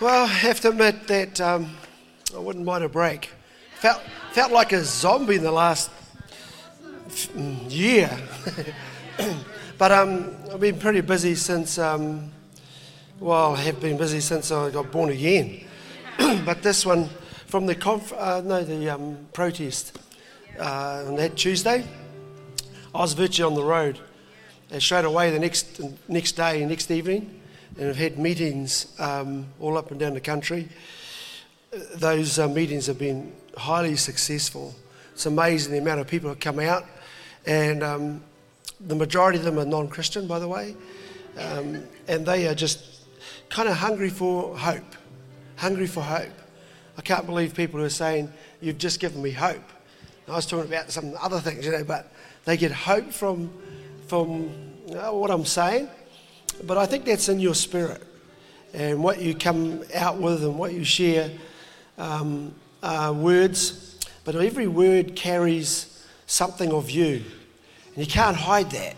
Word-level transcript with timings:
Well, 0.00 0.26
I 0.26 0.28
have 0.28 0.60
to 0.60 0.68
admit 0.68 1.08
that 1.08 1.40
um, 1.40 1.76
I 2.32 2.38
wouldn't 2.38 2.64
mind 2.64 2.84
a 2.84 2.88
break. 2.88 3.30
Felt, 3.80 4.00
felt 4.30 4.52
like 4.52 4.70
a 4.70 4.84
zombie 4.84 5.34
in 5.34 5.42
the 5.42 5.50
last 5.50 5.90
year. 7.66 8.08
but 9.78 9.90
um, 9.90 10.36
I've 10.52 10.60
been 10.60 10.78
pretty 10.78 11.00
busy 11.00 11.34
since, 11.34 11.78
um, 11.78 12.30
well, 13.18 13.56
I 13.56 13.60
have 13.62 13.80
been 13.80 13.96
busy 13.96 14.20
since 14.20 14.52
I 14.52 14.70
got 14.70 14.92
born 14.92 15.10
again. 15.10 15.64
but 16.44 16.62
this 16.62 16.86
one, 16.86 17.08
from 17.46 17.66
the 17.66 17.74
conf- 17.74 18.12
uh, 18.12 18.40
no, 18.44 18.62
the 18.62 18.90
um, 18.90 19.18
protest 19.32 19.98
uh, 20.60 21.06
on 21.08 21.16
that 21.16 21.34
Tuesday, 21.34 21.84
I 22.94 22.98
was 22.98 23.14
virtually 23.14 23.50
on 23.50 23.54
the 23.56 23.64
road. 23.64 23.98
And 24.70 24.80
straight 24.80 25.06
away, 25.06 25.32
the 25.32 25.40
next, 25.40 25.80
next 26.06 26.32
day, 26.36 26.64
next 26.64 26.88
evening, 26.92 27.37
and 27.78 27.88
I've 27.88 27.96
had 27.96 28.18
meetings 28.18 28.92
um, 28.98 29.46
all 29.60 29.78
up 29.78 29.90
and 29.90 30.00
down 30.00 30.14
the 30.14 30.20
country. 30.20 30.68
Those 31.94 32.38
uh, 32.38 32.48
meetings 32.48 32.86
have 32.86 32.98
been 32.98 33.32
highly 33.56 33.94
successful. 33.96 34.74
It's 35.12 35.26
amazing 35.26 35.72
the 35.72 35.78
amount 35.78 36.00
of 36.00 36.08
people 36.08 36.30
that 36.30 36.40
come 36.40 36.58
out, 36.58 36.84
and 37.46 37.82
um, 37.82 38.22
the 38.80 38.94
majority 38.94 39.38
of 39.38 39.44
them 39.44 39.58
are 39.58 39.64
non 39.64 39.88
Christian, 39.88 40.26
by 40.26 40.38
the 40.38 40.48
way, 40.48 40.74
um, 41.38 41.84
and 42.08 42.26
they 42.26 42.48
are 42.48 42.54
just 42.54 43.04
kind 43.48 43.68
of 43.68 43.76
hungry 43.76 44.10
for 44.10 44.56
hope. 44.56 44.96
Hungry 45.56 45.86
for 45.86 46.02
hope. 46.02 46.32
I 46.96 47.02
can't 47.02 47.26
believe 47.26 47.54
people 47.54 47.78
who 47.78 47.86
are 47.86 47.90
saying, 47.90 48.32
You've 48.60 48.78
just 48.78 48.98
given 48.98 49.22
me 49.22 49.30
hope. 49.30 49.62
I 50.28 50.32
was 50.32 50.46
talking 50.46 50.70
about 50.70 50.90
some 50.90 51.14
other 51.20 51.40
things, 51.40 51.64
you 51.64 51.72
know, 51.72 51.84
but 51.84 52.12
they 52.44 52.56
get 52.56 52.72
hope 52.72 53.12
from 53.12 53.50
from 54.08 54.50
uh, 54.96 55.12
what 55.12 55.30
I'm 55.30 55.44
saying, 55.44 55.88
but 56.66 56.78
I 56.78 56.86
think 56.86 57.04
that's 57.04 57.28
in 57.28 57.40
your 57.40 57.54
spirit 57.54 58.02
and 58.74 59.02
what 59.02 59.20
you 59.20 59.34
come 59.34 59.82
out 59.94 60.18
with 60.18 60.42
and 60.42 60.58
what 60.58 60.72
you 60.72 60.84
share 60.84 61.30
um, 61.96 62.54
uh, 62.82 63.14
words. 63.16 63.98
But 64.24 64.36
every 64.36 64.66
word 64.66 65.16
carries 65.16 66.06
something 66.26 66.72
of 66.72 66.90
you, 66.90 67.24
and 67.94 67.96
you 67.96 68.06
can't 68.06 68.36
hide 68.36 68.70
that. 68.72 68.94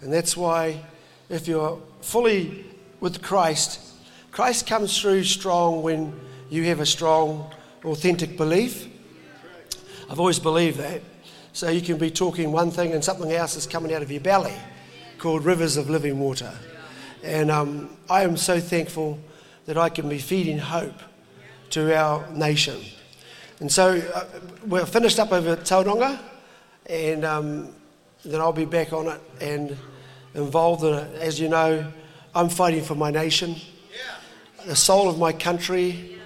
And 0.00 0.12
that's 0.12 0.36
why, 0.36 0.80
if 1.28 1.46
you're 1.46 1.80
fully 2.00 2.64
with 3.00 3.22
Christ, 3.22 3.80
Christ 4.30 4.66
comes 4.66 5.00
through 5.00 5.24
strong 5.24 5.82
when 5.82 6.18
you 6.50 6.64
have 6.64 6.80
a 6.80 6.86
strong, 6.86 7.52
authentic 7.84 8.36
belief. 8.36 8.88
I've 10.10 10.20
always 10.20 10.38
believed 10.38 10.78
that. 10.78 11.02
So 11.52 11.70
you 11.70 11.80
can 11.80 11.98
be 11.98 12.10
talking 12.10 12.50
one 12.50 12.72
thing 12.72 12.92
and 12.92 13.04
something 13.04 13.30
else 13.32 13.56
is 13.56 13.66
coming 13.66 13.94
out 13.94 14.02
of 14.02 14.10
your 14.10 14.20
belly 14.20 14.54
called 15.18 15.44
rivers 15.44 15.76
of 15.76 15.88
living 15.88 16.18
water. 16.18 16.52
And 17.24 17.50
um, 17.50 17.96
I 18.10 18.22
am 18.22 18.36
so 18.36 18.60
thankful 18.60 19.18
that 19.64 19.78
I 19.78 19.88
can 19.88 20.10
be 20.10 20.18
feeding 20.18 20.58
hope 20.58 21.00
to 21.70 21.96
our 21.96 22.30
nation. 22.30 22.78
And 23.60 23.72
so 23.72 24.02
uh, 24.14 24.24
we're 24.66 24.84
finished 24.84 25.18
up 25.18 25.32
over 25.32 25.56
Tauranga, 25.56 26.18
and 26.84 27.24
um, 27.24 27.74
then 28.24 28.42
I'll 28.42 28.52
be 28.52 28.66
back 28.66 28.92
on 28.92 29.06
it 29.06 29.20
and 29.40 29.74
involved 30.34 30.84
in 30.84 30.92
it. 30.92 31.14
As 31.14 31.40
you 31.40 31.48
know, 31.48 31.90
I'm 32.34 32.50
fighting 32.50 32.84
for 32.84 32.94
my 32.94 33.10
nation. 33.10 33.56
The 34.66 34.76
soul 34.76 35.08
of 35.08 35.18
my 35.18 35.32
country 35.32 36.18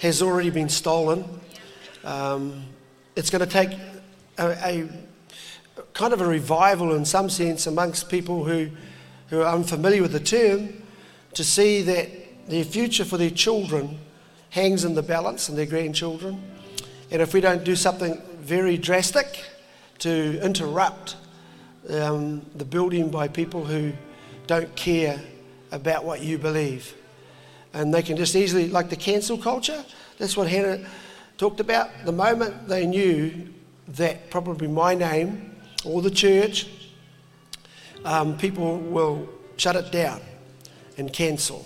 has 0.00 0.20
already 0.20 0.50
been 0.50 0.68
stolen. 0.68 1.24
Um, 2.04 2.64
it's 3.16 3.30
going 3.30 3.44
to 3.46 3.50
take 3.50 3.70
a, 4.36 4.48
a, 4.64 4.88
kind 5.94 6.12
of 6.12 6.20
a 6.20 6.26
revival 6.26 6.94
in 6.94 7.04
some 7.04 7.30
sense 7.30 7.66
amongst 7.66 8.10
people 8.10 8.44
who, 8.44 8.70
who 9.32 9.40
are 9.40 9.54
unfamiliar 9.54 10.02
with 10.02 10.12
the 10.12 10.20
term 10.20 10.68
to 11.32 11.42
see 11.42 11.80
that 11.80 12.06
their 12.50 12.64
future 12.64 13.02
for 13.02 13.16
their 13.16 13.30
children 13.30 13.98
hangs 14.50 14.84
in 14.84 14.94
the 14.94 15.02
balance 15.02 15.48
and 15.48 15.56
their 15.56 15.64
grandchildren. 15.64 16.38
And 17.10 17.22
if 17.22 17.32
we 17.32 17.40
don't 17.40 17.64
do 17.64 17.74
something 17.74 18.20
very 18.40 18.76
drastic 18.76 19.42
to 20.00 20.38
interrupt 20.44 21.16
um, 21.88 22.44
the 22.56 22.66
building 22.66 23.08
by 23.08 23.26
people 23.26 23.64
who 23.64 23.94
don't 24.46 24.76
care 24.76 25.18
about 25.70 26.04
what 26.04 26.20
you 26.20 26.36
believe, 26.36 26.94
and 27.72 27.94
they 27.94 28.02
can 28.02 28.18
just 28.18 28.36
easily, 28.36 28.68
like 28.68 28.90
the 28.90 28.96
cancel 28.96 29.38
culture, 29.38 29.82
that's 30.18 30.36
what 30.36 30.46
Hannah 30.46 30.86
talked 31.38 31.60
about. 31.60 31.88
The 32.04 32.12
moment 32.12 32.68
they 32.68 32.84
knew 32.84 33.48
that 33.88 34.28
probably 34.28 34.68
my 34.68 34.94
name 34.94 35.52
or 35.86 36.02
the 36.02 36.10
church, 36.10 36.66
um, 38.04 38.36
people 38.36 38.78
will 38.78 39.28
shut 39.56 39.76
it 39.76 39.92
down 39.92 40.20
and 40.98 41.12
cancel. 41.12 41.64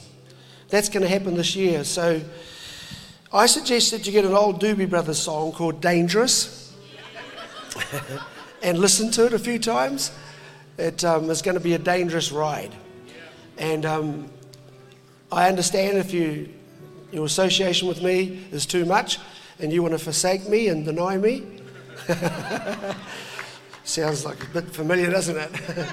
That's 0.69 0.89
going 0.89 1.03
to 1.03 1.09
happen 1.09 1.35
this 1.35 1.55
year. 1.55 1.85
So 1.85 2.21
I 3.33 3.47
suggest 3.47 3.91
that 3.93 4.07
you 4.07 4.13
get 4.13 4.25
an 4.25 4.35
old 4.35 4.61
Doobie 4.61 4.89
Brothers 4.89 5.19
song 5.19 5.53
called 5.53 5.81
Dangerous 5.81 6.75
and 8.63 8.79
listen 8.79 9.11
to 9.13 9.27
it 9.27 9.33
a 9.33 9.39
few 9.39 9.59
times. 9.59 10.13
It 10.79 11.05
um, 11.05 11.31
is 11.31 11.43
going 11.43 11.57
to 11.57 11.63
be 11.63 11.75
a 11.75 11.79
dangerous 11.79 12.33
ride. 12.33 12.75
And 13.59 13.87
um, 13.87 14.31
I 15.33 15.49
understand 15.49 15.97
if 15.99 16.13
you, 16.13 16.53
your 17.13 17.25
association 17.25 17.89
with 17.89 18.03
me 18.03 18.45
is 18.53 18.67
too 18.67 18.85
much 18.85 19.19
and 19.59 19.73
you 19.73 19.83
want 19.83 19.93
to 19.93 19.99
forsake 19.99 20.49
me 20.49 20.69
and 20.69 20.85
deny 20.85 21.17
me. 21.17 21.47
Sounds 23.87 24.25
like 24.25 24.43
a 24.43 24.47
bit 24.49 24.65
familiar, 24.73 25.09
doesn't 25.09 25.37
it? 25.37 25.51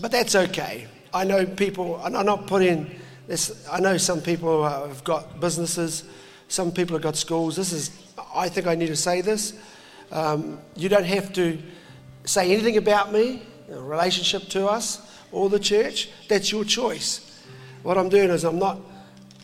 but 0.00 0.10
that's 0.10 0.34
okay. 0.34 0.88
I 1.14 1.22
know 1.22 1.46
people, 1.46 2.04
and 2.04 2.16
I'm 2.16 2.26
not 2.26 2.48
putting 2.48 2.98
this, 3.28 3.64
I 3.70 3.78
know 3.78 3.96
some 3.96 4.20
people 4.20 4.68
have 4.68 5.04
got 5.04 5.38
businesses, 5.38 6.02
some 6.48 6.72
people 6.72 6.96
have 6.96 7.02
got 7.02 7.14
schools. 7.14 7.54
This 7.54 7.72
is, 7.72 7.92
I 8.34 8.48
think 8.48 8.66
I 8.66 8.74
need 8.74 8.88
to 8.88 8.96
say 8.96 9.20
this. 9.20 9.56
Um, 10.10 10.58
you 10.74 10.88
don't 10.88 11.04
have 11.04 11.32
to 11.34 11.62
say 12.24 12.50
anything 12.52 12.76
about 12.76 13.12
me, 13.12 13.44
relationship 13.68 14.48
to 14.48 14.66
us, 14.66 15.00
or 15.30 15.48
the 15.48 15.60
church. 15.60 16.10
That's 16.28 16.50
your 16.50 16.64
choice. 16.64 17.40
What 17.84 17.96
I'm 17.96 18.08
doing 18.08 18.30
is 18.30 18.42
I'm 18.42 18.58
not 18.58 18.80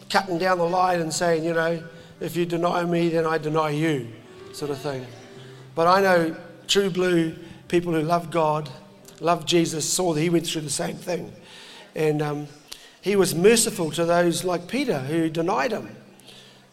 cutting 0.09 0.39
down 0.39 0.59
the 0.59 0.65
line 0.65 1.01
and 1.01 1.15
saying, 1.15 1.45
you 1.45 1.55
know, 1.55 1.81
if 2.19 2.35
you 2.35 2.45
deny 2.45 2.85
me, 2.85 3.09
then 3.09 3.25
I 3.25 3.39
deny 3.39 3.71
you, 3.71 4.09
sort 4.53 4.73
of 4.73 4.79
thing. 4.79 5.07
But 5.77 5.87
I 5.87 6.01
know 6.01 6.37
true 6.71 6.89
blue 6.89 7.35
people 7.69 7.93
who 7.93 8.01
love 8.01 8.31
God, 8.31 8.71
love 9.21 9.45
Jesus, 9.45 9.87
saw 9.87 10.15
that 10.15 10.21
he 10.21 10.31
went 10.31 10.47
through 10.47 10.63
the 10.63 10.71
same 10.71 10.97
thing. 10.97 11.33
And 11.95 12.23
um, 12.23 12.49
he 13.01 13.17
was 13.17 13.35
merciful 13.35 13.91
to 13.93 14.05
those 14.05 14.45
like 14.45 14.69
Peter 14.69 15.01
who 15.01 15.29
denied 15.29 15.73
him. 15.73 15.95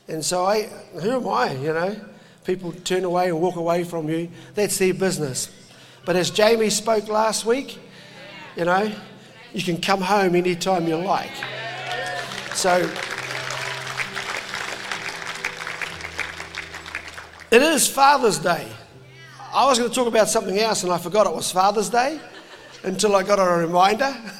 And 0.07 0.23
so 0.23 0.45
I, 0.45 0.63
who 1.01 1.11
am 1.11 1.27
I, 1.27 1.53
you 1.53 1.73
know? 1.73 1.99
People 2.45 2.71
turn 2.71 3.03
away 3.03 3.27
and 3.27 3.41
walk 3.41 3.57
away 3.57 3.83
from 3.83 4.07
you. 4.07 4.29
That's 4.55 4.77
their 4.77 4.93
business. 4.93 5.49
But 6.05 6.15
as 6.15 6.29
Jamie 6.29 6.69
spoke 6.69 7.09
last 7.09 7.45
week, 7.45 7.77
you 8.55 8.65
know, 8.65 8.91
you 9.53 9.63
can 9.63 9.81
come 9.81 10.01
home 10.01 10.35
anytime 10.35 10.87
you 10.87 10.95
like. 10.95 11.31
So 12.53 12.89
it 17.51 17.61
is 17.61 17.87
Father's 17.87 18.39
Day. 18.39 18.67
I 19.53 19.65
was 19.65 19.79
going 19.79 19.89
to 19.89 19.95
talk 19.95 20.07
about 20.07 20.27
something 20.27 20.59
else 20.59 20.83
and 20.83 20.91
I 20.91 20.97
forgot 20.97 21.25
it 21.25 21.33
was 21.33 21.51
Father's 21.51 21.89
Day 21.89 22.19
until 22.83 23.15
I 23.15 23.23
got 23.23 23.39
a 23.39 23.65
reminder. 23.65 24.13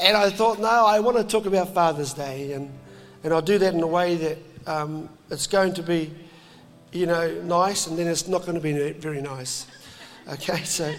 and 0.00 0.16
I 0.16 0.30
thought, 0.30 0.60
no, 0.60 0.86
I 0.86 1.00
want 1.00 1.16
to 1.16 1.24
talk 1.24 1.46
about 1.46 1.74
Father's 1.74 2.14
Day. 2.14 2.52
And, 2.52 2.70
and 3.24 3.34
I'll 3.34 3.42
do 3.42 3.58
that 3.58 3.74
in 3.74 3.82
a 3.82 3.86
way 3.86 4.14
that 4.16 4.38
um, 4.68 5.08
it's 5.30 5.48
going 5.48 5.74
to 5.74 5.82
be, 5.82 6.12
you 6.92 7.06
know, 7.06 7.28
nice 7.42 7.88
and 7.88 7.98
then 7.98 8.06
it's 8.06 8.28
not 8.28 8.42
going 8.42 8.54
to 8.54 8.60
be 8.60 8.92
very 8.92 9.20
nice. 9.20 9.66
Okay, 10.28 10.62
so 10.62 10.94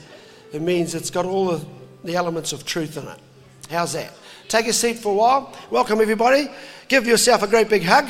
it 0.51 0.61
means 0.61 0.93
it's 0.93 1.09
got 1.09 1.25
all 1.25 1.49
of 1.49 1.65
the 2.03 2.15
elements 2.15 2.51
of 2.51 2.65
truth 2.65 2.97
in 2.97 3.07
it. 3.07 3.19
How's 3.69 3.93
that? 3.93 4.13
Take 4.49 4.67
a 4.67 4.73
seat 4.73 4.97
for 4.97 5.13
a 5.13 5.15
while. 5.15 5.53
Welcome, 5.71 6.01
everybody. 6.01 6.49
Give 6.89 7.07
yourself 7.07 7.43
a 7.43 7.47
great 7.47 7.69
big 7.69 7.83
hug. 7.83 8.09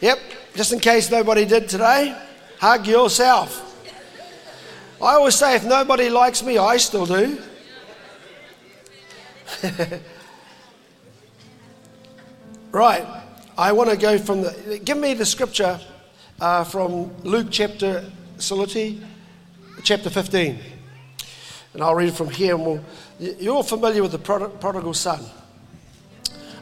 Yep, 0.00 0.18
just 0.54 0.72
in 0.72 0.80
case 0.80 1.10
nobody 1.10 1.44
did 1.44 1.68
today, 1.68 2.16
hug 2.62 2.86
yourself. 2.86 3.68
I 5.02 5.14
always 5.14 5.34
say 5.34 5.56
if 5.56 5.64
nobody 5.64 6.08
likes 6.08 6.44
me, 6.44 6.58
I 6.58 6.76
still 6.76 7.06
do. 7.06 7.42
right, 12.70 13.04
I 13.58 13.72
want 13.72 13.90
to 13.90 13.96
go 13.96 14.16
from 14.16 14.42
the. 14.42 14.80
Give 14.84 14.96
me 14.96 15.14
the 15.14 15.26
scripture 15.26 15.80
uh, 16.40 16.62
from 16.62 17.12
Luke 17.24 17.48
chapter, 17.50 18.08
Salute, 18.38 19.02
chapter 19.82 20.08
15. 20.08 20.56
And 21.74 21.82
I'll 21.82 21.96
read 21.96 22.10
it 22.10 22.14
from 22.14 22.30
here. 22.30 22.54
And 22.54 22.64
we'll, 22.64 22.84
you're 23.18 23.64
familiar 23.64 24.02
with 24.02 24.12
the 24.12 24.20
prodigal 24.20 24.94
son. 24.94 25.20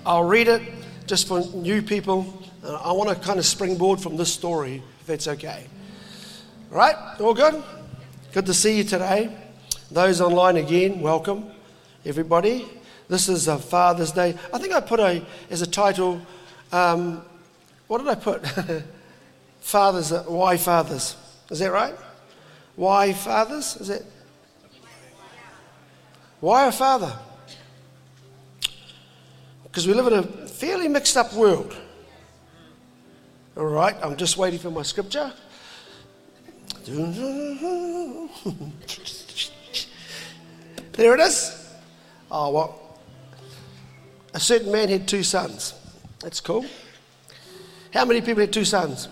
I'll 0.06 0.24
read 0.24 0.48
it 0.48 0.62
just 1.06 1.28
for 1.28 1.40
new 1.54 1.82
people. 1.82 2.42
I 2.64 2.92
want 2.92 3.10
to 3.10 3.16
kind 3.16 3.38
of 3.38 3.44
springboard 3.44 4.00
from 4.00 4.16
this 4.16 4.32
story, 4.32 4.82
if 5.00 5.06
that's 5.06 5.28
okay. 5.28 5.66
Right? 6.70 6.94
All 7.18 7.34
good? 7.34 7.64
Good 8.32 8.46
to 8.46 8.54
see 8.54 8.76
you 8.78 8.84
today. 8.84 9.36
Those 9.90 10.20
online 10.20 10.56
again, 10.56 11.00
welcome, 11.00 11.50
everybody. 12.06 12.64
This 13.08 13.28
is 13.28 13.48
a 13.48 13.58
Father's 13.58 14.12
Day. 14.12 14.36
I 14.54 14.58
think 14.58 14.72
I 14.72 14.78
put 14.78 15.00
a 15.00 15.20
as 15.50 15.62
a 15.62 15.66
title. 15.66 16.24
Um, 16.70 17.22
what 17.88 17.98
did 17.98 18.06
I 18.06 18.14
put? 18.14 18.46
fathers. 19.60 20.12
Why 20.28 20.56
fathers? 20.56 21.16
Is 21.50 21.58
that 21.58 21.72
right? 21.72 21.96
Why 22.76 23.14
fathers? 23.14 23.74
Is 23.74 23.90
it? 23.90 24.06
Why 26.38 26.68
a 26.68 26.72
father? 26.72 27.18
Because 29.64 29.88
we 29.88 29.94
live 29.94 30.06
in 30.06 30.12
a 30.12 30.22
fairly 30.22 30.86
mixed 30.86 31.16
up 31.16 31.34
world. 31.34 31.76
All 33.56 33.64
right, 33.64 33.96
I'm 34.00 34.16
just 34.16 34.36
waiting 34.36 34.60
for 34.60 34.70
my 34.70 34.82
scripture. 34.82 35.32
There 40.92 41.14
it 41.14 41.20
is. 41.20 41.72
Oh, 42.30 42.50
well, 42.50 42.98
a 44.34 44.40
certain 44.40 44.70
man 44.70 44.88
had 44.88 45.08
two 45.08 45.22
sons. 45.22 45.74
That's 46.18 46.40
cool. 46.40 46.66
How 47.94 48.04
many 48.04 48.20
people 48.20 48.40
had 48.40 48.52
two 48.52 48.64
sons? 48.64 49.08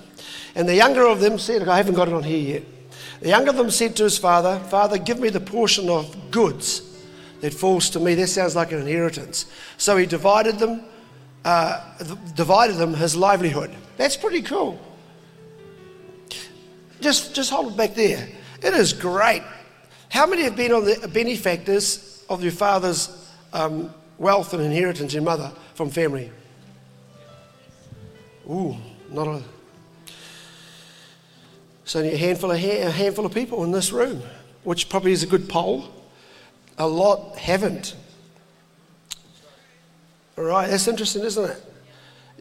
And 0.55 0.69
the 0.69 0.75
younger 0.75 1.07
of 1.07 1.21
them 1.21 1.39
said, 1.39 1.67
I 1.67 1.79
haven't 1.79 1.95
got 1.95 2.09
it 2.09 2.15
on 2.15 2.25
here 2.25 2.57
yet. 2.57 2.65
The 3.21 3.29
younger 3.29 3.51
of 3.51 3.57
them 3.57 3.71
said 3.71 3.97
to 3.97 4.05
his 4.05 4.19
father, 4.19 4.59
Father, 4.69 4.99
give 4.99 5.19
me 5.19 5.31
the 5.31 5.41
portion 5.41 5.89
of 5.89 6.31
goods 6.31 6.83
that 7.41 7.55
falls 7.55 7.89
to 7.91 8.01
me. 8.01 8.15
That 8.17 8.29
sounds 8.29 8.55
like 8.55 8.73
an 8.73 8.81
inheritance. 8.81 9.47
So 9.77 9.97
he 9.97 10.05
divided 10.05 10.59
them, 10.59 10.83
uh, 11.45 11.81
divided 12.35 12.75
them 12.75 12.95
his 12.95 13.17
livelihood. 13.17 13.75
That's 13.97 14.17
pretty 14.17 14.43
cool. 14.43 14.79
Just, 17.01 17.35
just 17.35 17.51
hold 17.51 17.73
it 17.73 17.77
back 17.77 17.95
there. 17.95 18.29
It 18.63 18.75
is 18.75 18.93
great. 18.93 19.43
How 20.09 20.27
many 20.27 20.43
have 20.43 20.57
been 20.57 20.73
on 20.73 20.85
the 20.85 21.09
benefactors 21.09 22.25
of 22.29 22.43
your 22.43 22.53
father's 22.53 23.31
um, 23.53 23.93
wealth 24.19 24.53
and 24.55 24.63
inheritance, 24.63 25.13
your 25.13 25.23
mother, 25.23 25.53
from 25.75 25.91
family? 25.91 26.31
Ooh, 28.51 28.77
not 29.11 29.27
a. 29.27 29.43
It's 31.83 31.97
only 31.97 32.13
a 32.13 32.17
handful 32.17 32.51
of, 32.51 32.59
a 32.59 32.91
handful 32.91 33.27
of 33.27 33.33
people 33.33 33.65
in 33.65 33.73
this 33.73 33.93
room, 33.93 34.23
which 34.65 34.89
probably 34.89 35.13
is 35.13 35.23
a 35.23 35.27
good 35.27 35.49
poll. 35.49 35.89
A 36.79 36.87
lot 36.87 37.37
haven't. 37.39 37.97
All 40.37 40.45
right, 40.45 40.69
that's 40.69 40.87
interesting, 40.87 41.25
isn't 41.25 41.51
it? 41.51 41.68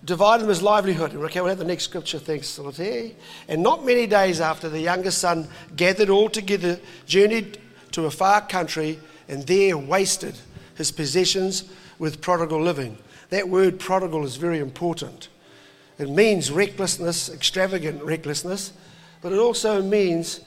Divide 0.07 0.39
them 0.39 0.49
as 0.49 0.61
livelihood. 0.61 1.13
Okay, 1.13 1.41
we'll 1.41 1.49
have 1.49 1.57
the 1.57 1.65
next 1.65 1.83
scripture. 1.83 2.17
Thanks, 2.17 2.47
Salate. 2.47 3.13
And 3.49 3.61
not 3.61 3.85
many 3.85 4.07
days 4.07 4.39
after, 4.39 4.69
the 4.69 4.79
youngest 4.79 5.17
son 5.17 5.49
gathered 5.75 6.09
all 6.09 6.29
together, 6.29 6.79
journeyed 7.05 7.59
to 7.91 8.05
a 8.05 8.11
far 8.11 8.39
country, 8.47 8.99
and 9.27 9.45
there 9.45 9.77
wasted 9.77 10.35
his 10.75 10.93
possessions 10.93 11.65
with 11.99 12.21
prodigal 12.21 12.61
living. 12.61 12.97
That 13.31 13.49
word 13.49 13.81
prodigal 13.81 14.23
is 14.23 14.37
very 14.37 14.59
important. 14.59 15.27
It 15.99 16.09
means 16.09 16.51
recklessness, 16.51 17.27
extravagant 17.27 18.01
recklessness, 18.01 18.71
but 19.21 19.33
it 19.33 19.39
also 19.39 19.81
means 19.81 20.39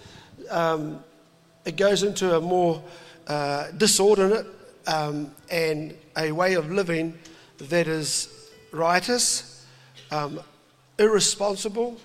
um, 0.48 1.04
it 1.66 1.76
goes 1.76 2.02
into 2.02 2.34
a 2.34 2.40
more 2.40 2.82
uh, 3.26 3.72
disordinate 3.72 4.46
um, 4.86 5.30
and 5.50 5.94
a 6.16 6.32
way 6.32 6.54
of 6.54 6.70
living 6.70 7.18
that 7.58 7.88
is 7.88 8.30
riotous, 8.72 9.49
um, 10.10 10.40
irresponsible, 10.98 11.98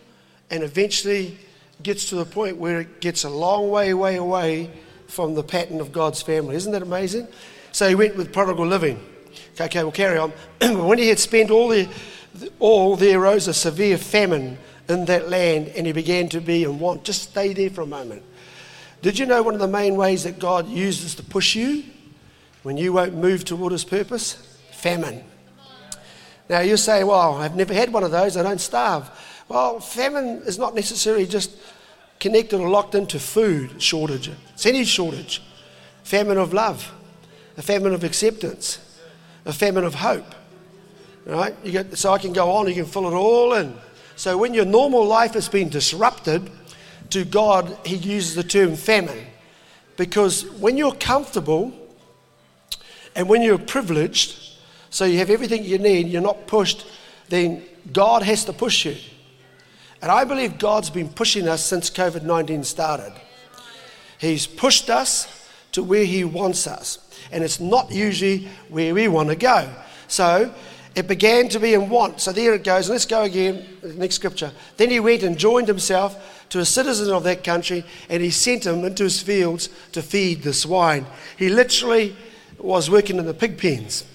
and 0.50 0.64
eventually 0.64 1.38
gets 1.84 2.10
to 2.10 2.16
the 2.16 2.26
point 2.26 2.58
where 2.58 2.82
it 2.82 3.02
gets 3.02 3.24
a 3.24 3.30
long 3.30 3.70
way, 3.70 3.94
way 3.94 4.16
away 4.16 4.72
from 5.08 5.36
the 5.36 5.44
pattern 5.44 5.82
of 5.82 5.92
God's 5.92 6.22
family. 6.22 6.56
Isn't 6.56 6.72
that 6.72 6.82
amazing? 6.82 7.28
So 7.72 7.90
he 7.90 7.96
went 7.96 8.16
with 8.16 8.32
prodigal 8.32 8.66
living. 8.66 9.00
Okay, 9.54 9.66
okay 9.66 9.84
we'll 9.84 9.92
carry 9.92 10.18
on. 10.18 10.32
when 10.88 10.98
he 10.98 11.10
had 11.10 11.20
spent 11.20 11.52
all, 11.52 11.70
the, 11.70 11.90
all, 12.60 12.96
there 12.96 13.20
arose 13.20 13.48
a 13.48 13.54
severe 13.54 13.98
famine 13.98 14.58
in 14.88 15.06
that 15.06 15.30
land, 15.30 15.70
and 15.70 15.86
he 15.86 15.94
began 15.94 16.30
to 16.30 16.42
be 16.42 16.64
in 16.64 16.80
want. 16.80 17.04
Just 17.04 17.24
stay 17.24 17.54
there 17.54 17.70
for 17.70 17.82
a 17.82 17.88
moment. 17.88 18.24
Did 19.02 19.20
you 19.20 19.26
know 19.26 19.44
one 19.44 19.54
of 19.54 19.60
the 19.60 19.68
main 19.68 19.96
ways 19.96 20.24
that 20.24 20.40
God 20.40 20.68
uses 20.68 21.16
to 21.16 21.24
push 21.24 21.56
you 21.56 21.84
when 22.64 22.78
you 22.78 22.94
won't 22.94 23.16
move 23.16 23.46
toward 23.46 23.72
his 23.72 23.84
purpose? 23.84 24.34
Famine. 24.72 25.24
Now 26.50 26.60
you 26.60 26.78
say, 26.78 27.04
well, 27.04 27.36
I've 27.36 27.56
never 27.56 27.74
had 27.74 27.92
one 27.92 28.04
of 28.04 28.12
those, 28.12 28.38
I 28.38 28.44
don't 28.44 28.62
starve. 28.62 29.10
Well, 29.48 29.80
famine 29.80 30.42
is 30.46 30.58
not 30.58 30.76
necessarily 30.76 31.26
just 31.26 31.52
connected 32.20 32.60
or 32.60 32.70
locked 32.70 32.96
into 32.96 33.20
food 33.20 33.82
shortage, 33.82 34.30
it's 34.54 34.66
any 34.66 34.86
shortage. 34.86 35.42
Famine 36.04 36.38
of 36.38 36.54
love, 36.54 36.94
a 37.58 37.64
famine 37.64 37.94
of 37.94 38.04
acceptance, 38.04 38.80
a 39.46 39.54
famine 39.54 39.84
of 39.84 39.96
hope. 39.96 40.36
Right? 41.26 41.56
You 41.64 41.72
get, 41.72 41.98
so 41.98 42.14
I 42.14 42.20
can 42.20 42.32
go 42.32 42.52
on, 42.52 42.68
you 42.68 42.76
can 42.76 42.86
fill 42.86 43.08
it 43.08 43.16
all 43.16 43.54
in. 43.54 43.76
So 44.16 44.38
when 44.38 44.54
your 44.54 44.66
normal 44.66 45.04
life 45.04 45.34
has 45.34 45.50
been 45.50 45.70
disrupted, 45.70 46.50
to 47.12 47.26
God, 47.26 47.78
He 47.86 47.96
uses 47.96 48.36
the 48.36 48.44
term 48.44 48.76
famine. 48.76 49.26
Because 49.98 50.46
when 50.54 50.78
you're 50.78 50.96
comfortable 50.96 51.74
and 53.16 53.30
when 53.30 53.42
you're 53.42 53.58
privileged, 53.58 54.45
so 54.96 55.04
you 55.04 55.18
have 55.18 55.30
everything 55.30 55.66
you 55.66 55.78
need, 55.78 56.08
you're 56.08 56.22
not 56.22 56.48
pushed, 56.48 56.88
then 57.28 57.66
God 57.92 58.24
has 58.24 58.46
to 58.46 58.54
push 58.54 58.86
you. 58.86 58.96
And 60.02 60.10
I 60.10 60.24
believe 60.24 60.58
God's 60.58 60.90
been 60.90 61.10
pushing 61.10 61.50
us 61.50 61.66
since 61.66 61.90
COVID 61.90 62.24
19 62.24 62.64
started. 62.64 63.12
He's 64.20 64.48
pushed 64.48 64.90
us 64.90 65.50
to 65.74 65.84
where 65.84 66.06
He 66.06 66.24
wants 66.24 66.66
us. 66.66 67.14
And 67.30 67.44
it's 67.44 67.60
not 67.60 67.92
usually 67.92 68.48
where 68.70 68.94
we 68.94 69.10
want 69.10 69.28
to 69.28 69.36
go. 69.36 69.70
So 70.08 70.56
it 70.96 71.10
began 71.10 71.50
to 71.50 71.60
be 71.60 71.74
in 71.74 71.90
want. 71.90 72.22
So 72.22 72.32
there 72.32 72.54
it 72.54 72.64
goes. 72.64 72.90
Let's 72.90 73.06
go 73.06 73.24
again, 73.24 73.68
next 73.98 74.16
scripture. 74.16 74.54
Then 74.78 74.92
he 74.92 75.02
went 75.02 75.24
and 75.24 75.38
joined 75.38 75.68
himself 75.68 76.46
to 76.52 76.60
a 76.60 76.66
citizen 76.66 77.12
of 77.12 77.26
that 77.26 77.44
country, 77.44 77.84
and 78.08 78.24
he 78.24 78.32
sent 78.32 78.66
him 78.66 78.86
into 78.86 79.04
his 79.04 79.22
fields 79.22 79.68
to 79.92 80.02
feed 80.02 80.44
the 80.44 80.54
swine. 80.54 81.06
He 81.36 81.50
literally 81.50 82.16
was 82.58 82.90
working 82.90 83.18
in 83.18 83.26
the 83.26 83.34
pig 83.34 83.58
pens. 83.58 84.06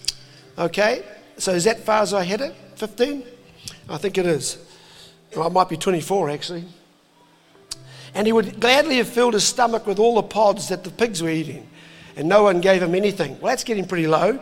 Okay? 0.61 1.03
So 1.39 1.53
is 1.53 1.65
that 1.65 1.81
far 1.81 2.03
as 2.03 2.13
I 2.13 2.23
had 2.23 2.43
it? 2.43 2.55
15? 2.77 3.25
I 3.89 3.97
think 3.97 4.19
it 4.19 4.27
is. 4.27 4.59
Well, 5.35 5.47
it 5.47 5.53
might 5.53 5.69
be 5.69 5.77
24 5.77 6.31
actually. 6.31 6.65
And 8.15 8.27
he 8.27 8.33
would 8.33 8.61
gladly 8.61 8.99
have 8.99 9.09
filled 9.09 9.35
his 9.35 9.45
stomach 9.45 9.87
with 9.87 9.99
all 9.99 10.17
the 10.17 10.23
pods 10.23 10.69
that 10.69 10.85
the 10.85 10.91
pigs 10.91 11.23
were 11.23 11.31
eating. 11.31 11.69
And 12.17 12.29
no 12.29 12.43
one 12.43 12.61
gave 12.61 12.83
him 12.83 12.95
anything. 12.95 13.41
Well, 13.41 13.51
that's 13.51 13.65
getting 13.65 13.87
pretty 13.87 14.07
low. 14.07 14.39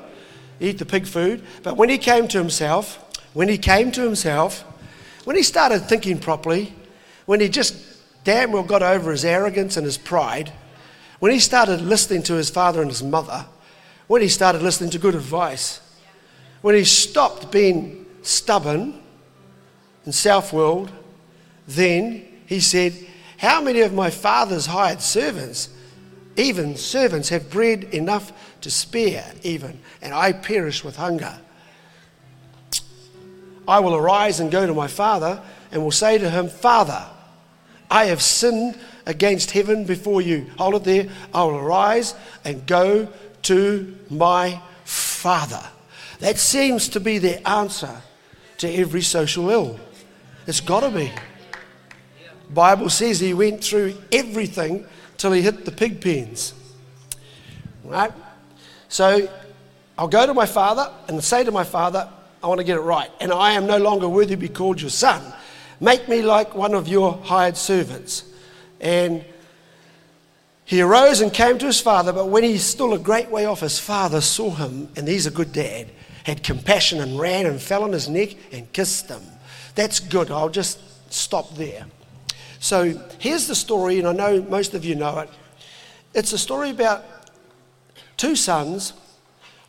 Eat 0.59 0.79
the 0.79 0.87
pig 0.87 1.07
food. 1.07 1.45
But 1.63 1.77
when 1.77 1.89
he 1.89 1.99
came 1.99 2.27
to 2.29 2.39
himself, 2.39 3.05
when 3.35 3.49
he 3.49 3.59
came 3.59 3.93
to 3.93 4.03
himself, 4.03 4.65
when 5.25 5.37
he 5.37 5.43
started 5.43 5.81
thinking 5.81 6.19
properly, 6.19 6.75
when 7.27 7.41
he 7.41 7.49
just 7.49 7.77
damn 8.25 8.53
well 8.53 8.63
got 8.63 8.83
over 8.83 9.13
his 9.13 9.25
arrogance 9.25 9.77
and 9.77 9.85
his 9.85 9.99
pride, 9.99 10.53
when 11.21 11.31
he 11.31 11.39
started 11.39 11.83
listening 11.83 12.23
to 12.25 12.35
his 12.35 12.49
father 12.49 12.81
and 12.81 12.91
his 12.91 13.03
mother, 13.03 13.47
when 14.07 14.23
he 14.23 14.29
started 14.29 14.63
listening 14.63 14.91
to 14.91 14.99
good 14.99 15.15
advice, 15.15 15.81
when 16.61 16.75
he 16.75 16.85
stopped 16.85 17.51
being 17.51 18.07
stubborn 18.23 19.01
and 20.05 20.15
self 20.15 20.53
willed, 20.53 20.93
then 21.67 22.27
he 22.47 22.61
said, 22.61 22.95
How 23.39 23.61
many 23.61 23.81
of 23.83 23.93
my 23.93 24.11
father's 24.11 24.67
hired 24.67 25.01
servants, 25.01 25.69
even 26.37 26.77
servants, 26.77 27.29
have 27.29 27.51
bread 27.51 27.85
enough 27.85 28.33
to 28.63 28.71
spare, 28.71 29.33
even, 29.43 29.79
and 30.01 30.15
I 30.15 30.33
perish 30.33 30.83
with 30.83 30.97
hunger? 30.97 31.39
I 33.67 33.81
will 33.81 33.95
arise 33.95 34.41
and 34.41 34.51
go 34.51 34.67
to 34.67 34.73
my 34.73 34.89
father 34.89 35.43
and 35.71 35.83
will 35.83 35.91
say 35.91 36.17
to 36.17 36.31
him, 36.31 36.49
Father, 36.49 37.07
I 37.91 38.07
have 38.07 38.23
sinned 38.23 38.79
against 39.05 39.51
heaven 39.51 39.85
before 39.85 40.23
you. 40.23 40.47
Hold 40.59 40.77
it 40.77 40.85
there. 40.85 41.09
I 41.35 41.45
will 41.45 41.57
arise 41.57 42.15
and 42.45 42.67
go 42.67 43.09
to 43.43 43.97
my 44.11 44.61
father. 44.85 45.63
That 46.21 46.39
seems 46.39 46.89
to 46.91 47.01
be 47.01 47.19
the 47.19 47.47
answer 47.49 48.03
to 48.59 48.69
every 48.69 49.03
social 49.03 49.51
ill. 49.51 49.81
It's 50.47 50.61
got 50.61 50.81
to 50.81 50.91
be. 50.91 51.13
Bible 52.51 52.91
says 52.91 53.21
he 53.21 53.35
went 53.35 53.63
through 53.63 53.95
everything 54.11 54.87
till 55.17 55.33
he 55.33 55.43
hit 55.43 55.65
the 55.65 55.71
pig 55.71 56.01
pens. 56.01 56.55
Right? 57.85 58.13
So 58.89 59.29
I'll 59.97 60.09
go 60.09 60.27
to 60.27 60.35
my 60.35 60.47
father 60.47 60.91
and 61.09 61.23
say 61.23 61.45
to 61.45 61.51
my 61.51 61.65
father, 61.65 62.09
I 62.43 62.47
want 62.47 62.59
to 62.59 62.65
get 62.65 62.77
it 62.77 62.83
right. 62.83 63.11
And 63.21 63.33
I 63.33 63.53
am 63.53 63.67
no 63.67 63.79
longer 63.79 64.09
worthy 64.09 64.31
to 64.31 64.37
be 64.37 64.49
called 64.49 64.81
your 64.81 64.91
son. 64.91 65.23
Make 65.81 66.09
me 66.09 66.23
like 66.23 66.55
one 66.55 66.75
of 66.75 66.89
your 66.89 67.13
hired 67.13 67.57
servants. 67.57 68.25
And 68.81 69.25
he 70.65 70.81
arose 70.83 71.21
and 71.21 71.33
came 71.33 71.59
to 71.59 71.67
his 71.67 71.81
father, 71.81 72.13
but 72.13 72.27
when 72.27 72.45
he's 72.45 72.63
still 72.63 72.93
a 72.93 72.99
great 72.99 73.31
way 73.31 73.47
off, 73.47 73.61
his 73.61 73.79
father 73.79 74.21
saw 74.21 74.51
him, 74.51 74.89
and 74.97 75.09
he's 75.09 75.27
a 75.27 75.31
good 75.31 75.51
dad, 75.51 75.89
had 76.29 76.43
compassion 76.43 77.01
and 77.01 77.19
ran 77.19 77.47
and 77.47 77.61
fell 77.61 77.83
on 77.83 77.93
his 77.93 78.09
neck 78.09 78.37
and 78.53 78.71
kissed 78.73 79.09
him. 79.09 79.23
That's 79.75 79.99
good. 79.99 80.31
I'll 80.31 80.51
just 80.51 80.79
stop 81.11 81.55
there. 81.57 81.87
So 82.61 83.01
here's 83.19 83.47
the 83.47 83.55
story, 83.55 83.99
and 83.99 84.07
I 84.07 84.13
know 84.13 84.43
most 84.43 84.75
of 84.75 84.85
you 84.85 84.95
know 84.95 85.21
it. 85.21 85.31
It's 86.15 86.33
a 86.33 86.39
story 86.39 86.71
about 86.71 87.05
two 88.17 88.37
sons. 88.37 88.93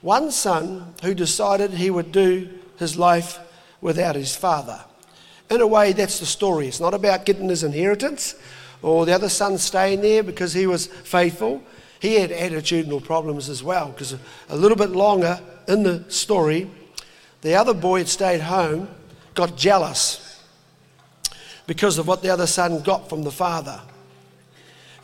one 0.01 0.32
son 0.32 0.94
who 1.04 1.13
decided 1.13 1.72
he 1.72 1.89
would 1.89 2.12
do 2.12 2.50
his 2.78 2.98
life 2.98 3.39
without 3.82 4.16
his 4.16 4.36
father. 4.36 4.84
In 5.50 5.62
a 5.62 5.68
way, 5.68 5.94
that's 5.94 6.20
the 6.20 6.25
story. 6.25 6.68
It's 6.68 6.80
not 6.80 6.94
about 6.94 7.25
getting 7.25 7.50
his 7.50 7.63
inheritance 7.63 8.36
or 8.82 9.06
the 9.06 9.13
other 9.13 9.30
son 9.30 9.58
staying 9.58 10.01
there 10.01 10.24
because 10.24 10.54
he 10.54 10.68
was 10.68 10.88
faithful. 10.88 11.62
He 12.00 12.16
had 12.16 12.32
attitudinal 12.32 13.04
problems 13.04 13.50
as 13.50 13.62
well 13.62 13.89
because 13.89 14.16
a 14.48 14.56
little 14.56 14.78
bit 14.78 14.92
longer 14.92 15.39
in 15.70 15.84
the 15.84 16.04
story, 16.10 16.70
the 17.42 17.56
other 17.56 17.74
boy 17.74 18.00
had 18.00 18.10
stayed 18.10 18.42
home, 18.42 18.90
got 19.36 19.56
jealous 19.56 20.44
because 21.68 22.00
of 22.00 22.08
what 22.08 22.24
the 22.24 22.30
other 22.30 22.48
son 22.48 22.82
got 22.82 23.08
from 23.08 23.24
the 23.24 23.32
father. 23.32 23.80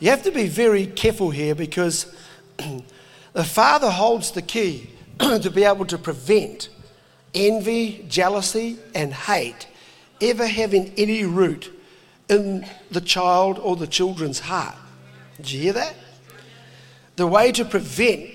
You 0.00 0.10
have 0.10 0.24
to 0.24 0.32
be 0.32 0.48
very 0.48 0.86
careful 0.86 1.30
here 1.30 1.54
because 1.54 2.12
the 3.32 3.44
father 3.44 3.90
holds 3.90 4.32
the 4.32 4.42
key 4.42 4.90
to 5.20 5.50
be 5.50 5.64
able 5.64 5.86
to 5.86 5.96
prevent 5.96 6.68
envy, 7.32 8.04
jealousy, 8.08 8.78
and 8.94 9.14
hate 9.14 9.68
ever 10.20 10.46
having 10.46 10.92
any 10.96 11.24
root 11.24 11.72
in 12.28 12.66
the 12.90 13.00
child 13.00 13.58
or 13.58 13.76
the 13.76 13.86
children's 13.86 14.40
heart. 14.40 14.74
Did 15.36 15.52
you 15.52 15.60
hear 15.60 15.72
that? 15.74 15.94
The 17.16 17.26
way 17.26 17.52
to 17.52 17.64
prevent 17.64 18.30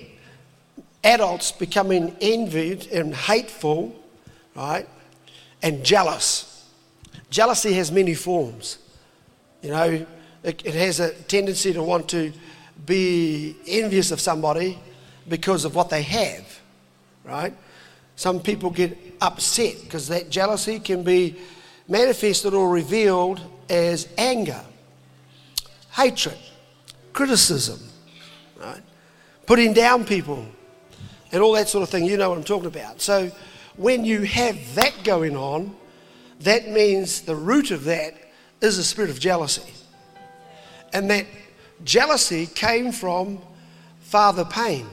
adults 1.04 1.52
becoming 1.52 2.16
envied 2.20 2.86
and 2.88 3.14
hateful, 3.14 3.94
right, 4.54 4.88
and 5.62 5.84
jealous. 5.84 6.68
Jealousy 7.30 7.72
has 7.74 7.90
many 7.90 8.14
forms. 8.14 8.78
You 9.62 9.70
know, 9.70 10.06
it, 10.42 10.62
it 10.64 10.74
has 10.74 11.00
a 11.00 11.12
tendency 11.14 11.72
to 11.72 11.82
want 11.82 12.08
to 12.10 12.32
be 12.84 13.56
envious 13.66 14.10
of 14.10 14.20
somebody 14.20 14.78
because 15.28 15.64
of 15.64 15.74
what 15.74 15.88
they 15.88 16.02
have, 16.02 16.60
right? 17.24 17.54
Some 18.16 18.40
people 18.40 18.70
get 18.70 18.96
upset 19.20 19.76
because 19.84 20.08
that 20.08 20.30
jealousy 20.30 20.78
can 20.78 21.02
be 21.02 21.36
manifested 21.88 22.54
or 22.54 22.68
revealed 22.68 23.40
as 23.70 24.08
anger, 24.18 24.60
hatred, 25.92 26.38
criticism, 27.12 27.80
right? 28.60 28.82
putting 29.46 29.72
down 29.72 30.04
people, 30.04 30.46
and 31.32 31.42
all 31.42 31.52
that 31.52 31.68
sort 31.68 31.82
of 31.82 31.88
thing. 31.88 32.04
You 32.04 32.16
know 32.16 32.28
what 32.28 32.38
I'm 32.38 32.44
talking 32.44 32.66
about. 32.66 33.00
So 33.00 33.30
when 33.76 34.04
you 34.04 34.22
have 34.22 34.74
that 34.74 34.94
going 35.02 35.36
on, 35.36 35.74
that 36.40 36.68
means 36.68 37.22
the 37.22 37.34
root 37.34 37.70
of 37.70 37.84
that 37.84 38.14
is 38.60 38.78
a 38.78 38.84
spirit 38.84 39.10
of 39.10 39.18
jealousy. 39.18 39.72
And 40.92 41.10
that 41.10 41.26
jealousy 41.84 42.46
came 42.46 42.92
from 42.92 43.38
father 44.00 44.44
pain. 44.44 44.86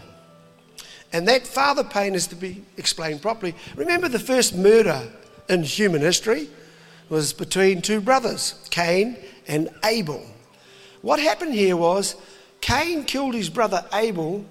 And 1.11 1.27
that 1.27 1.45
father 1.45 1.83
pain 1.83 2.15
is 2.15 2.27
to 2.27 2.35
be 2.35 2.63
explained 2.77 3.21
properly. 3.21 3.55
Remember 3.75 4.07
the 4.07 4.19
first 4.19 4.55
murder 4.55 5.11
in 5.49 5.63
human 5.63 6.01
history 6.01 6.49
was 7.09 7.33
between 7.33 7.81
two 7.81 7.99
brothers, 7.99 8.67
Cain 8.69 9.17
and 9.47 9.69
Abel. 9.83 10.23
What 11.01 11.19
happened 11.19 11.55
here 11.55 11.75
was 11.75 12.15
Cain 12.61 13.03
killed 13.03 13.33
his 13.33 13.49
brother 13.49 13.83
Abel 13.93 14.45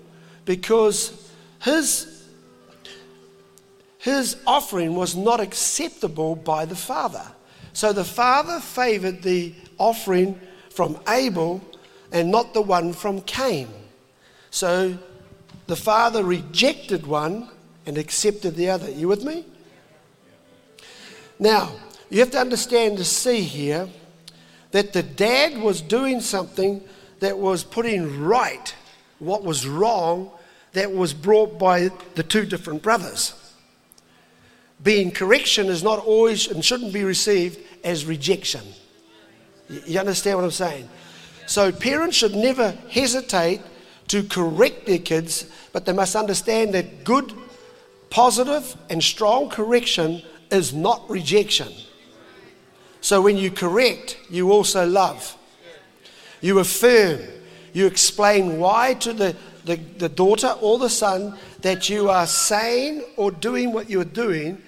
because 0.45 1.27
his, 1.60 2.28
his 3.98 4.36
offering 4.46 4.94
was 4.94 5.16
not 5.16 5.40
acceptable 5.40 6.36
by 6.36 6.64
the 6.64 6.76
father. 6.76 7.24
So 7.72 7.92
the 7.92 8.04
father 8.04 8.60
favored 8.60 9.22
the 9.22 9.54
offering 9.78 10.40
from 10.70 10.98
Abel 11.08 11.60
and 12.12 12.30
not 12.30 12.54
the 12.54 12.62
one 12.62 12.92
from 12.92 13.20
Cain. 13.22 13.68
So 14.50 14.98
the 15.66 15.76
father 15.76 16.24
rejected 16.24 17.06
one 17.06 17.50
and 17.86 17.98
accepted 17.98 18.54
the 18.56 18.70
other. 18.70 18.90
You 18.90 19.08
with 19.08 19.24
me? 19.24 19.44
Now, 21.38 21.72
you 22.10 22.20
have 22.20 22.30
to 22.32 22.38
understand 22.38 22.98
to 22.98 23.04
see 23.04 23.42
here 23.42 23.88
that 24.70 24.92
the 24.92 25.02
dad 25.02 25.58
was 25.58 25.80
doing 25.80 26.20
something 26.20 26.82
that 27.20 27.38
was 27.38 27.64
putting 27.64 28.20
right 28.20 28.74
what 29.18 29.42
was 29.42 29.66
wrong 29.66 30.30
that 30.72 30.92
was 30.92 31.14
brought 31.14 31.58
by 31.58 31.90
the 32.14 32.22
two 32.22 32.44
different 32.44 32.82
brothers. 32.82 33.34
Being 34.82 35.10
correction 35.10 35.66
is 35.66 35.82
not 35.82 35.98
always 35.98 36.46
and 36.46 36.64
shouldn't 36.64 36.92
be 36.92 37.04
received 37.04 37.58
as 37.84 38.04
rejection. 38.04 38.62
You 39.68 39.98
understand 39.98 40.37
what 40.37 40.44
I'm 40.44 40.50
saying? 40.50 40.88
So 41.46 41.72
parents 41.72 42.16
should 42.16 42.34
never 42.34 42.70
hesitate 42.90 43.60
to 44.08 44.22
correct 44.22 44.87
their 44.87 44.98
kids, 44.98 45.50
but 45.72 45.84
they 45.84 45.92
must 45.92 46.14
understand 46.14 46.75
that 46.75 47.04
good, 47.04 47.32
positive, 48.10 48.76
and 48.88 49.02
strong 49.02 49.48
correction 49.48 50.22
is 50.50 50.72
not 50.72 51.08
rejection. 51.10 51.72
So 53.00 53.20
when 53.20 53.37
you 53.37 53.50
correct, 53.50 54.18
you 54.30 54.50
also 54.52 54.87
love. 54.87 55.37
You 56.40 56.58
affirm. 56.58 57.20
You 57.72 57.87
explain 57.87 58.58
why 58.58 58.94
to 58.94 59.12
the, 59.12 59.37
the, 59.68 59.76
the 59.76 60.08
daughter 60.08 60.56
or 60.62 60.78
the 60.78 60.88
son 60.88 61.37
that 61.60 61.90
you 61.90 62.08
are 62.08 62.26
saying 62.26 63.04
or 63.16 63.30
doing 63.30 63.72
what 63.72 63.90
you're 63.90 64.02
doing, 64.02 64.60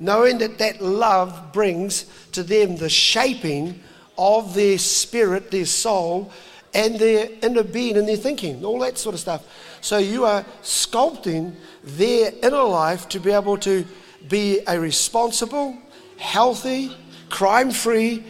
knowing 0.00 0.38
that 0.38 0.56
that 0.58 0.80
love 0.82 1.52
brings 1.52 2.06
to 2.32 2.42
them 2.42 2.76
the 2.78 2.88
shaping 2.88 3.78
of 4.16 4.54
their 4.54 4.78
spirit, 4.78 5.50
their 5.50 5.66
soul, 5.66 6.32
and 6.72 6.98
their 6.98 7.28
inner 7.42 7.62
being 7.62 7.98
and 7.98 8.08
their 8.08 8.16
thinking, 8.16 8.64
all 8.64 8.78
that 8.78 8.96
sort 8.96 9.14
of 9.14 9.20
stuff. 9.20 9.44
So 9.82 9.98
you 9.98 10.24
are 10.24 10.42
sculpting 10.62 11.54
their 11.84 12.32
inner 12.42 12.64
life 12.64 13.08
to 13.10 13.20
be 13.20 13.32
able 13.32 13.58
to 13.58 13.84
be 14.26 14.60
a 14.66 14.80
responsible, 14.80 15.76
healthy, 16.16 16.96
crime 17.28 17.70
free, 17.70 18.24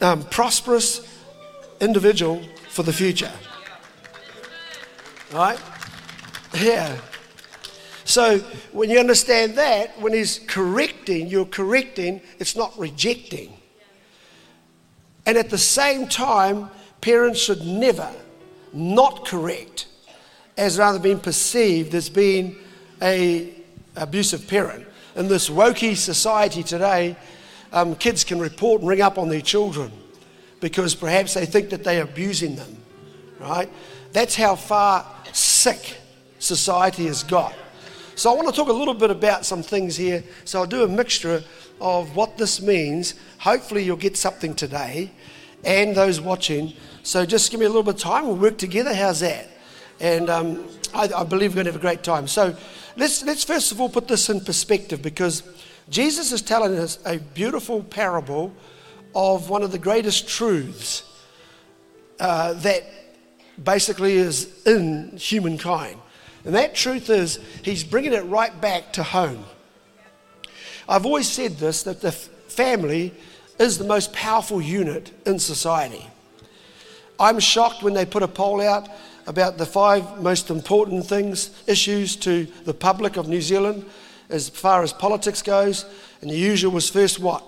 um, 0.00 0.24
prosperous 0.24 1.06
individual 1.78 2.42
for 2.70 2.82
the 2.82 2.92
future. 2.92 3.30
Right? 5.32 5.58
Yeah. 6.54 6.98
So 8.04 8.38
when 8.72 8.90
you 8.90 8.98
understand 8.98 9.56
that, 9.56 9.98
when 10.00 10.12
he's 10.12 10.40
correcting, 10.40 11.28
you're 11.28 11.46
correcting, 11.46 12.20
it's 12.38 12.56
not 12.56 12.78
rejecting. 12.78 13.52
And 15.24 15.38
at 15.38 15.50
the 15.50 15.58
same 15.58 16.08
time, 16.08 16.68
parents 17.00 17.40
should 17.40 17.62
never 17.62 18.12
not 18.72 19.26
correct 19.26 19.86
as 20.56 20.78
rather 20.78 20.98
being 20.98 21.20
perceived 21.20 21.94
as 21.94 22.08
being 22.08 22.56
a 23.00 23.54
abusive 23.96 24.46
parent. 24.48 24.86
In 25.16 25.28
this 25.28 25.48
wokey 25.48 25.96
society 25.96 26.62
today, 26.62 27.16
um, 27.72 27.94
kids 27.94 28.24
can 28.24 28.38
report 28.38 28.80
and 28.80 28.88
ring 28.88 29.00
up 29.00 29.18
on 29.18 29.28
their 29.28 29.40
children 29.40 29.92
because 30.60 30.94
perhaps 30.94 31.34
they 31.34 31.46
think 31.46 31.70
that 31.70 31.84
they're 31.84 32.04
abusing 32.04 32.56
them, 32.56 32.76
right? 33.40 33.70
That's 34.12 34.34
how 34.34 34.56
far 34.56 35.06
sick 35.62 35.96
society 36.40 37.06
has 37.06 37.22
got. 37.22 37.54
So 38.16 38.32
I 38.32 38.34
want 38.34 38.48
to 38.48 38.54
talk 38.54 38.68
a 38.68 38.72
little 38.72 38.94
bit 38.94 39.10
about 39.10 39.46
some 39.46 39.62
things 39.62 39.96
here. 39.96 40.24
So 40.44 40.58
I'll 40.58 40.66
do 40.66 40.82
a 40.82 40.88
mixture 40.88 41.44
of 41.80 42.16
what 42.16 42.36
this 42.36 42.60
means. 42.60 43.14
Hopefully 43.38 43.84
you'll 43.84 43.96
get 43.96 44.16
something 44.16 44.54
today 44.54 45.12
and 45.64 45.94
those 45.94 46.20
watching. 46.20 46.72
So 47.04 47.24
just 47.24 47.52
give 47.52 47.60
me 47.60 47.66
a 47.66 47.68
little 47.68 47.84
bit 47.84 47.94
of 47.94 48.00
time. 48.00 48.26
We'll 48.26 48.36
work 48.36 48.58
together. 48.58 48.92
How's 48.92 49.20
that? 49.20 49.48
And 50.00 50.28
um, 50.28 50.68
I, 50.92 51.08
I 51.16 51.22
believe 51.22 51.52
we're 51.52 51.62
going 51.62 51.66
to 51.66 51.72
have 51.72 51.80
a 51.80 51.88
great 51.88 52.02
time. 52.02 52.26
So 52.26 52.56
let's, 52.96 53.22
let's 53.22 53.44
first 53.44 53.70
of 53.70 53.80
all 53.80 53.88
put 53.88 54.08
this 54.08 54.28
in 54.28 54.40
perspective 54.40 55.00
because 55.00 55.44
Jesus 55.88 56.32
is 56.32 56.42
telling 56.42 56.76
us 56.76 56.98
a 57.06 57.18
beautiful 57.18 57.84
parable 57.84 58.52
of 59.14 59.48
one 59.48 59.62
of 59.62 59.70
the 59.70 59.78
greatest 59.78 60.28
truths 60.28 61.04
uh, 62.18 62.54
that 62.54 62.84
basically 63.62 64.14
is 64.14 64.64
in 64.66 65.16
humankind. 65.16 65.98
And 66.44 66.54
that 66.54 66.74
truth 66.74 67.10
is, 67.10 67.38
he's 67.62 67.84
bringing 67.84 68.12
it 68.12 68.24
right 68.24 68.58
back 68.60 68.92
to 68.94 69.02
home. 69.02 69.44
I've 70.88 71.06
always 71.06 71.28
said 71.28 71.58
this 71.58 71.82
that 71.84 72.00
the 72.00 72.12
family 72.12 73.14
is 73.58 73.78
the 73.78 73.84
most 73.84 74.12
powerful 74.12 74.60
unit 74.60 75.12
in 75.26 75.38
society. 75.38 76.06
I'm 77.20 77.38
shocked 77.38 77.82
when 77.82 77.94
they 77.94 78.04
put 78.04 78.22
a 78.22 78.28
poll 78.28 78.60
out 78.60 78.88
about 79.26 79.56
the 79.56 79.66
five 79.66 80.20
most 80.20 80.50
important 80.50 81.06
things, 81.06 81.50
issues 81.68 82.16
to 82.16 82.46
the 82.64 82.74
public 82.74 83.16
of 83.16 83.28
New 83.28 83.40
Zealand 83.40 83.84
as 84.28 84.48
far 84.48 84.82
as 84.82 84.92
politics 84.92 85.42
goes, 85.42 85.84
and 86.20 86.30
the 86.30 86.36
usual 86.36 86.72
was 86.72 86.90
first 86.90 87.20
what? 87.20 87.44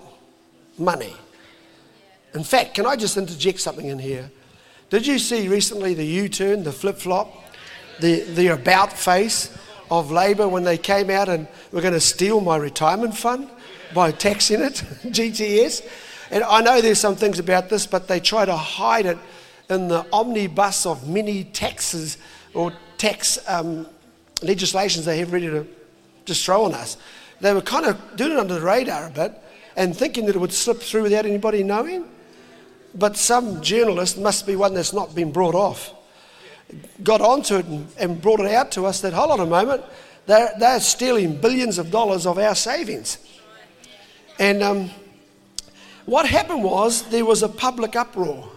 Money. 0.77 1.13
In 2.33 2.43
fact, 2.43 2.75
can 2.75 2.85
I 2.85 2.95
just 2.95 3.17
interject 3.17 3.59
something 3.59 3.87
in 3.87 3.99
here? 3.99 4.31
Did 4.89 5.07
you 5.07 5.17
see 5.17 5.47
recently 5.47 5.93
the 5.93 6.05
U 6.05 6.29
turn, 6.29 6.63
the 6.63 6.71
flip 6.71 6.97
flop, 6.97 7.33
the, 7.99 8.21
the 8.21 8.47
about 8.47 8.93
face 8.93 9.55
of 9.89 10.11
Labour 10.11 10.47
when 10.47 10.63
they 10.63 10.77
came 10.77 11.09
out 11.09 11.27
and 11.27 11.47
were 11.71 11.81
going 11.81 11.93
to 11.93 11.99
steal 11.99 12.39
my 12.39 12.57
retirement 12.57 13.17
fund 13.17 13.49
by 13.93 14.11
taxing 14.11 14.61
it, 14.61 14.73
GTS? 15.03 15.87
And 16.31 16.43
I 16.43 16.61
know 16.61 16.81
there's 16.81 16.99
some 16.99 17.15
things 17.15 17.39
about 17.39 17.69
this, 17.69 17.87
but 17.87 18.07
they 18.07 18.19
try 18.19 18.45
to 18.45 18.55
hide 18.55 19.05
it 19.05 19.17
in 19.69 19.87
the 19.87 20.05
omnibus 20.13 20.85
of 20.85 21.07
many 21.07 21.43
taxes 21.45 22.17
or 22.53 22.71
tax 22.97 23.39
um, 23.47 23.87
legislations 24.41 25.05
they 25.05 25.17
have 25.17 25.33
ready 25.33 25.47
to 25.47 25.67
just 26.25 26.45
throw 26.45 26.65
on 26.65 26.73
us. 26.73 26.97
They 27.41 27.53
were 27.53 27.61
kind 27.61 27.85
of 27.85 28.15
doing 28.15 28.33
it 28.33 28.39
under 28.39 28.55
the 28.55 28.61
radar 28.61 29.07
a 29.07 29.11
bit 29.11 29.33
and 29.75 29.95
thinking 29.95 30.25
that 30.27 30.35
it 30.35 30.39
would 30.39 30.53
slip 30.53 30.79
through 30.79 31.03
without 31.03 31.25
anybody 31.25 31.63
knowing. 31.63 32.05
But 32.95 33.17
some 33.17 33.61
journalist, 33.61 34.17
must 34.17 34.47
be 34.47 34.55
one 34.55 34.73
that's 34.73 34.93
not 34.93 35.13
been 35.13 35.31
brought 35.31 35.55
off, 35.55 35.93
got 37.03 37.21
onto 37.21 37.57
it 37.57 37.65
and, 37.65 37.87
and 37.97 38.21
brought 38.21 38.39
it 38.39 38.51
out 38.51 38.71
to 38.71 38.85
us 38.85 39.01
that, 39.01 39.13
hold 39.13 39.31
on 39.31 39.39
a 39.41 39.45
moment, 39.45 39.83
they're, 40.25 40.51
they're 40.57 40.79
stealing 40.79 41.39
billions 41.39 41.77
of 41.77 41.91
dollars 41.91 42.25
of 42.25 42.37
our 42.37 42.55
savings. 42.55 43.17
And 44.39 44.63
um, 44.63 44.89
what 46.05 46.27
happened 46.27 46.63
was 46.63 47.03
there 47.09 47.25
was 47.25 47.43
a 47.43 47.49
public 47.49 47.95
uproar. 47.95 48.49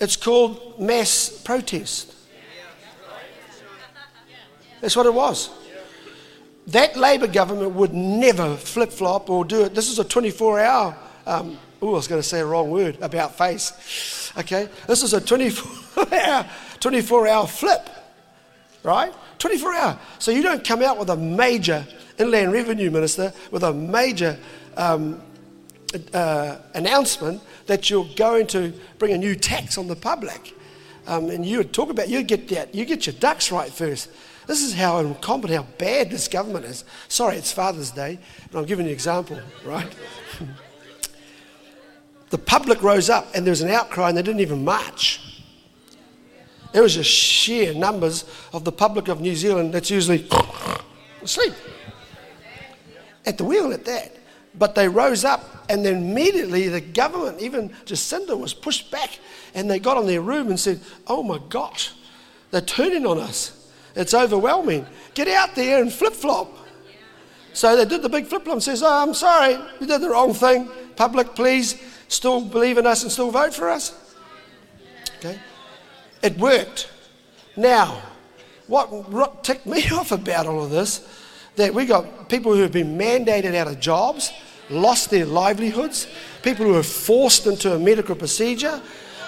It's 0.00 0.16
called 0.16 0.80
mass 0.80 1.28
protest. 1.44 2.14
That's 4.80 4.96
what 4.96 5.06
it 5.06 5.14
was. 5.14 5.50
That 6.68 6.96
Labor 6.96 7.28
government 7.28 7.72
would 7.72 7.94
never 7.94 8.56
flip 8.56 8.90
flop 8.90 9.30
or 9.30 9.44
do 9.44 9.62
it. 9.62 9.74
This 9.74 9.90
is 9.90 9.98
a 9.98 10.04
24 10.04 10.60
hour, 10.60 10.96
um, 11.26 11.58
oh, 11.82 11.88
I 11.88 11.92
was 11.92 12.08
going 12.08 12.22
to 12.22 12.26
say 12.26 12.40
a 12.40 12.46
wrong 12.46 12.70
word 12.70 12.96
about 13.00 13.36
face. 13.36 14.32
Okay, 14.38 14.68
this 14.86 15.02
is 15.02 15.12
a 15.12 15.20
24 15.20 16.14
hour, 16.14 16.48
24 16.80 17.28
hour 17.28 17.46
flip, 17.46 17.90
right? 18.82 19.12
24 19.38 19.74
hour. 19.74 19.98
So 20.18 20.30
you 20.30 20.42
don't 20.42 20.64
come 20.64 20.82
out 20.82 20.98
with 20.98 21.10
a 21.10 21.16
major 21.16 21.86
inland 22.18 22.52
revenue 22.52 22.90
minister 22.90 23.32
with 23.50 23.64
a 23.64 23.72
major 23.72 24.38
um, 24.76 25.20
uh, 26.14 26.58
announcement 26.74 27.42
that 27.66 27.90
you're 27.90 28.08
going 28.16 28.46
to 28.48 28.72
bring 28.98 29.12
a 29.12 29.18
new 29.18 29.34
tax 29.34 29.76
on 29.76 29.88
the 29.88 29.96
public. 29.96 30.54
Um, 31.06 31.30
and 31.30 31.44
you 31.44 31.58
would 31.58 31.72
talk 31.72 31.90
about, 31.90 32.08
you 32.08 32.22
get 32.22 32.48
that, 32.48 32.74
you 32.74 32.84
get 32.84 33.06
your 33.06 33.14
ducks 33.14 33.50
right 33.50 33.70
first. 33.70 34.08
This 34.46 34.62
is 34.62 34.74
how 34.74 34.98
incompetent, 34.98 35.64
how 35.64 35.72
bad 35.78 36.10
this 36.10 36.28
government 36.28 36.64
is. 36.64 36.84
Sorry, 37.08 37.36
it's 37.36 37.52
Father's 37.52 37.90
Day, 37.90 38.18
and 38.50 38.54
I'm 38.54 38.64
giving 38.64 38.86
you 38.86 38.90
an 38.90 38.94
example, 38.94 39.40
right? 39.64 39.92
the 42.32 42.38
public 42.38 42.82
rose 42.82 43.10
up, 43.10 43.28
and 43.34 43.44
there 43.44 43.52
was 43.52 43.60
an 43.60 43.68
outcry, 43.68 44.08
and 44.08 44.16
they 44.16 44.22
didn't 44.22 44.40
even 44.40 44.64
march. 44.64 45.20
It 46.72 46.80
was 46.80 46.94
just 46.94 47.10
sheer 47.10 47.74
numbers 47.74 48.24
of 48.54 48.64
the 48.64 48.72
public 48.72 49.08
of 49.08 49.20
New 49.20 49.36
Zealand 49.36 49.74
that's 49.74 49.90
usually 49.90 50.26
asleep 51.22 51.52
at 53.26 53.36
the 53.36 53.44
wheel 53.44 53.70
at 53.70 53.84
that. 53.84 54.16
But 54.54 54.74
they 54.74 54.88
rose 54.88 55.26
up, 55.26 55.66
and 55.68 55.84
then 55.84 55.96
immediately 55.96 56.68
the 56.68 56.80
government, 56.80 57.42
even 57.42 57.68
Jacinda, 57.84 58.38
was 58.38 58.54
pushed 58.54 58.90
back, 58.90 59.18
and 59.52 59.70
they 59.70 59.78
got 59.78 59.98
on 59.98 60.06
their 60.06 60.22
room 60.22 60.48
and 60.48 60.58
said, 60.58 60.80
Oh 61.08 61.22
my 61.22 61.38
gosh, 61.50 61.92
they're 62.50 62.62
turning 62.62 63.04
on 63.04 63.18
us. 63.18 63.70
It's 63.94 64.14
overwhelming. 64.14 64.86
Get 65.12 65.28
out 65.28 65.54
there 65.54 65.82
and 65.82 65.92
flip 65.92 66.14
flop. 66.14 66.50
So 67.52 67.76
they 67.76 67.84
did 67.84 68.00
the 68.00 68.08
big 68.08 68.24
flip 68.24 68.44
flop 68.44 68.54
and 68.54 68.62
says, 68.62 68.82
Oh, 68.82 69.02
I'm 69.02 69.12
sorry, 69.12 69.58
we 69.80 69.86
did 69.86 70.00
the 70.00 70.08
wrong 70.08 70.32
thing. 70.32 70.70
Public, 70.96 71.34
please 71.34 71.91
still 72.12 72.40
believe 72.40 72.78
in 72.78 72.86
us 72.86 73.02
and 73.02 73.10
still 73.10 73.30
vote 73.30 73.54
for 73.54 73.70
us. 73.70 73.98
Okay? 75.18 75.38
It 76.22 76.36
worked. 76.38 76.90
Now, 77.56 78.02
what 78.66 79.44
ticked 79.44 79.66
me 79.66 79.88
off 79.92 80.12
about 80.12 80.46
all 80.46 80.62
of 80.62 80.70
this 80.70 81.06
that 81.56 81.74
we 81.74 81.84
got 81.84 82.28
people 82.28 82.54
who 82.54 82.62
have 82.62 82.72
been 82.72 82.96
mandated 82.96 83.54
out 83.54 83.68
of 83.68 83.78
jobs, 83.78 84.32
lost 84.70 85.10
their 85.10 85.26
livelihoods, 85.26 86.06
people 86.42 86.64
who 86.64 86.74
are 86.74 86.82
forced 86.82 87.46
into 87.46 87.74
a 87.74 87.78
medical 87.78 88.14
procedure, 88.14 88.80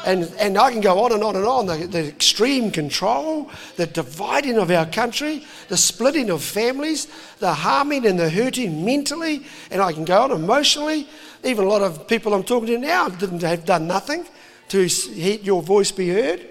and, 0.07 0.25
and 0.39 0.59
I 0.59 0.71
can 0.71 0.81
go 0.81 1.05
on 1.05 1.13
and 1.13 1.23
on 1.23 1.37
and 1.37 1.45
on. 1.45 1.67
The, 1.67 1.87
the, 1.87 2.09
extreme 2.09 2.71
control, 2.71 3.51
the 3.77 3.87
dividing 3.87 4.59
of 4.59 4.71
our 4.71 4.87
country, 4.87 5.45
the 5.69 5.77
splitting 5.77 6.31
of 6.31 6.43
families, 6.43 7.09
the 7.39 7.53
harming 7.53 8.07
and 8.07 8.19
the 8.19 8.31
hurting 8.31 8.85
mentally, 8.85 9.45
and 9.71 9.81
I 9.81 9.93
can 9.93 10.05
go 10.05 10.23
on 10.23 10.31
emotionally. 10.31 11.09
Even 11.43 11.65
a 11.65 11.69
lot 11.69 11.83
of 11.83 12.07
people 12.09 12.35
I'm 12.35 12.45
talking 12.45 12.69
to 12.69 12.79
now 12.79 13.09
didn't 13.09 13.43
have 13.43 13.65
done 13.65 13.87
nothing 13.87 14.27
to 14.69 14.87
hear 14.87 15.39
your 15.41 15.63
voice 15.63 15.91
be 15.91 16.09
heard. 16.09 16.47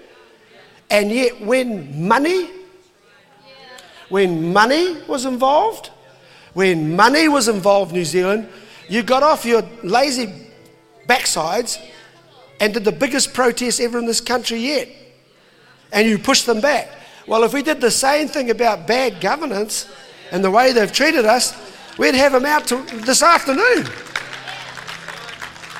And 0.90 1.10
yet, 1.10 1.40
when 1.40 2.06
money 2.06 2.50
when 4.08 4.52
money 4.52 5.00
was 5.08 5.24
involved, 5.24 5.90
when 6.52 6.94
money 6.94 7.26
was 7.28 7.48
involved, 7.48 7.92
New 7.92 8.04
Zealand, 8.04 8.48
you 8.88 9.02
got 9.02 9.22
off 9.22 9.44
your 9.44 9.62
lazy 9.82 10.50
backsides 11.08 11.78
and 12.60 12.74
did 12.74 12.84
the 12.84 12.92
biggest 12.92 13.34
protest 13.34 13.80
ever 13.80 13.98
in 13.98 14.06
this 14.06 14.20
country 14.20 14.58
yet. 14.58 14.88
And 15.92 16.08
you 16.08 16.18
pushed 16.18 16.46
them 16.46 16.60
back. 16.60 16.88
Well, 17.26 17.44
if 17.44 17.52
we 17.52 17.62
did 17.62 17.80
the 17.80 17.90
same 17.90 18.28
thing 18.28 18.50
about 18.50 18.86
bad 18.86 19.20
governance 19.20 19.88
and 20.30 20.44
the 20.44 20.50
way 20.50 20.72
they've 20.72 20.92
treated 20.92 21.24
us, 21.24 21.54
we'd 21.98 22.14
have 22.14 22.32
them 22.32 22.44
out 22.44 22.66
this 22.66 23.22
afternoon. 23.22 23.86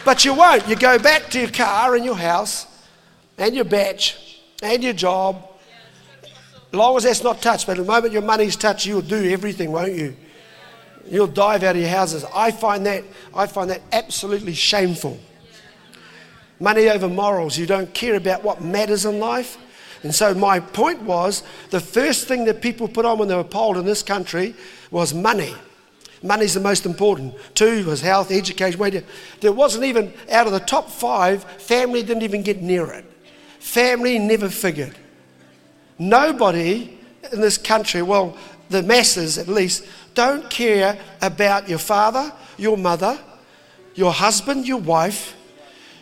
But 0.04 0.24
you 0.24 0.34
won't. 0.34 0.68
You 0.68 0.76
go 0.76 0.98
back 0.98 1.30
to 1.30 1.40
your 1.40 1.50
car 1.50 1.94
and 1.94 2.04
your 2.04 2.16
house 2.16 2.66
and 3.38 3.54
your 3.54 3.64
bach 3.64 4.00
and 4.62 4.82
your 4.82 4.92
job 4.92 5.50
as 6.74 6.76
long 6.76 6.96
as 6.96 7.04
that's 7.04 7.22
not 7.22 7.40
touched, 7.40 7.68
but 7.68 7.76
the 7.76 7.84
moment 7.84 8.12
your 8.12 8.22
money's 8.22 8.56
touched, 8.56 8.84
you'll 8.84 9.00
do 9.00 9.30
everything, 9.30 9.70
won't 9.70 9.92
you? 9.92 10.16
You'll 11.06 11.28
dive 11.28 11.62
out 11.62 11.76
of 11.76 11.80
your 11.80 11.88
houses. 11.88 12.24
I 12.34 12.50
find 12.50 12.84
that, 12.86 13.04
I 13.32 13.46
find 13.46 13.70
that 13.70 13.80
absolutely 13.92 14.54
shameful. 14.54 15.20
Money 16.60 16.88
over 16.88 17.08
morals. 17.08 17.58
You 17.58 17.66
don't 17.66 17.92
care 17.92 18.14
about 18.14 18.44
what 18.44 18.62
matters 18.62 19.04
in 19.04 19.18
life. 19.18 19.58
And 20.02 20.14
so 20.14 20.34
my 20.34 20.60
point 20.60 21.02
was 21.02 21.42
the 21.70 21.80
first 21.80 22.28
thing 22.28 22.44
that 22.44 22.60
people 22.60 22.88
put 22.88 23.04
on 23.04 23.18
when 23.18 23.28
they 23.28 23.34
were 23.34 23.42
polled 23.42 23.78
in 23.78 23.86
this 23.86 24.02
country 24.02 24.54
was 24.90 25.14
money. 25.14 25.54
Money's 26.22 26.54
the 26.54 26.60
most 26.60 26.86
important. 26.86 27.34
Two 27.54 27.84
was 27.84 28.00
health, 28.00 28.30
education. 28.30 29.04
There 29.40 29.52
wasn't 29.52 29.84
even, 29.84 30.12
out 30.30 30.46
of 30.46 30.52
the 30.52 30.60
top 30.60 30.90
five, 30.90 31.44
family 31.44 32.02
didn't 32.02 32.22
even 32.22 32.42
get 32.42 32.62
near 32.62 32.90
it. 32.92 33.04
Family 33.58 34.18
never 34.18 34.48
figured. 34.48 34.94
Nobody 35.98 36.98
in 37.32 37.40
this 37.40 37.58
country, 37.58 38.02
well, 38.02 38.36
the 38.68 38.82
masses 38.82 39.38
at 39.38 39.48
least, 39.48 39.84
don't 40.14 40.48
care 40.50 40.98
about 41.20 41.68
your 41.68 41.78
father, 41.78 42.32
your 42.56 42.76
mother, 42.76 43.18
your 43.94 44.12
husband, 44.12 44.66
your 44.66 44.80
wife, 44.80 45.36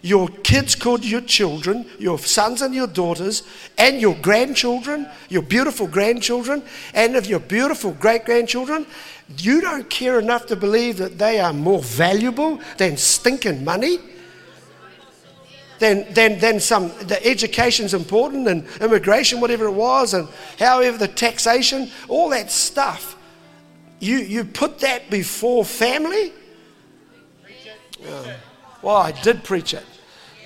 your 0.02 0.28
kids 0.28 0.74
called 0.74 1.04
your 1.04 1.20
children, 1.20 1.86
your 1.98 2.18
sons 2.18 2.60
and 2.60 2.74
your 2.74 2.88
daughters, 2.88 3.44
and 3.78 4.00
your 4.00 4.16
grandchildren, 4.16 5.08
your 5.28 5.42
beautiful 5.42 5.86
grandchildren, 5.86 6.62
and 6.92 7.16
of 7.16 7.26
your 7.26 7.40
beautiful 7.40 7.92
great 7.92 8.24
grandchildren, 8.24 8.84
you 9.38 9.60
don't 9.60 9.88
care 9.88 10.18
enough 10.18 10.46
to 10.46 10.56
believe 10.56 10.98
that 10.98 11.18
they 11.18 11.40
are 11.40 11.52
more 11.52 11.80
valuable 11.80 12.60
than 12.76 12.96
stinking 12.96 13.64
money 13.64 13.98
then, 15.82 16.06
then, 16.12 16.38
then 16.38 16.60
some, 16.60 16.92
the 17.08 17.18
education's 17.26 17.92
important 17.92 18.46
and 18.46 18.64
immigration, 18.80 19.40
whatever 19.40 19.66
it 19.66 19.72
was, 19.72 20.14
and 20.14 20.28
however 20.56 20.96
the 20.96 21.08
taxation, 21.08 21.90
all 22.06 22.28
that 22.28 22.52
stuff. 22.52 23.16
You, 23.98 24.18
you 24.18 24.44
put 24.44 24.78
that 24.78 25.10
before 25.10 25.64
family? 25.64 26.32
Uh, 28.08 28.34
well, 28.80 28.96
I 28.96 29.10
did 29.10 29.42
preach 29.42 29.74
it. 29.74 29.84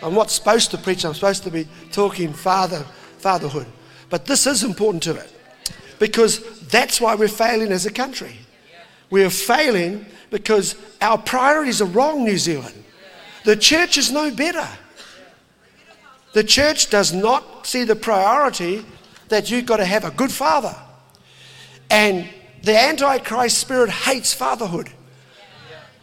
I'm 0.03 0.15
not 0.15 0.31
supposed 0.31 0.71
to 0.73 0.79
preach, 0.79 1.05
I'm 1.05 1.15
supposed 1.15 1.43
to 1.45 1.51
be 1.51 1.67
talking 1.93 2.33
father, 2.33 2.85
fatherhood. 3.19 3.67
But 4.11 4.27
this 4.27 4.47
is 4.47 4.63
important 4.63 5.03
to 5.05 5.17
it 5.17 5.33
because 5.99 6.41
that's 6.69 7.01
why 7.01 7.15
we're 7.15 7.29
failing 7.29 7.73
as 7.73 7.87
a 7.87 7.91
country. 7.91 8.37
We 9.11 9.25
are 9.25 9.31
failing 9.31 10.07
because 10.31 10.77
our 11.01 11.19
priorities 11.19 11.81
are 11.81 11.87
wrong, 11.87 12.25
New 12.25 12.39
Zealand. 12.39 12.85
The 13.45 13.57
church 13.57 13.97
is 13.97 14.11
no 14.11 14.31
better. 14.31 14.69
The 16.33 16.45
church 16.45 16.91
does 16.91 17.13
not 17.13 17.67
see 17.67 17.85
the 17.85 17.97
priority 17.97 18.85
that 19.29 19.51
you've 19.51 19.67
got 19.67 19.79
to 19.79 19.85
have 19.85 20.05
a 20.05 20.11
good 20.11 20.31
father. 20.31 20.77
And 21.91 22.29
the 22.63 22.77
Antichrist 22.77 23.59
spirit 23.59 23.91
hates 23.91 24.35
fatherhood. 24.35 24.91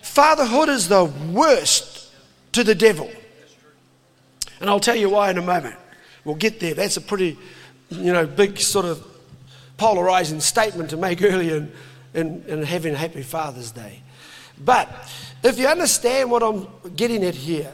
Fatherhood 0.02 0.70
is 0.70 0.88
the 0.88 1.06
worst 1.06 2.12
to 2.54 2.64
the 2.64 2.76
devil. 2.76 3.12
And 4.64 4.70
I'll 4.70 4.80
tell 4.80 4.96
you 4.96 5.10
why 5.10 5.30
in 5.30 5.38
a 5.38 5.42
moment. 5.42 5.76
We'll 6.24 6.36
get 6.36 6.62
there. 6.62 6.74
That's 6.74 6.96
a 6.96 7.02
pretty, 7.02 7.38
you 7.90 8.14
know, 8.14 8.26
big 8.26 8.58
sort 8.58 8.86
of 8.86 9.06
polarizing 9.76 10.40
statement 10.40 10.92
to 10.92 10.96
make 10.96 11.22
early 11.22 11.50
in, 11.50 11.70
in, 12.14 12.46
in 12.48 12.64
having 12.64 12.96
Happy 12.96 13.24
Father's 13.24 13.72
Day. 13.72 14.02
But 14.58 14.90
if 15.44 15.60
you 15.60 15.68
understand 15.68 16.32
what 16.32 16.44
I'm 16.44 16.70
getting 16.96 17.26
at 17.26 17.36
here, 17.36 17.74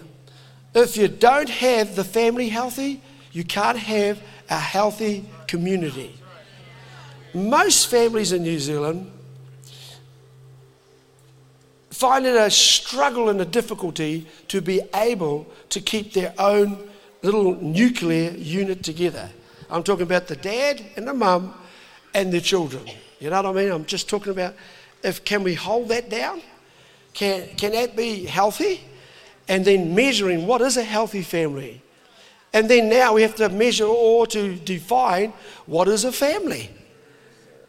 if 0.73 0.97
you 0.97 1.08
don't 1.08 1.47
have 1.47 1.95
the 1.95 2.04
family 2.04 2.49
healthy, 2.49 3.04
you 3.34 3.43
can't 3.43 3.78
have 3.78 4.19
a 4.49 4.58
healthy 4.58 5.30
community. 5.45 6.15
Most 7.36 7.86
families 7.86 8.32
in 8.32 8.41
New 8.41 8.58
Zealand 8.58 9.12
find 12.00 12.26
it 12.26 12.34
a 12.34 12.50
struggle 12.50 13.28
and 13.28 13.42
a 13.42 13.46
difficulty 13.46 14.26
to 14.48 14.62
be 14.62 14.80
able 14.96 15.46
to 15.68 15.82
keep 15.82 16.14
their 16.14 16.34
own 16.40 16.90
little 17.24 17.56
nuclear 17.56 18.32
unit 18.32 18.82
together. 18.84 19.30
I'm 19.70 19.84
talking 19.84 20.04
about 20.04 20.28
the 20.28 20.38
dad 20.38 20.82
and 20.96 21.06
the 21.06 21.14
mum 21.14 21.54
and 22.14 22.32
the 22.32 22.40
children. 22.40 22.86
You 23.20 23.30
know 23.30 23.42
what 23.42 23.58
I 23.58 23.64
mean? 23.64 23.72
I'm 23.74 23.86
just 23.86 24.08
talking 24.08 24.32
about 24.32 24.56
if 25.04 25.26
can 25.26 25.44
we 25.44 25.56
hold 25.56 25.90
that 25.90 26.10
down? 26.10 26.42
Can, 27.14 27.50
can 27.58 27.74
that 27.74 27.98
be 27.98 28.24
healthy? 28.24 28.80
And 29.50 29.66
then 29.66 29.94
measuring 29.94 30.48
what 30.48 30.62
is 30.62 30.78
a 30.78 30.84
healthy 30.84 31.22
family. 31.22 31.82
And 32.54 32.70
then 32.70 32.88
now 32.88 33.14
we 33.16 33.24
have 33.24 33.36
to 33.36 33.50
measure 33.50 33.84
or 33.84 34.26
to 34.28 34.56
define 34.56 35.34
what 35.66 35.90
is 35.90 36.06
a 36.06 36.14
family. 36.14 36.70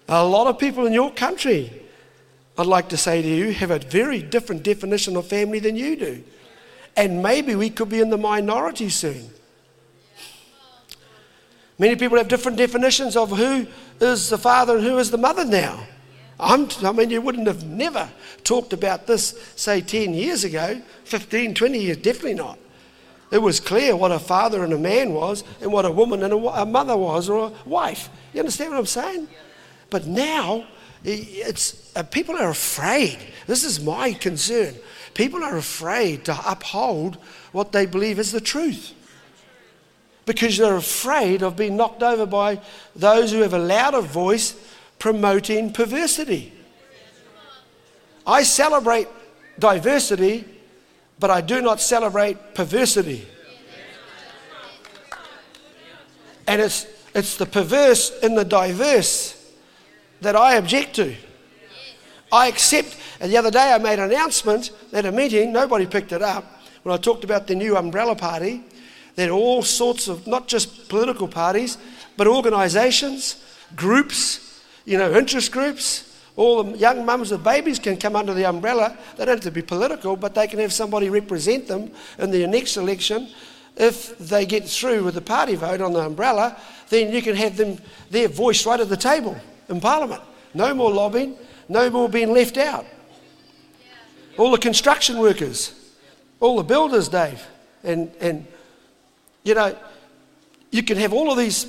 A 0.09 0.25
lot 0.25 0.47
of 0.47 0.57
people 0.57 0.87
in 0.87 0.93
your 0.93 1.11
country, 1.11 1.80
I'd 2.61 2.67
like 2.67 2.91
to 2.91 2.97
say 2.99 3.23
to 3.23 3.29
you, 3.29 3.53
have 3.53 3.71
a 3.71 3.79
very 3.79 4.21
different 4.21 4.63
definition 4.63 5.17
of 5.17 5.27
family 5.27 5.61
than 5.61 5.77
you 5.77 5.97
do. 5.97 6.23
And 6.95 7.23
maybe 7.23 7.55
we 7.55 7.71
could 7.71 7.89
be 7.89 8.01
in 8.01 8.11
the 8.11 8.19
minority 8.19 8.91
soon. 8.91 9.31
Many 11.79 11.97
people 11.97 12.19
have 12.19 12.29
different 12.29 12.59
definitions 12.59 13.17
of 13.17 13.31
who 13.31 13.67
is 13.99 14.29
the 14.29 14.37
father 14.37 14.77
and 14.77 14.85
who 14.85 14.99
is 14.99 15.11
the 15.11 15.17
mother 15.17 15.47
now. 15.47 15.87
I'm, 16.39 16.69
i 16.83 16.93
mean, 16.93 17.09
you 17.09 17.23
wouldn't 17.23 17.47
have 17.47 17.65
never 17.65 18.11
talked 18.45 18.75
about 18.75 19.07
this, 19.07 19.53
say, 19.57 19.81
10 19.81 20.13
years 20.13 20.45
ago, 20.45 20.83
15, 21.05 21.55
20 21.55 21.79
years, 21.79 21.97
definitely 21.97 22.35
not. 22.35 22.59
It 23.31 23.39
was 23.39 23.61
clear 23.61 23.97
what 23.97 24.13
a 24.13 24.19
father 24.19 24.65
and 24.65 24.75
a 24.75 24.79
man 24.79 25.15
was 25.15 25.45
and 25.63 25.73
what 25.73 25.87
a 25.87 25.91
woman 25.91 26.23
and 26.23 26.35
a, 26.35 26.37
a 26.37 26.67
mother 26.67 26.97
was 26.97 27.31
or 27.31 27.49
a 27.49 27.69
wife. 27.69 28.11
You 28.35 28.41
understand 28.41 28.73
what 28.73 28.81
I'm 28.81 28.87
saying? 28.87 29.29
But 29.89 30.07
now, 30.07 30.67
it's, 31.05 31.93
uh, 31.97 32.03
people 32.03 32.37
are 32.37 32.51
afraid. 32.51 33.19
This 33.47 33.65
is 33.65 33.81
my 33.81 34.13
concern. 34.13 34.75
People 35.15 35.43
are 35.43 35.57
afraid 35.57 36.25
to 36.27 36.39
uphold 36.47 37.17
what 37.53 37.73
they 37.73 37.87
believe 37.87 38.19
is 38.19 38.33
the 38.33 38.41
truth 38.41 38.95
because 40.27 40.59
they're 40.59 40.77
afraid 40.77 41.43
of 41.43 41.57
being 41.57 41.77
knocked 41.77 42.03
over 42.03 42.27
by 42.27 42.61
those 42.95 43.33
who 43.33 43.41
have 43.41 43.55
a 43.55 43.59
louder 43.59 44.01
voice 44.01 44.55
promoting 44.99 45.73
perversity. 45.73 46.53
I 48.27 48.45
celebrate 48.45 49.09
diversity, 49.59 50.45
but 51.19 51.31
I 51.31 51.41
do 51.41 51.61
not 51.61 51.81
celebrate 51.81 52.55
perversity. 52.55 53.27
And 56.47 56.61
it's, 56.61 56.87
it's 57.15 57.37
the 57.37 57.47
perverse 57.47 58.17
in 58.21 58.35
the 58.35 58.45
diverse 58.45 59.40
that 60.21 60.37
I 60.37 60.55
object 60.55 60.95
to. 60.97 61.15
I 62.33 62.47
accept, 62.49 62.97
and 63.21 63.31
the 63.31 63.37
other 63.37 63.51
day 63.51 63.73
I 63.73 63.79
made 63.79 63.99
an 63.99 64.11
announcement 64.11 64.71
at 64.93 65.05
a 65.05 65.13
meeting, 65.13 65.53
nobody 65.53 65.87
picked 65.87 66.13
it 66.13 66.23
up, 66.23 66.45
when 66.83 66.95
I 66.95 66.99
talked 66.99 67.25
about 67.25 67.47
the 67.47 67.55
new 67.55 67.77
umbrella 67.77 68.15
party, 68.15 68.63
that 69.17 69.31
all 69.31 69.63
sorts 69.63 70.09
of, 70.09 70.27
not 70.27 70.47
just 70.47 70.89
political 70.89 71.29
parties, 71.29 71.77
but 72.17 72.27
organisations, 72.27 73.45
groups, 73.77 74.63
you 74.85 74.97
know, 74.97 75.13
interest 75.13 75.53
groups, 75.53 76.07
all 76.37 76.63
the 76.63 76.79
young 76.79 77.05
mums 77.05 77.31
with 77.33 77.45
babies 77.45 77.79
can 77.79 77.97
come 77.97 78.17
under 78.17 78.33
the 78.33 78.47
umbrella. 78.47 78.97
They 79.17 79.25
don't 79.25 79.37
have 79.37 79.45
to 79.45 79.51
be 79.51 79.63
political, 79.63 80.17
but 80.17 80.35
they 80.35 80.47
can 80.47 80.59
have 80.61 80.73
somebody 80.73 81.11
represent 81.11 81.67
them 81.67 81.91
in 82.19 82.31
the 82.31 82.47
next 82.47 82.77
election. 82.77 83.29
If 83.77 84.17
they 84.19 84.47
get 84.47 84.69
through 84.69 85.05
with 85.05 85.15
the 85.15 85.21
party 85.21 85.57
vote 85.57 85.81
on 85.81 85.93
the 85.93 86.01
umbrella, 86.01 86.57
then 86.89 87.13
you 87.13 87.21
can 87.21 87.37
have 87.37 87.57
them 87.57 87.79
their 88.11 88.29
voice 88.29 88.65
right 88.65 88.81
at 88.81 88.89
the 88.89 88.97
table 88.97 89.37
in 89.71 89.81
Parliament. 89.81 90.23
No 90.53 90.75
more 90.75 90.93
lobbying, 90.93 91.37
no 91.69 91.89
more 91.89 92.09
being 92.09 92.33
left 92.33 92.59
out. 92.59 92.85
All 94.37 94.51
the 94.51 94.59
construction 94.59 95.19
workers, 95.19 95.73
all 96.41 96.57
the 96.57 96.65
builders, 96.65 97.09
Dave, 97.09 97.43
and, 97.83 98.11
and 98.21 98.47
you 99.45 99.55
know, 99.55 99.77
you 100.71 100.83
can 100.83 100.99
have 100.99 101.13
all 101.13 101.31
of 101.31 101.39
these 101.39 101.65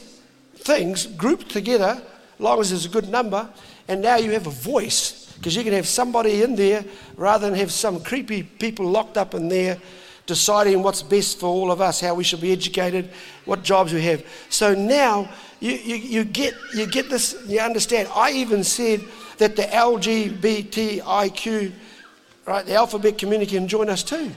things 0.56 1.06
grouped 1.06 1.50
together 1.50 2.02
as 2.34 2.40
long 2.40 2.60
as 2.60 2.70
there's 2.72 2.86
a 2.86 2.90
good 2.90 3.10
number, 3.10 3.48
and 3.88 4.02
now 4.02 4.18
you 4.18 4.32
have 4.32 4.48
a 4.48 4.52
voice 4.52 5.34
because 5.38 5.56
you 5.56 5.64
can 5.64 5.74
have 5.74 5.88
somebody 5.88 6.44
in 6.44 6.56
there 6.56 6.84
rather 7.16 7.50
than 7.50 7.58
have 7.58 7.72
some 7.72 8.04
creepy 8.04 8.44
people 8.44 8.86
locked 8.86 9.18
up 9.18 9.34
in 9.34 9.48
there 9.48 9.80
deciding 10.28 10.84
what's 10.84 11.02
best 11.02 11.40
for 11.40 11.48
all 11.48 11.72
of 11.72 11.82
us, 11.82 12.00
how 12.00 12.14
we 12.14 12.24
should 12.24 12.40
be 12.40 12.52
educated, 12.52 13.10
what 13.46 13.64
jobs 13.64 13.92
we 13.92 14.02
have. 14.04 14.24
So 14.50 14.74
now 14.74 15.30
you, 15.62 15.72
you, 15.74 15.96
you, 15.96 16.24
get, 16.26 16.56
you 16.74 16.88
get 16.88 17.10
this, 17.10 17.38
you 17.48 17.60
understand. 17.60 18.10
I 18.16 18.32
even 18.32 18.64
said 18.64 19.02
that 19.38 19.56
the 19.56 19.62
LGBTIQ, 19.64 21.72
right, 22.48 22.66
the 22.66 22.74
alphabet 22.74 23.20
community 23.20 23.52
can 23.52 23.68
join 23.68 23.88
us 23.88 24.02
too. 24.02 24.32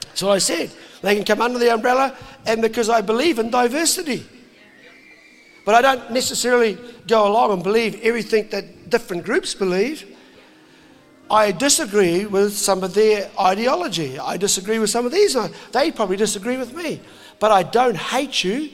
That's 0.00 0.20
So 0.20 0.30
I 0.30 0.38
said. 0.38 0.70
They 1.02 1.14
can 1.14 1.24
come 1.24 1.40
under 1.40 1.60
the 1.60 1.72
umbrella, 1.72 2.16
and 2.46 2.60
because 2.60 2.88
I 2.88 3.02
believe 3.02 3.38
in 3.38 3.50
diversity. 3.50 4.26
But 5.64 5.76
I 5.76 5.82
don't 5.82 6.10
necessarily 6.12 6.76
go 7.06 7.28
along 7.28 7.52
and 7.52 7.62
believe 7.62 8.00
everything 8.02 8.48
that 8.48 8.90
different 8.90 9.24
groups 9.24 9.54
believe. 9.54 10.16
I 11.30 11.52
disagree 11.52 12.24
with 12.24 12.56
some 12.56 12.82
of 12.82 12.94
their 12.94 13.30
ideology. 13.38 14.18
I 14.18 14.38
disagree 14.38 14.78
with 14.78 14.88
some 14.88 15.04
of 15.04 15.12
these. 15.12 15.36
They 15.72 15.92
probably 15.92 16.16
disagree 16.16 16.56
with 16.56 16.74
me. 16.74 17.02
But 17.38 17.52
I 17.52 17.64
don't 17.64 17.96
hate 17.96 18.42
you. 18.42 18.70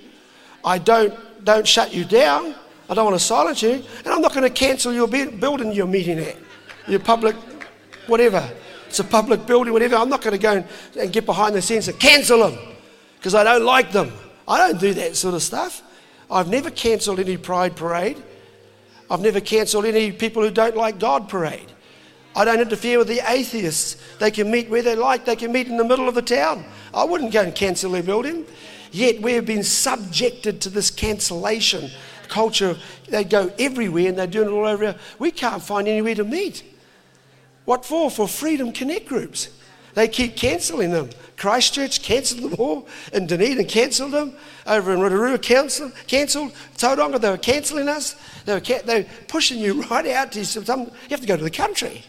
I 0.65 0.79
don't, 0.79 1.15
don't 1.45 1.67
shut 1.67 1.93
you 1.93 2.05
down. 2.05 2.55
I 2.89 2.95
don't 2.95 3.05
want 3.05 3.19
to 3.19 3.25
silence 3.25 3.63
you. 3.63 3.73
And 3.73 4.07
I'm 4.07 4.21
not 4.21 4.33
going 4.35 4.45
to 4.45 4.51
cancel 4.51 4.93
your 4.93 5.09
building 5.09 5.73
you're 5.73 5.87
meeting 5.87 6.19
at, 6.19 6.37
your 6.87 7.01
public, 7.01 7.37
whatever. 8.07 8.49
It's 8.89 9.01
a 9.01 9.05
public 9.05 9.47
building, 9.47 9.73
whatever. 9.73 9.97
I'm 9.97 10.09
not 10.09 10.23
going 10.23 10.33
to 10.33 10.43
go 10.43 10.53
and, 10.53 10.67
and 10.99 11.13
get 11.13 11.27
behind 11.27 11.55
the 11.55 11.63
scenes 11.63 11.89
and 11.89 11.99
cancel 11.99 12.49
them 12.49 12.59
because 13.17 13.35
I 13.35 13.43
don't 13.43 13.65
like 13.65 13.93
them. 13.93 14.13
I 14.47 14.59
don't 14.59 14.81
do 14.81 14.95
that 14.95 15.17
sort 15.17 15.35
of 15.35 15.43
stuff. 15.43 15.83
I've 16.31 16.49
never 16.49 16.71
cancelled 16.71 17.21
any 17.21 17.37
pride 17.37 17.77
parade. 17.77 18.23
I've 19.11 19.21
never 19.21 19.41
cancelled 19.41 19.85
any 19.85 20.13
people 20.13 20.43
who 20.43 20.51
don't 20.51 20.77
like 20.77 20.99
God 20.99 21.29
parade. 21.29 21.71
I 22.37 22.45
don't 22.45 22.61
interfere 22.61 22.99
with 22.99 23.09
the 23.09 23.21
atheists. 23.31 23.97
They 24.19 24.31
can 24.31 24.51
meet 24.51 24.69
where 24.69 24.83
they 24.83 24.97
like, 24.97 25.25
they 25.25 25.37
can 25.37 25.53
meet 25.53 25.69
in 25.69 25.77
the 25.77 25.85
middle 25.85 26.09
of 26.09 26.15
the 26.15 26.23
town. 26.23 26.65
I 26.93 27.05
wouldn't 27.05 27.33
go 27.33 27.43
and 27.43 27.55
cancel 27.55 27.93
their 27.93 28.03
building. 28.03 28.45
Yet 28.95 29.21
we've 29.23 29.45
been 29.45 29.65
subjected 29.65 30.61
to 30.61 30.71
this 30.71 30.89
cancellation 30.89 31.91
culture. 32.29 32.77
They 33.09 33.25
go 33.25 33.53
everywhere 33.59 34.11
and 34.11 34.17
they're 34.17 34.29
doing 34.29 34.47
it 34.47 34.53
all 34.53 34.67
over. 34.67 34.95
We 35.19 35.33
can't 35.33 35.61
find 35.61 35.89
anywhere 35.89 36.15
to 36.15 36.23
meet. 36.23 36.63
What 37.65 37.85
for? 37.85 38.09
For 38.09 38.29
Freedom 38.29 38.71
Connect 38.71 39.09
groups. 39.09 39.49
They 39.95 40.07
keep 40.07 40.37
cancelling 40.37 40.93
them. 40.93 41.11
Christchurch 41.37 42.03
cancelled 42.05 42.43
them 42.43 42.55
all, 42.57 42.87
In 43.13 43.27
Dunedin 43.27 43.67
cancelled 43.67 44.13
them. 44.13 44.37
Over 44.65 44.95
in 44.95 45.01
Rotorua 45.01 45.39
cancelled. 45.39 45.93
cancelled. 46.07 46.53
Tauranga, 46.77 47.21
they 47.21 47.31
were 47.31 47.37
cancelling 47.37 47.89
us. 47.89 48.15
They 48.45 48.55
were, 48.55 48.61
ca- 48.61 48.83
they 48.85 49.01
were 49.03 49.09
pushing 49.27 49.59
you 49.59 49.83
right 49.91 50.07
out 50.07 50.31
to 50.33 50.47
some. 50.47 50.83
You 50.83 50.91
have 51.11 51.21
to 51.21 51.27
go 51.27 51.37
to 51.37 51.43
the 51.43 51.51
country. 51.51 52.05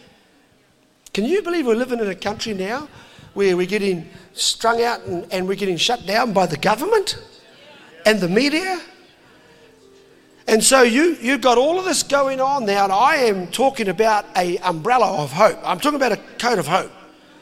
Can 1.15 1.26
you 1.26 1.41
believe 1.41 1.65
we're 1.65 1.74
living 1.74 2.00
in 2.00 2.08
a 2.08 2.13
country 2.13 2.54
now 2.54 2.88
where 3.34 3.58
we're 3.58 3.65
getting 3.65 4.08
strung 4.36 4.84
out 4.84 5.02
and, 5.06 5.26
and 5.32 5.48
we're 5.48 5.56
getting 5.56 5.78
shut 5.78 6.06
down 6.06 6.34
by 6.34 6.45
the 6.45 6.58
government 6.58 7.17
and 8.06 8.19
the 8.19 8.30
media? 8.30 8.80
And 10.48 10.63
so 10.63 10.84
you, 10.84 11.17
you've 11.19 11.41
got 11.41 11.58
all 11.58 11.80
of 11.80 11.86
this 11.86 12.04
going 12.04 12.39
on 12.39 12.65
now, 12.65 12.84
and 12.84 12.93
I 12.93 13.15
am 13.15 13.48
talking 13.48 13.88
about 13.88 14.26
a 14.38 14.58
umbrella 14.60 15.24
of 15.24 15.32
hope. 15.32 15.58
I'm 15.63 15.80
talking 15.80 15.95
about 15.95 16.12
a 16.12 16.17
coat 16.38 16.60
of 16.60 16.67
hope. 16.67 16.91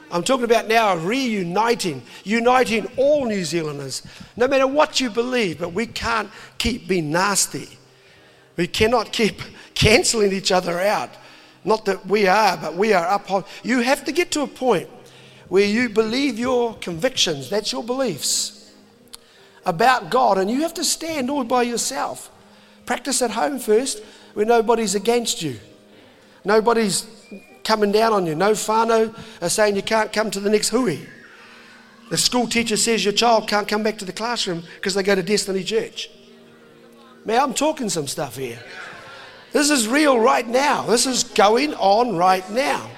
I'm 0.10 0.24
talking 0.24 0.46
about 0.46 0.68
now 0.68 0.96
reuniting, 0.96 2.04
uniting 2.24 2.86
all 2.98 3.26
New 3.26 3.44
Zealanders, 3.44 4.04
no 4.38 4.48
matter 4.48 4.68
what 4.68 5.00
you 5.00 5.10
believe, 5.10 5.60
but 5.60 5.74
we 5.74 5.88
can't 5.88 6.30
keep 6.60 6.88
being 6.88 7.12
nasty. 7.12 7.68
We 8.56 8.68
cannot 8.68 9.12
keep 9.12 9.42
cancelling 9.74 10.32
each 10.32 10.52
other 10.52 10.80
out. 10.80 11.10
Not 11.66 11.86
that 11.86 12.06
we 12.06 12.28
are, 12.28 12.56
but 12.56 12.76
we 12.76 12.94
are 12.94 13.08
uphold. 13.08 13.46
You 13.64 13.80
have 13.80 14.06
to 14.06 14.12
get 14.12 14.32
to 14.32 14.42
a 14.42 14.48
point 14.48 14.88
where 15.50 15.66
you 15.66 15.90
believe 15.90 16.40
your 16.40 16.76
convictions, 16.76 17.50
that's 17.50 17.72
your 17.72 17.84
beliefs 17.84 18.72
about 19.66 20.10
God, 20.10 20.38
and 20.38 20.50
you 20.50 20.62
have 20.62 20.74
to 20.76 20.84
stand 20.84 21.30
all 21.30 21.44
by 21.44 21.64
yourself. 21.64 22.30
Practice 22.86 23.22
at 23.22 23.32
home 23.32 23.60
first 23.60 24.04
where 24.34 24.46
nobody's 24.46 24.96
against 24.96 25.42
you. 25.42 25.60
Nobody's 26.44 27.08
coming 27.64 27.92
down 27.92 28.12
on 28.14 28.26
you. 28.26 28.36
No 28.36 28.52
whānau 28.52 29.18
are 29.42 29.50
saying 29.50 29.76
you 29.76 29.82
can't 29.82 30.12
come 30.12 30.30
to 30.32 30.40
the 30.40 30.50
next 30.50 30.70
hui. 30.70 31.00
The 32.10 32.18
school 32.18 32.48
teacher 32.48 32.76
says 32.76 33.06
your 33.06 33.14
child 33.14 33.48
can't 33.48 33.68
come 33.68 33.84
back 33.84 33.98
to 34.00 34.06
the 34.06 34.12
classroom 34.12 34.64
because 34.76 34.94
they 34.94 35.04
go 35.04 35.16
to 35.16 35.24
Destiny 35.24 35.64
Church. 35.64 36.10
Man, 37.26 37.40
I'm 37.42 37.54
talking 37.54 37.90
some 37.90 38.08
stuff 38.08 38.36
here. 38.36 38.60
This 39.54 39.70
is 39.70 39.88
real 39.88 40.20
right 40.20 40.48
now. 40.48 40.84
This 40.84 41.06
is 41.06 41.24
going 41.24 41.74
on 41.76 42.18
right 42.18 42.48
now. 42.50 42.90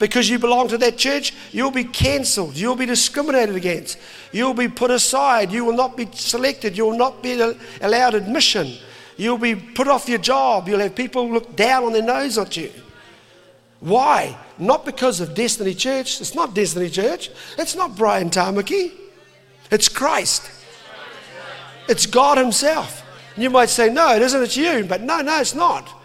Because 0.00 0.30
you 0.30 0.38
belong 0.38 0.66
to 0.68 0.78
that 0.78 0.96
church, 0.96 1.34
you'll 1.52 1.70
be 1.70 1.84
cancelled. 1.84 2.56
You'll 2.56 2.74
be 2.74 2.86
discriminated 2.86 3.54
against. 3.54 3.98
You'll 4.32 4.54
be 4.54 4.66
put 4.66 4.90
aside. 4.90 5.52
You 5.52 5.62
will 5.66 5.76
not 5.76 5.94
be 5.94 6.08
selected. 6.12 6.76
You 6.76 6.86
will 6.86 6.96
not 6.96 7.22
be 7.22 7.38
allowed 7.82 8.14
admission. 8.14 8.72
You'll 9.18 9.36
be 9.36 9.54
put 9.54 9.88
off 9.88 10.08
your 10.08 10.18
job. 10.18 10.66
You'll 10.68 10.80
have 10.80 10.94
people 10.94 11.30
look 11.30 11.54
down 11.54 11.84
on 11.84 11.92
their 11.92 12.02
nose 12.02 12.38
at 12.38 12.56
you. 12.56 12.72
Why? 13.80 14.38
Not 14.56 14.86
because 14.86 15.20
of 15.20 15.34
Destiny 15.34 15.74
Church. 15.74 16.22
It's 16.22 16.34
not 16.34 16.54
Destiny 16.54 16.88
Church. 16.88 17.30
It's 17.58 17.76
not 17.76 17.94
Brian 17.94 18.30
Tamaki. 18.30 18.92
It's 19.70 19.90
Christ. 19.90 20.50
It's 21.90 22.06
God 22.06 22.38
Himself. 22.38 23.04
You 23.36 23.50
might 23.50 23.68
say, 23.68 23.92
no, 23.92 24.14
it 24.16 24.22
isn't, 24.22 24.42
it's 24.42 24.56
you. 24.56 24.84
But 24.88 25.02
no, 25.02 25.20
no, 25.20 25.40
it's 25.40 25.54
not. 25.54 25.99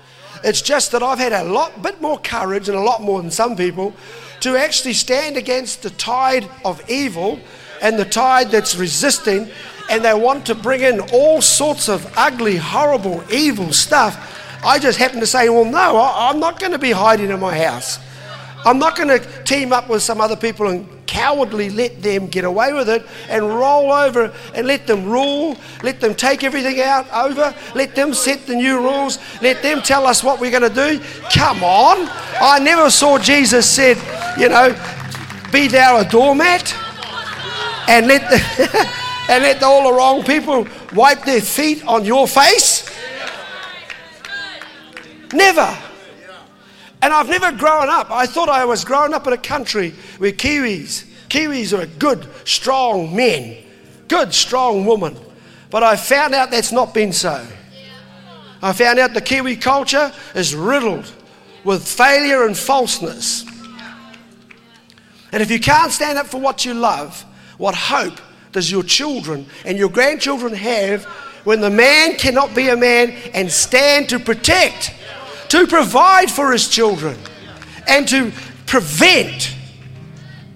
It's 0.46 0.62
just 0.62 0.92
that 0.92 1.02
I've 1.02 1.18
had 1.18 1.34
a 1.34 1.44
lot, 1.44 1.82
bit 1.82 2.00
more 2.02 2.20
courage 2.20 2.70
and 2.70 2.78
a 2.78 2.82
lot 2.82 3.02
more 3.02 3.20
than 3.20 3.32
some 3.32 3.56
people 3.56 3.96
to 4.42 4.56
actually 4.56 4.94
stand 4.94 5.38
against 5.38 5.82
the 5.82 5.90
tide 5.90 6.48
of 6.64 6.88
evil 6.88 7.40
and 7.82 7.98
the 7.98 8.06
tide 8.06 8.52
that's 8.52 8.76
resisting, 8.76 9.50
and 9.90 10.06
they 10.06 10.14
want 10.14 10.46
to 10.46 10.54
bring 10.54 10.82
in 10.82 11.00
all 11.12 11.42
sorts 11.42 11.90
of 11.90 12.14
ugly, 12.16 12.58
horrible, 12.58 13.24
evil 13.34 13.74
stuff. 13.74 14.62
I 14.64 14.78
just 14.78 15.00
happen 15.00 15.20
to 15.20 15.26
say, 15.26 15.50
well, 15.50 15.66
no, 15.66 16.00
I'm 16.00 16.40
not 16.40 16.60
going 16.60 16.74
to 16.74 16.80
be 16.80 16.92
hiding 16.92 17.32
in 17.32 17.40
my 17.40 17.58
house. 17.58 17.98
I'm 18.66 18.80
not 18.80 18.96
going 18.96 19.10
to 19.10 19.20
team 19.44 19.72
up 19.72 19.90
with 19.90 20.02
some 20.02 20.20
other 20.20 20.36
people 20.36 20.68
and 20.68 20.90
cowardly 21.06 21.70
let 21.70 22.02
them 22.02 22.28
get 22.28 22.44
away 22.44 22.74
with 22.74 22.90
it 22.90 23.06
and 23.30 23.48
roll 23.48 23.92
over 23.92 24.34
and 24.56 24.66
let 24.68 24.88
them 24.88 25.06
rule, 25.06 25.56
let 25.84 26.02
them 26.02 26.16
take 26.16 26.44
everything 26.44 26.82
out 26.82 27.06
over, 27.14 27.54
let 27.76 27.96
them 27.96 28.14
set 28.14 28.48
the 28.48 28.56
new 28.56 28.80
rules, 28.80 29.20
let 29.42 29.62
them 29.62 29.82
tell 29.82 30.08
us 30.08 30.24
what 30.24 30.40
we're 30.40 30.52
going 30.52 30.64
to 30.64 30.70
do. 30.70 31.00
Come 31.32 31.64
on. 31.64 32.10
I 32.42 32.60
never 32.60 32.90
saw 32.90 33.20
Jesus 33.20 33.70
said, 33.70 33.98
you 34.38 34.50
know, 34.50 34.76
be 35.52 35.68
thou 35.68 36.00
a 36.00 36.06
doormat 36.06 36.76
and 37.88 38.08
let 38.08 38.30
the, 38.30 38.92
and 39.30 39.44
let 39.44 39.62
all 39.62 39.92
the 39.92 39.98
wrong 39.98 40.24
people 40.24 40.68
wipe 40.94 41.24
their 41.24 41.42
feet 41.42 41.86
on 41.86 42.04
your 42.04 42.28
face. 42.28 42.90
Never. 45.32 45.78
And 47.06 47.14
I've 47.14 47.30
never 47.30 47.52
grown 47.52 47.88
up. 47.88 48.10
I 48.10 48.26
thought 48.26 48.50
I 48.50 48.66
was 48.66 48.84
growing 48.84 49.14
up 49.14 49.28
in 49.28 49.34
a 49.34 49.38
country 49.38 49.94
where 50.18 50.32
Kiwis, 50.32 51.06
Kiwis 51.30 51.78
are 51.78 51.86
good, 52.00 52.28
strong 52.46 53.16
men, 53.16 53.58
good, 54.08 54.34
strong 54.34 54.88
women. 54.88 55.16
But 55.70 55.84
I 55.84 55.98
found 55.98 56.34
out 56.34 56.50
that's 56.50 56.72
not 56.72 56.96
been 56.96 57.14
so. 57.14 57.46
I 58.60 58.74
found 58.74 58.98
out 58.98 59.14
the 59.14 59.22
Kiwi 59.22 59.56
culture 59.56 60.12
is 60.34 60.56
riddled 60.56 61.12
with 61.64 61.88
failure 61.88 62.48
and 62.48 62.58
falseness. 62.58 63.46
And 65.32 65.44
if 65.44 65.52
you 65.52 65.60
can't 65.60 65.92
stand 65.92 66.18
up 66.18 66.26
for 66.26 66.42
what 66.42 66.66
you 66.66 66.74
love, 66.74 67.24
what 67.60 67.76
hope 67.76 68.20
does 68.52 68.72
your 68.72 68.82
children 68.82 69.46
and 69.64 69.78
your 69.78 69.90
grandchildren 69.90 70.56
have 70.56 71.04
when 71.44 71.62
the 71.62 71.70
man 71.70 72.16
cannot 72.16 72.56
be 72.56 72.70
a 72.70 72.76
man 72.76 73.12
and 73.36 73.52
stand 73.52 74.10
to 74.10 74.18
protect 74.18 74.92
to 75.50 75.68
provide 75.68 76.30
for 76.32 76.52
his 76.52 76.68
children 76.68 77.18
and 77.88 78.08
to 78.08 78.32
prevent 78.66 79.56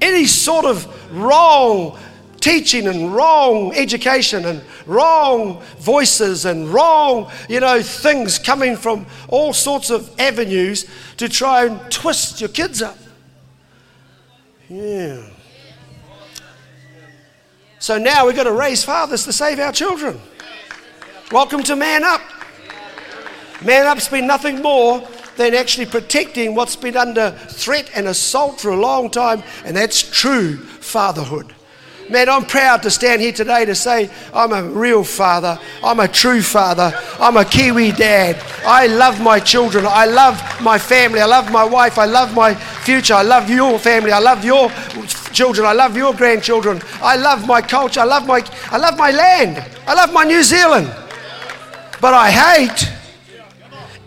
any 0.01 0.25
sort 0.25 0.65
of 0.65 0.87
wrong 1.11 1.97
teaching 2.39 2.87
and 2.87 3.13
wrong 3.13 3.73
education 3.75 4.45
and 4.45 4.61
wrong 4.85 5.61
voices 5.79 6.45
and 6.45 6.69
wrong, 6.69 7.29
you 7.49 7.59
know, 7.59 7.81
things 7.81 8.39
coming 8.39 8.75
from 8.75 9.05
all 9.27 9.53
sorts 9.53 9.89
of 9.89 10.09
avenues 10.19 10.85
to 11.17 11.27
try 11.27 11.65
and 11.65 11.91
twist 11.91 12.39
your 12.39 12.49
kids 12.49 12.81
up. 12.81 12.97
Yeah. 14.69 15.21
So 17.79 17.97
now 17.97 18.25
we've 18.25 18.35
got 18.35 18.43
to 18.43 18.51
raise 18.51 18.83
fathers 18.83 19.23
to 19.25 19.33
save 19.33 19.59
our 19.59 19.71
children. 19.71 20.19
Welcome 21.31 21.63
to 21.63 21.75
Man 21.75 22.03
Up. 22.03 22.21
Man 23.63 23.85
Up's 23.87 24.07
been 24.07 24.27
nothing 24.27 24.61
more 24.61 25.05
than 25.35 25.53
actually 25.53 25.85
protecting 25.85 26.55
what's 26.55 26.75
been 26.75 26.95
under 26.95 27.31
threat 27.31 27.89
and 27.95 28.07
assault 28.07 28.59
for 28.59 28.71
a 28.71 28.79
long 28.79 29.09
time, 29.09 29.43
and 29.65 29.75
that's 29.75 30.01
true 30.01 30.57
fatherhood. 30.57 31.53
Man, 32.09 32.27
I'm 32.27 32.45
proud 32.45 32.81
to 32.83 32.89
stand 32.91 33.21
here 33.21 33.31
today 33.31 33.65
to 33.65 33.75
say 33.75 34.09
I'm 34.33 34.51
a 34.51 34.63
real 34.63 35.03
father. 35.03 35.59
I'm 35.83 35.99
a 35.99 36.07
true 36.07 36.41
father. 36.41 36.91
I'm 37.19 37.37
a 37.37 37.45
Kiwi 37.45 37.91
dad. 37.91 38.43
I 38.65 38.87
love 38.87 39.21
my 39.21 39.39
children. 39.39 39.85
I 39.87 40.05
love 40.05 40.41
my 40.59 40.79
family. 40.79 41.19
I 41.19 41.27
love 41.27 41.51
my 41.51 41.63
wife. 41.63 41.99
I 41.99 42.05
love 42.05 42.33
my 42.33 42.55
future. 42.55 43.13
I 43.13 43.21
love 43.21 43.47
your 43.47 43.77
family. 43.77 44.11
I 44.11 44.17
love 44.17 44.43
your 44.43 44.71
children. 45.33 45.67
I 45.67 45.73
love 45.73 45.95
your 45.95 46.15
grandchildren. 46.15 46.81
I 46.99 47.15
love 47.15 47.45
my 47.45 47.61
culture. 47.61 47.99
I 47.99 48.05
love 48.05 48.25
my, 48.25 48.43
I 48.71 48.77
love 48.77 48.97
my 48.97 49.11
land. 49.11 49.63
I 49.85 49.93
love 49.93 50.11
my 50.11 50.23
New 50.23 50.41
Zealand. 50.41 50.87
But 52.01 52.15
I 52.15 52.31
hate 52.31 52.91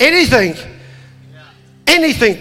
anything, 0.01 0.55
anything 1.87 2.39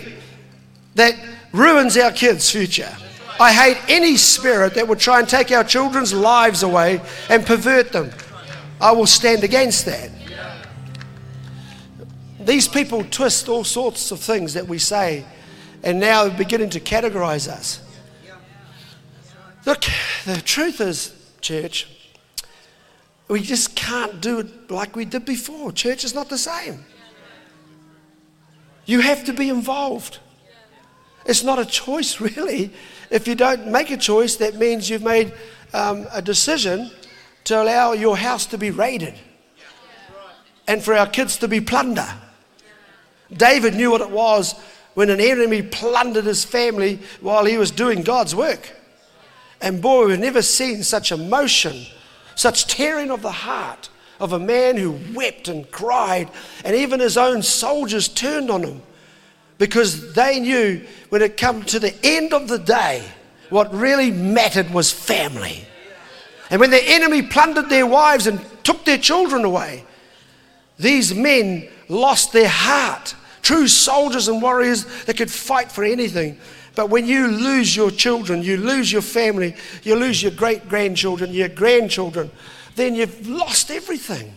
that 0.95 1.15
ruins 1.51 1.97
our 1.97 2.11
kids' 2.11 2.49
future. 2.49 2.95
I 3.39 3.53
hate 3.53 3.77
any 3.87 4.17
spirit 4.17 4.75
that 4.75 4.87
would 4.87 4.99
try 4.99 5.19
and 5.19 5.27
take 5.27 5.51
our 5.51 5.63
children's 5.63 6.13
lives 6.13 6.63
away 6.63 7.01
and 7.29 7.45
pervert 7.45 7.91
them. 7.91 8.11
I 8.79 8.91
will 8.91 9.07
stand 9.07 9.43
against 9.43 9.85
that. 9.85 10.11
These 12.39 12.67
people 12.67 13.03
twist 13.03 13.49
all 13.49 13.63
sorts 13.63 14.11
of 14.11 14.19
things 14.19 14.53
that 14.55 14.67
we 14.67 14.79
say 14.79 15.25
and 15.83 15.99
now 15.99 16.25
they're 16.25 16.37
beginning 16.37 16.69
to 16.71 16.79
categorize 16.79 17.47
us. 17.47 17.81
Look, 19.65 19.83
the 20.25 20.41
truth 20.41 20.81
is, 20.81 21.13
church, 21.39 21.87
we 23.27 23.41
just 23.41 23.75
can't 23.75 24.21
do 24.21 24.39
it 24.39 24.71
like 24.71 24.95
we 24.95 25.05
did 25.05 25.25
before. 25.25 25.71
Church 25.71 26.03
is 26.03 26.13
not 26.13 26.29
the 26.29 26.37
same. 26.37 26.83
You 28.85 29.01
have 29.01 29.23
to 29.25 29.33
be 29.33 29.49
involved. 29.49 30.19
It's 31.25 31.43
not 31.43 31.59
a 31.59 31.65
choice, 31.65 32.19
really. 32.21 32.71
If 33.09 33.27
you 33.27 33.35
don't 33.35 33.67
make 33.67 33.91
a 33.91 33.97
choice, 33.97 34.37
that 34.37 34.55
means 34.55 34.89
you've 34.89 35.03
made 35.03 35.33
um, 35.73 36.07
a 36.11 36.21
decision 36.21 36.91
to 37.45 37.61
allow 37.61 37.93
your 37.93 38.17
house 38.17 38.45
to 38.47 38.57
be 38.57 38.71
raided 38.71 39.15
and 40.67 40.83
for 40.83 40.93
our 40.93 41.07
kids 41.07 41.37
to 41.37 41.47
be 41.47 41.59
plunder. 41.59 42.07
David 43.33 43.75
knew 43.75 43.91
what 43.91 44.01
it 44.01 44.09
was 44.09 44.55
when 44.93 45.09
an 45.09 45.19
enemy 45.19 45.61
plundered 45.61 46.25
his 46.25 46.43
family 46.43 46.99
while 47.21 47.45
he 47.45 47.57
was 47.57 47.71
doing 47.71 48.03
God's 48.03 48.35
work. 48.35 48.71
And 49.61 49.81
boy, 49.81 50.07
we've 50.07 50.19
never 50.19 50.41
seen 50.41 50.83
such 50.83 51.11
emotion, 51.11 51.85
such 52.35 52.67
tearing 52.67 53.11
of 53.11 53.21
the 53.21 53.31
heart 53.31 53.89
of 54.21 54.33
a 54.33 54.39
man 54.39 54.77
who 54.77 54.97
wept 55.13 55.47
and 55.47 55.69
cried, 55.71 56.29
and 56.63 56.75
even 56.75 56.99
his 56.99 57.17
own 57.17 57.41
soldiers 57.41 58.07
turned 58.07 58.49
on 58.49 58.63
him 58.63 58.81
because 59.57 60.13
they 60.13 60.39
knew 60.39 60.81
when 61.09 61.21
it 61.21 61.37
come 61.37 61.63
to 61.63 61.79
the 61.79 61.93
end 62.03 62.33
of 62.33 62.47
the 62.47 62.57
day, 62.59 63.03
what 63.49 63.73
really 63.73 64.11
mattered 64.11 64.69
was 64.71 64.91
family. 64.91 65.65
And 66.49 66.59
when 66.59 66.71
the 66.71 66.83
enemy 66.83 67.21
plundered 67.21 67.69
their 67.69 67.85
wives 67.85 68.27
and 68.27 68.39
took 68.63 68.85
their 68.85 68.97
children 68.97 69.43
away, 69.43 69.83
these 70.77 71.13
men 71.13 71.67
lost 71.89 72.31
their 72.31 72.47
heart. 72.47 73.15
True 73.41 73.67
soldiers 73.67 74.27
and 74.27 74.41
warriors 74.41 74.85
that 75.05 75.17
could 75.17 75.31
fight 75.31 75.71
for 75.71 75.83
anything. 75.83 76.39
But 76.75 76.89
when 76.89 77.05
you 77.05 77.27
lose 77.27 77.75
your 77.75 77.91
children, 77.91 78.43
you 78.43 78.57
lose 78.57 78.91
your 78.91 79.01
family, 79.01 79.55
you 79.83 79.95
lose 79.95 80.23
your 80.23 80.31
great 80.31 80.69
grandchildren, 80.69 81.33
your 81.33 81.49
grandchildren, 81.49 82.31
then 82.75 82.95
you've 82.95 83.27
lost 83.27 83.71
everything. 83.71 84.35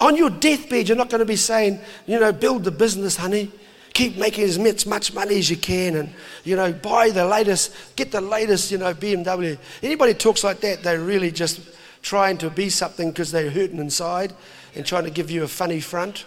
On 0.00 0.16
your 0.16 0.30
deathbed, 0.30 0.88
you're 0.88 0.96
not 0.96 1.10
going 1.10 1.20
to 1.20 1.24
be 1.24 1.36
saying, 1.36 1.78
you 2.06 2.18
know, 2.18 2.32
build 2.32 2.64
the 2.64 2.72
business, 2.72 3.16
honey. 3.16 3.52
Keep 3.94 4.16
making 4.16 4.44
as 4.44 4.58
much 4.86 5.14
money 5.14 5.38
as 5.38 5.50
you 5.50 5.56
can 5.56 5.96
and, 5.96 6.12
you 6.44 6.56
know, 6.56 6.72
buy 6.72 7.10
the 7.10 7.24
latest, 7.24 7.72
get 7.94 8.10
the 8.10 8.20
latest, 8.20 8.72
you 8.72 8.78
know, 8.78 8.94
BMW. 8.94 9.58
Anybody 9.82 10.14
talks 10.14 10.42
like 10.42 10.60
that, 10.60 10.82
they're 10.82 11.00
really 11.00 11.30
just 11.30 11.60
trying 12.00 12.38
to 12.38 12.50
be 12.50 12.68
something 12.68 13.10
because 13.10 13.30
they're 13.30 13.50
hurting 13.50 13.78
inside 13.78 14.32
and 14.74 14.84
trying 14.84 15.04
to 15.04 15.10
give 15.10 15.30
you 15.30 15.44
a 15.44 15.48
funny 15.48 15.78
front. 15.78 16.24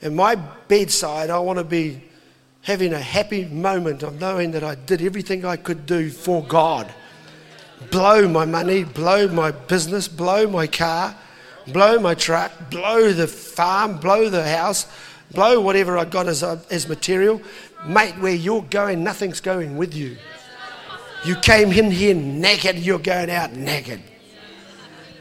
In 0.00 0.16
my 0.16 0.34
bedside, 0.34 1.30
I 1.30 1.38
want 1.38 1.58
to 1.58 1.64
be 1.64 2.02
having 2.62 2.92
a 2.92 3.00
happy 3.00 3.44
moment 3.46 4.02
of 4.02 4.20
knowing 4.20 4.52
that 4.52 4.62
I 4.62 4.76
did 4.76 5.02
everything 5.02 5.44
I 5.44 5.56
could 5.56 5.84
do 5.84 6.10
for 6.10 6.44
God. 6.44 6.92
Blow 7.90 8.28
my 8.28 8.44
money, 8.44 8.84
blow 8.84 9.26
my 9.28 9.50
business, 9.50 10.06
blow 10.06 10.46
my 10.46 10.68
car, 10.68 11.16
blow 11.66 11.98
my 11.98 12.14
truck, 12.14 12.52
blow 12.70 13.12
the 13.12 13.26
farm, 13.26 13.98
blow 13.98 14.28
the 14.28 14.46
house, 14.48 14.86
blow 15.32 15.60
whatever 15.60 15.98
I 15.98 16.04
got 16.04 16.28
as, 16.28 16.44
uh, 16.44 16.60
as 16.70 16.88
material. 16.88 17.42
Mate, 17.84 18.14
where 18.20 18.34
you're 18.34 18.62
going, 18.62 19.02
nothing's 19.02 19.40
going 19.40 19.76
with 19.76 19.92
you. 19.94 20.16
You 21.24 21.34
came 21.36 21.72
in 21.72 21.90
here 21.90 22.14
naked, 22.14 22.78
you're 22.78 23.00
going 23.00 23.30
out 23.30 23.52
naked. 23.52 24.00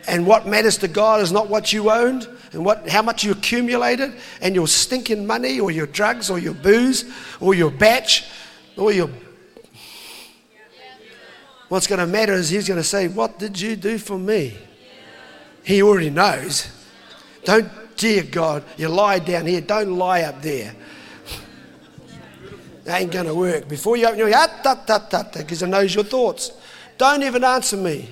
And 0.07 0.27
what 0.27 0.47
matters 0.47 0.77
to 0.77 0.87
God 0.87 1.21
is 1.21 1.31
not 1.31 1.49
what 1.49 1.73
you 1.73 1.89
owned 1.89 2.27
and 2.51 2.65
what, 2.65 2.89
how 2.89 3.01
much 3.01 3.23
you 3.23 3.31
accumulated 3.31 4.13
and 4.41 4.55
your 4.55 4.67
stinking 4.67 5.25
money 5.25 5.59
or 5.59 5.71
your 5.71 5.87
drugs 5.87 6.29
or 6.29 6.37
your 6.37 6.53
booze 6.53 7.05
or 7.39 7.53
your 7.53 7.71
bach 7.71 8.09
or 8.77 8.91
your. 8.91 9.09
What's 11.69 11.87
going 11.87 11.99
to 11.99 12.07
matter 12.07 12.33
is 12.33 12.49
He's 12.49 12.67
going 12.67 12.79
to 12.79 12.83
say, 12.83 13.07
What 13.07 13.39
did 13.39 13.59
you 13.59 13.75
do 13.75 13.97
for 13.97 14.17
me? 14.17 14.57
He 15.63 15.81
already 15.81 16.09
knows. 16.09 16.67
Don't, 17.45 17.69
dear 17.95 18.23
God, 18.23 18.63
you 18.77 18.89
lie 18.89 19.19
down 19.19 19.45
here, 19.45 19.61
don't 19.61 19.95
lie 19.97 20.23
up 20.23 20.41
there. 20.41 20.75
That 22.83 23.01
ain't 23.01 23.11
going 23.11 23.27
to 23.27 23.35
work. 23.35 23.69
Before 23.69 23.95
you 23.95 24.07
open 24.07 24.19
your 24.19 24.29
mouth, 24.29 25.33
because 25.33 25.61
He 25.61 25.67
knows 25.67 25.93
your 25.95 26.03
thoughts. 26.03 26.51
Don't 26.97 27.23
even 27.23 27.43
answer 27.43 27.77
me. 27.77 28.09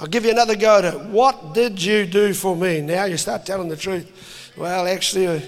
I'll 0.00 0.06
give 0.06 0.24
you 0.24 0.30
another 0.30 0.54
go 0.54 0.78
at 0.78 0.84
it. 0.84 1.00
What 1.06 1.54
did 1.54 1.82
you 1.82 2.06
do 2.06 2.32
for 2.32 2.54
me? 2.54 2.80
Now 2.80 3.04
you 3.04 3.16
start 3.16 3.44
telling 3.44 3.68
the 3.68 3.76
truth. 3.76 4.52
Well, 4.56 4.86
actually, 4.86 5.26
I 5.28 5.42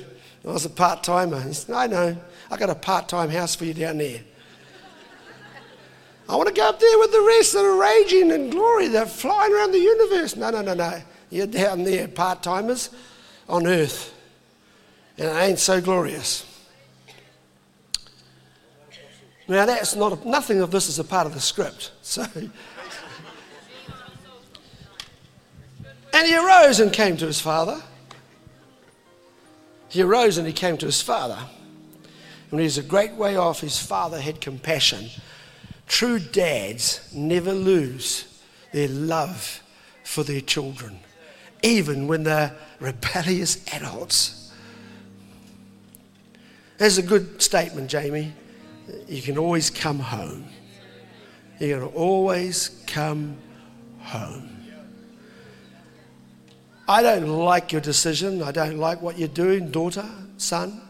was 0.44 0.64
a 0.64 0.70
part 0.70 1.04
timer. 1.04 1.44
I 1.72 1.86
know. 1.86 2.16
I 2.50 2.56
got 2.56 2.68
a 2.68 2.74
part 2.74 3.08
time 3.08 3.30
house 3.30 3.54
for 3.54 3.64
you 3.64 3.74
down 3.74 3.98
there. 3.98 4.20
I 6.28 6.36
want 6.36 6.48
to 6.48 6.54
go 6.54 6.68
up 6.68 6.78
there 6.78 6.98
with 6.98 7.12
the 7.12 7.20
rest 7.22 7.52
that 7.54 7.64
are 7.64 7.76
raging 7.76 8.30
in 8.30 8.50
glory. 8.50 8.88
They're 8.88 9.06
flying 9.06 9.52
around 9.52 9.72
the 9.72 9.80
universe. 9.80 10.36
No, 10.36 10.50
no, 10.50 10.62
no, 10.62 10.74
no. 10.74 11.02
You're 11.28 11.46
down 11.46 11.84
there, 11.84 12.08
part 12.08 12.42
timers 12.42 12.90
on 13.48 13.66
earth. 13.66 14.14
And 15.18 15.28
it 15.28 15.40
ain't 15.40 15.58
so 15.58 15.80
glorious. 15.80 16.46
Now, 19.48 19.66
that's 19.66 19.96
not, 19.96 20.24
a, 20.24 20.28
nothing 20.28 20.60
of 20.60 20.70
this 20.70 20.88
is 20.88 21.00
a 21.00 21.04
part 21.04 21.26
of 21.26 21.34
the 21.34 21.40
script. 21.40 21.92
So. 22.02 22.24
And 26.12 26.26
he 26.26 26.36
arose 26.36 26.80
and 26.80 26.92
came 26.92 27.16
to 27.18 27.26
his 27.26 27.40
father. 27.40 27.82
He 29.88 30.02
arose 30.02 30.38
and 30.38 30.46
he 30.46 30.52
came 30.52 30.76
to 30.78 30.86
his 30.86 31.02
father. 31.02 31.38
When 32.50 32.58
he 32.58 32.64
was 32.64 32.78
a 32.78 32.82
great 32.82 33.14
way 33.14 33.36
off, 33.36 33.60
his 33.60 33.78
father 33.78 34.20
had 34.20 34.40
compassion. 34.40 35.08
True 35.86 36.18
dads 36.18 37.08
never 37.12 37.52
lose 37.52 38.42
their 38.72 38.88
love 38.88 39.62
for 40.04 40.22
their 40.22 40.40
children, 40.40 41.00
even 41.62 42.06
when 42.06 42.24
they're 42.24 42.54
rebellious 42.80 43.64
adults. 43.72 44.52
That's 46.78 46.98
a 46.98 47.02
good 47.02 47.42
statement, 47.42 47.90
Jamie. 47.90 48.32
You 49.06 49.22
can 49.22 49.38
always 49.38 49.70
come 49.70 49.98
home. 49.98 50.46
You 51.58 51.74
can 51.74 51.88
always 51.88 52.82
come 52.86 53.36
home. 54.00 54.59
I 56.90 57.02
don't 57.02 57.28
like 57.28 57.70
your 57.70 57.80
decision. 57.80 58.42
I 58.42 58.50
don't 58.50 58.78
like 58.78 59.00
what 59.00 59.16
you're 59.16 59.28
doing, 59.28 59.70
daughter, 59.70 60.04
son. 60.38 60.80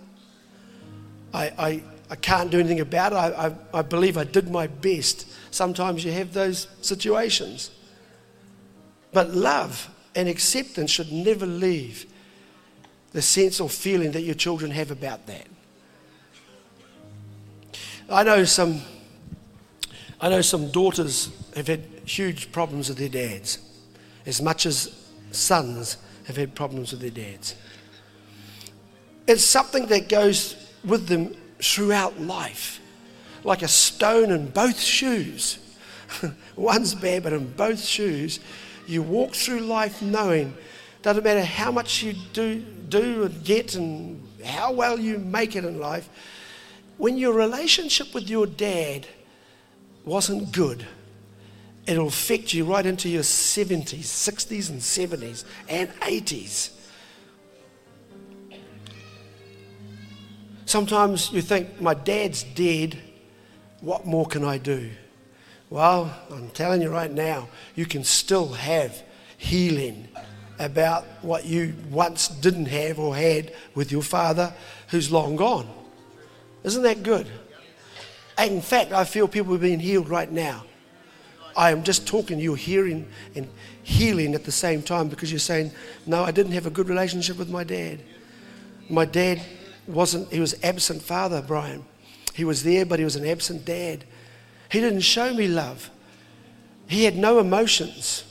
I, 1.34 1.52
I, 1.58 1.82
I 2.08 2.16
can't 2.16 2.50
do 2.50 2.58
anything 2.58 2.80
about 2.80 3.12
it. 3.12 3.16
I, 3.16 3.48
I, 3.48 3.54
I 3.80 3.82
believe 3.82 4.16
I 4.16 4.24
did 4.24 4.50
my 4.50 4.66
best. 4.66 5.30
Sometimes 5.50 6.02
you 6.02 6.10
have 6.12 6.32
those 6.32 6.68
situations. 6.80 7.70
But 9.12 9.34
love 9.34 9.90
and 10.14 10.26
acceptance 10.26 10.90
should 10.90 11.12
never 11.12 11.44
leave 11.44 12.06
the 13.12 13.20
sense 13.20 13.60
or 13.60 13.68
feeling 13.68 14.12
that 14.12 14.22
your 14.22 14.34
children 14.34 14.70
have 14.70 14.90
about 14.90 15.26
that. 15.26 15.48
I 18.08 18.22
know 18.22 18.44
some 18.44 18.80
I 20.18 20.30
know 20.30 20.40
some 20.40 20.70
daughters 20.70 21.28
have 21.54 21.66
had 21.66 21.82
huge 22.06 22.52
problems 22.52 22.88
with 22.88 22.96
their 22.96 23.10
dads, 23.10 23.58
as 24.24 24.40
much 24.40 24.64
as 24.64 24.99
sons 25.30 25.96
have 26.24 26.36
had 26.36 26.54
problems 26.54 26.92
with 26.92 27.00
their 27.00 27.10
dads. 27.10 27.54
It's 29.26 29.44
something 29.44 29.86
that 29.86 30.08
goes 30.08 30.56
with 30.84 31.06
them 31.06 31.36
throughout 31.60 32.20
life, 32.20 32.80
like 33.44 33.62
a 33.62 33.68
stone 33.68 34.30
in 34.30 34.48
both 34.48 34.80
shoes. 34.80 35.58
One's 36.56 36.94
bad, 36.94 37.22
but 37.22 37.32
in 37.32 37.52
both 37.52 37.80
shoes, 37.80 38.40
you 38.86 39.02
walk 39.02 39.34
through 39.34 39.60
life 39.60 40.02
knowing 40.02 40.54
doesn't 41.02 41.24
matter 41.24 41.44
how 41.44 41.70
much 41.70 42.02
you 42.02 42.14
do, 42.32 42.60
do 42.88 43.24
and 43.24 43.44
get 43.44 43.74
and 43.74 44.22
how 44.44 44.72
well 44.72 44.98
you 44.98 45.18
make 45.18 45.56
it 45.56 45.64
in 45.64 45.78
life, 45.78 46.08
when 46.98 47.16
your 47.16 47.32
relationship 47.32 48.12
with 48.12 48.28
your 48.28 48.46
dad 48.46 49.06
wasn't 50.04 50.52
good, 50.52 50.86
it'll 51.90 52.06
affect 52.06 52.54
you 52.54 52.64
right 52.64 52.86
into 52.86 53.08
your 53.08 53.24
70s, 53.24 54.04
60s, 54.04 54.70
and 54.70 54.80
70s, 54.80 55.44
and 55.68 55.90
80s. 56.00 56.70
Sometimes 60.66 61.32
you 61.32 61.42
think, 61.42 61.80
my 61.80 61.94
dad's 61.94 62.44
dead, 62.44 62.96
what 63.80 64.06
more 64.06 64.24
can 64.24 64.44
I 64.44 64.58
do? 64.58 64.88
Well, 65.68 66.16
I'm 66.30 66.50
telling 66.50 66.80
you 66.80 66.90
right 66.90 67.10
now, 67.10 67.48
you 67.74 67.86
can 67.86 68.04
still 68.04 68.52
have 68.52 69.02
healing 69.36 70.06
about 70.60 71.04
what 71.22 71.44
you 71.44 71.74
once 71.90 72.28
didn't 72.28 72.66
have 72.66 73.00
or 73.00 73.16
had 73.16 73.52
with 73.74 73.90
your 73.90 74.02
father 74.02 74.52
who's 74.88 75.10
long 75.10 75.34
gone. 75.34 75.68
Isn't 76.62 76.82
that 76.84 77.02
good? 77.02 77.26
In 78.38 78.60
fact, 78.60 78.92
I 78.92 79.04
feel 79.04 79.26
people 79.26 79.54
are 79.54 79.58
being 79.58 79.80
healed 79.80 80.08
right 80.08 80.30
now 80.30 80.66
I 81.60 81.72
am 81.72 81.82
just 81.82 82.06
talking, 82.06 82.38
you're 82.38 82.56
hearing 82.56 83.06
and 83.34 83.46
healing 83.82 84.34
at 84.34 84.44
the 84.44 84.50
same 84.50 84.80
time 84.80 85.08
because 85.10 85.30
you're 85.30 85.38
saying, 85.38 85.72
No, 86.06 86.24
I 86.24 86.30
didn't 86.30 86.52
have 86.52 86.64
a 86.64 86.70
good 86.70 86.88
relationship 86.88 87.36
with 87.36 87.50
my 87.50 87.64
dad. 87.64 88.00
My 88.88 89.04
dad 89.04 89.42
wasn't, 89.86 90.32
he 90.32 90.40
was 90.40 90.54
absent 90.62 91.02
father, 91.02 91.44
Brian. 91.46 91.84
He 92.32 92.44
was 92.44 92.62
there, 92.62 92.86
but 92.86 92.98
he 92.98 93.04
was 93.04 93.14
an 93.14 93.26
absent 93.26 93.66
dad. 93.66 94.04
He 94.72 94.80
didn't 94.80 95.02
show 95.02 95.34
me 95.34 95.48
love, 95.48 95.90
he 96.88 97.04
had 97.04 97.18
no 97.18 97.38
emotions. 97.40 98.24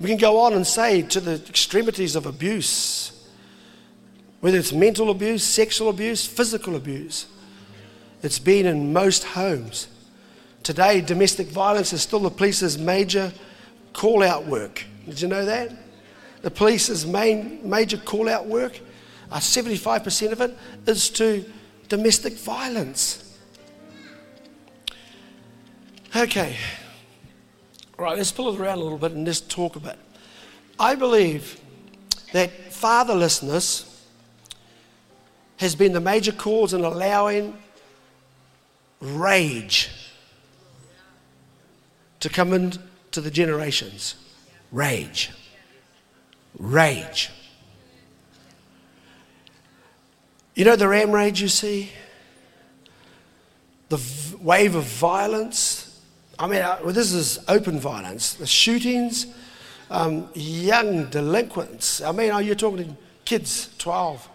We 0.00 0.08
can 0.08 0.16
go 0.16 0.40
on 0.40 0.54
and 0.54 0.66
say 0.66 1.02
to 1.02 1.20
the 1.20 1.34
extremities 1.46 2.16
of 2.16 2.24
abuse, 2.24 3.28
whether 4.40 4.56
it's 4.56 4.72
mental 4.72 5.10
abuse, 5.10 5.44
sexual 5.44 5.90
abuse, 5.90 6.26
physical 6.26 6.74
abuse. 6.74 7.26
It's 8.22 8.38
been 8.38 8.64
in 8.64 8.94
most 8.94 9.24
homes. 9.24 9.88
Today, 10.62 11.00
domestic 11.00 11.48
violence 11.48 11.92
is 11.92 12.02
still 12.02 12.20
the 12.20 12.30
police's 12.30 12.76
major 12.76 13.32
call 13.92 14.22
out 14.22 14.46
work. 14.46 14.84
Did 15.06 15.20
you 15.20 15.28
know 15.28 15.44
that? 15.44 15.72
The 16.42 16.50
police's 16.50 17.06
main 17.06 17.68
major 17.68 17.96
call 17.96 18.28
out 18.28 18.46
work, 18.46 18.78
uh, 19.30 19.38
75% 19.38 20.32
of 20.32 20.40
it 20.40 20.56
is 20.86 21.10
to 21.10 21.44
domestic 21.88 22.34
violence. 22.34 23.38
Okay, 26.14 26.56
All 27.98 28.04
right, 28.06 28.16
let's 28.16 28.32
pull 28.32 28.52
it 28.52 28.58
around 28.58 28.78
a 28.78 28.82
little 28.82 28.98
bit 28.98 29.12
and 29.12 29.26
just 29.26 29.50
talk 29.50 29.76
a 29.76 29.80
bit. 29.80 29.96
I 30.78 30.94
believe 30.94 31.60
that 32.32 32.70
fatherlessness 32.70 33.86
has 35.58 35.74
been 35.74 35.92
the 35.92 36.00
major 36.00 36.32
cause 36.32 36.72
in 36.72 36.82
allowing 36.82 37.56
rage 39.00 39.90
to 42.20 42.28
come 42.28 42.52
into 42.52 43.20
the 43.20 43.30
generations. 43.30 44.14
Rage. 44.70 45.30
Rage. 46.58 47.30
You 50.54 50.64
know 50.64 50.76
the 50.76 50.88
ram 50.88 51.10
rage 51.10 51.40
you 51.40 51.48
see? 51.48 51.90
The 53.88 53.96
v- 53.96 54.36
wave 54.36 54.74
of 54.74 54.84
violence. 54.84 56.00
I 56.38 56.46
mean, 56.46 56.60
uh, 56.60 56.78
well, 56.84 56.92
this 56.92 57.12
is 57.12 57.38
open 57.48 57.80
violence. 57.80 58.34
The 58.34 58.46
shootings, 58.46 59.26
um, 59.90 60.28
young 60.34 61.06
delinquents. 61.06 62.00
I 62.00 62.12
mean, 62.12 62.30
are 62.30 62.42
you 62.42 62.54
talking 62.54 62.84
to 62.84 62.96
kids, 63.24 63.70
12, 63.78 64.28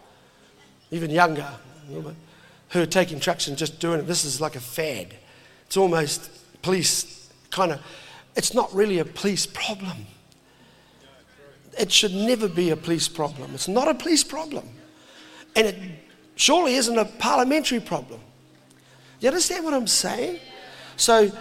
even 0.92 1.10
younger, 1.12 1.50
who 2.70 2.82
are 2.82 2.86
taking 2.86 3.20
trucks 3.20 3.48
and 3.48 3.58
just 3.58 3.80
doing 3.80 4.00
it? 4.00 4.08
This 4.08 4.26
is 4.26 4.42
like 4.42 4.56
a 4.56 4.60
fad. 4.60 5.16
It's 5.68 5.78
almost 5.78 6.30
police 6.62 7.15
kind 7.56 7.72
of, 7.72 7.82
it's 8.36 8.54
not 8.54 8.72
really 8.76 9.00
a 9.00 9.06
police 9.06 9.46
problem. 9.46 10.06
It 11.80 11.90
should 11.92 12.14
never 12.14 12.50
be 12.50 12.70
a 12.70 12.76
police 12.76 13.08
problem. 13.08 13.54
It's 13.54 13.70
not 13.70 13.88
a 13.88 13.94
police 13.94 14.26
problem. 14.26 14.68
And 15.56 15.68
it 15.68 15.76
surely 16.36 16.76
isn't 16.76 16.98
a 16.98 17.06
parliamentary 17.06 17.80
problem. 17.80 18.20
You 19.22 19.30
understand 19.30 19.64
what 19.64 19.74
I'm 19.74 19.88
saying? 19.88 20.40
So 20.98 21.32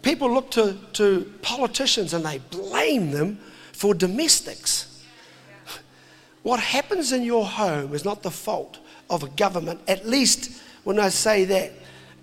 people 0.00 0.32
look 0.32 0.50
to, 0.52 0.78
to 0.94 1.30
politicians 1.42 2.14
and 2.14 2.24
they 2.24 2.38
blame 2.38 3.10
them 3.10 3.38
for 3.72 3.94
domestics. 3.94 5.04
What 6.42 6.60
happens 6.60 7.12
in 7.12 7.24
your 7.24 7.44
home 7.44 7.94
is 7.94 8.06
not 8.06 8.22
the 8.22 8.30
fault 8.30 8.78
of 9.10 9.22
a 9.22 9.28
government, 9.28 9.80
at 9.86 10.08
least 10.08 10.62
when 10.84 10.98
I 10.98 11.10
say 11.10 11.44
that. 11.44 11.72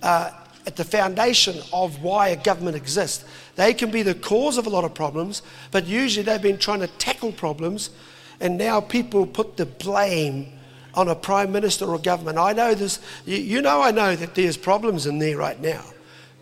Uh, 0.01 0.31
at 0.67 0.75
the 0.75 0.83
foundation 0.83 1.61
of 1.71 2.01
why 2.01 2.29
a 2.29 2.35
government 2.35 2.75
exists. 2.75 3.23
They 3.55 3.73
can 3.73 3.91
be 3.91 4.01
the 4.01 4.15
cause 4.15 4.57
of 4.57 4.65
a 4.65 4.69
lot 4.69 4.83
of 4.83 4.93
problems, 4.93 5.41
but 5.71 5.85
usually 5.85 6.23
they've 6.23 6.41
been 6.41 6.57
trying 6.57 6.79
to 6.79 6.87
tackle 6.87 7.31
problems, 7.31 7.91
and 8.39 8.57
now 8.57 8.81
people 8.81 9.25
put 9.25 9.57
the 9.57 9.65
blame 9.65 10.51
on 10.95 11.07
a 11.09 11.15
prime 11.15 11.51
minister 11.51 11.85
or 11.85 11.99
government. 11.99 12.37
I 12.37 12.53
know 12.53 12.73
this, 12.73 12.99
you, 13.25 13.61
know, 13.61 13.81
I 13.81 13.91
know 13.91 14.15
that 14.15 14.33
there's 14.33 14.57
problems 14.57 15.05
in 15.05 15.19
there 15.19 15.37
right 15.37 15.59
now. 15.61 15.83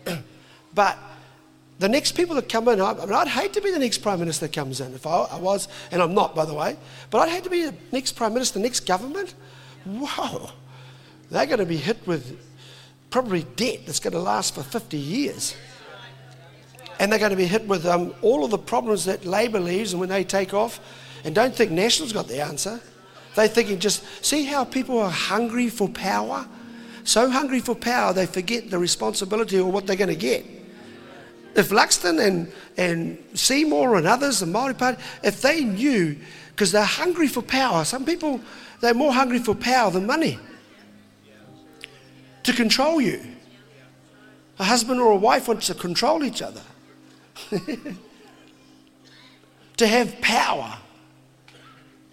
but 0.74 0.98
the 1.78 1.88
next 1.88 2.12
people 2.12 2.36
that 2.36 2.48
come 2.48 2.68
in, 2.68 2.80
I, 2.80 2.94
mean, 2.94 3.12
I'd 3.12 3.28
hate 3.28 3.52
to 3.54 3.60
be 3.60 3.70
the 3.70 3.78
next 3.78 3.98
prime 3.98 4.20
minister 4.20 4.46
that 4.46 4.54
comes 4.54 4.80
in 4.80 4.94
if 4.94 5.06
I, 5.06 5.22
I 5.22 5.38
was, 5.38 5.68
and 5.90 6.00
I'm 6.00 6.14
not, 6.14 6.34
by 6.34 6.44
the 6.44 6.54
way, 6.54 6.76
but 7.10 7.18
I'd 7.18 7.30
hate 7.30 7.44
to 7.44 7.50
be 7.50 7.64
the 7.64 7.74
next 7.92 8.12
prime 8.12 8.32
minister, 8.32 8.58
the 8.58 8.62
next 8.62 8.80
government. 8.86 9.34
Whoa, 9.84 10.50
they're 11.30 11.46
going 11.46 11.58
to 11.58 11.66
be 11.66 11.76
hit 11.76 12.06
with 12.06 12.38
probably 13.14 13.44
debt 13.54 13.78
that's 13.86 14.00
going 14.00 14.12
to 14.12 14.18
last 14.18 14.56
for 14.56 14.64
50 14.64 14.96
years. 14.96 15.54
And 16.98 17.12
they're 17.12 17.20
going 17.20 17.30
to 17.30 17.36
be 17.36 17.46
hit 17.46 17.64
with 17.68 17.86
um, 17.86 18.12
all 18.22 18.44
of 18.44 18.50
the 18.50 18.58
problems 18.58 19.04
that 19.04 19.24
Labour 19.24 19.60
leaves 19.60 19.92
and 19.92 20.00
when 20.00 20.08
they 20.08 20.24
take 20.24 20.52
off. 20.52 20.80
And 21.22 21.32
don't 21.32 21.54
think 21.54 21.70
National's 21.70 22.12
got 22.12 22.26
the 22.26 22.40
answer. 22.40 22.80
They're 23.36 23.46
thinking 23.46 23.78
just, 23.78 24.02
see 24.24 24.46
how 24.46 24.64
people 24.64 24.98
are 24.98 25.12
hungry 25.12 25.68
for 25.68 25.88
power? 25.88 26.44
So 27.04 27.30
hungry 27.30 27.60
for 27.60 27.76
power, 27.76 28.12
they 28.12 28.26
forget 28.26 28.68
the 28.68 28.80
responsibility 28.80 29.60
or 29.60 29.70
what 29.70 29.86
they're 29.86 29.94
going 29.94 30.08
to 30.10 30.16
get. 30.16 30.44
If 31.54 31.68
Luxon 31.68 32.20
and, 32.20 32.52
and 32.76 33.24
Seymour 33.34 33.94
and 33.94 34.08
others, 34.08 34.40
the 34.40 34.46
Māori 34.46 34.76
Party, 34.76 35.00
if 35.22 35.40
they 35.40 35.62
knew, 35.62 36.16
because 36.50 36.72
they're 36.72 36.82
hungry 36.82 37.28
for 37.28 37.42
power, 37.42 37.84
some 37.84 38.04
people, 38.04 38.40
they're 38.80 38.92
more 38.92 39.12
hungry 39.12 39.38
for 39.38 39.54
power 39.54 39.92
than 39.92 40.04
money 40.04 40.36
to 42.44 42.52
control 42.52 43.00
you. 43.00 43.20
A 44.58 44.64
husband 44.64 45.00
or 45.00 45.10
a 45.12 45.16
wife 45.16 45.48
wants 45.48 45.66
to 45.66 45.74
control 45.74 46.22
each 46.22 46.40
other, 46.40 46.62
to 49.76 49.86
have 49.86 50.20
power, 50.20 50.78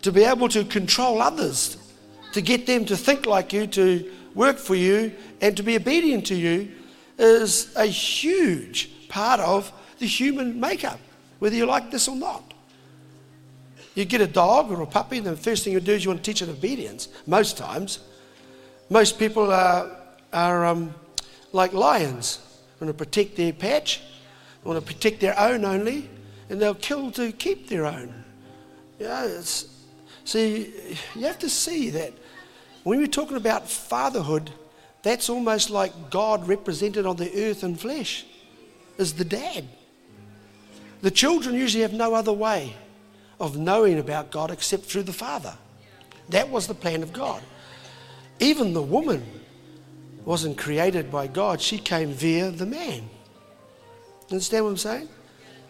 to 0.01 0.11
be 0.11 0.23
able 0.23 0.49
to 0.49 0.65
control 0.65 1.21
others, 1.21 1.77
to 2.33 2.41
get 2.41 2.65
them 2.65 2.85
to 2.85 2.97
think 2.97 3.27
like 3.27 3.53
you, 3.53 3.67
to 3.67 4.11
work 4.33 4.57
for 4.57 4.73
you, 4.73 5.13
and 5.39 5.55
to 5.55 5.63
be 5.63 5.75
obedient 5.75 6.25
to 6.27 6.35
you 6.35 6.71
is 7.19 7.75
a 7.75 7.85
huge 7.85 9.07
part 9.07 9.39
of 9.39 9.71
the 9.99 10.07
human 10.07 10.59
makeup, 10.59 10.99
whether 11.39 11.55
you 11.55 11.65
like 11.65 11.91
this 11.91 12.07
or 12.07 12.15
not. 12.15 12.53
You 13.93 14.05
get 14.05 14.21
a 14.21 14.27
dog 14.27 14.71
or 14.71 14.81
a 14.81 14.87
puppy, 14.87 15.17
and 15.17 15.27
the 15.27 15.35
first 15.35 15.63
thing 15.63 15.73
you 15.73 15.79
do 15.79 15.91
is 15.91 16.03
you 16.03 16.09
want 16.09 16.23
to 16.23 16.31
teach 16.31 16.41
it 16.41 16.49
obedience, 16.49 17.09
most 17.27 17.57
times. 17.57 17.99
Most 18.89 19.19
people 19.19 19.51
are, 19.51 19.91
are 20.33 20.65
um, 20.65 20.93
like 21.51 21.73
lions, 21.73 22.39
they 22.79 22.85
want 22.85 22.97
to 22.97 23.05
protect 23.05 23.35
their 23.35 23.53
patch, 23.53 24.01
they 24.63 24.69
want 24.69 24.85
to 24.85 24.93
protect 24.93 25.19
their 25.19 25.37
own 25.39 25.65
only, 25.65 26.09
and 26.49 26.61
they'll 26.61 26.75
kill 26.75 27.11
to 27.11 27.31
keep 27.31 27.67
their 27.67 27.85
own. 27.85 28.23
Yeah, 28.99 29.25
it's, 29.25 29.67
see, 30.23 30.73
you 31.15 31.25
have 31.25 31.39
to 31.39 31.49
see 31.49 31.89
that 31.91 32.13
when 32.83 32.99
we're 32.99 33.07
talking 33.07 33.37
about 33.37 33.69
fatherhood, 33.69 34.51
that's 35.03 35.29
almost 35.29 35.69
like 35.69 36.09
God 36.09 36.47
represented 36.47 37.05
on 37.05 37.15
the 37.15 37.31
earth 37.43 37.63
in 37.63 37.75
flesh, 37.75 38.25
is 38.97 39.13
the 39.13 39.25
dad. 39.25 39.65
The 41.01 41.11
children 41.11 41.55
usually 41.55 41.81
have 41.81 41.93
no 41.93 42.13
other 42.13 42.33
way 42.33 42.75
of 43.39 43.57
knowing 43.57 43.97
about 43.97 44.29
God 44.29 44.51
except 44.51 44.83
through 44.83 45.03
the 45.03 45.13
father. 45.13 45.55
That 46.29 46.49
was 46.49 46.67
the 46.67 46.75
plan 46.75 47.01
of 47.01 47.11
God. 47.11 47.41
Even 48.39 48.73
the 48.73 48.83
woman 48.83 49.23
wasn't 50.25 50.57
created 50.57 51.11
by 51.11 51.27
God, 51.27 51.61
she 51.61 51.77
came 51.77 52.11
via 52.11 52.51
the 52.51 52.65
man. 52.65 53.09
Understand 54.29 54.65
what 54.65 54.71
I'm 54.71 54.77
saying? 54.77 55.09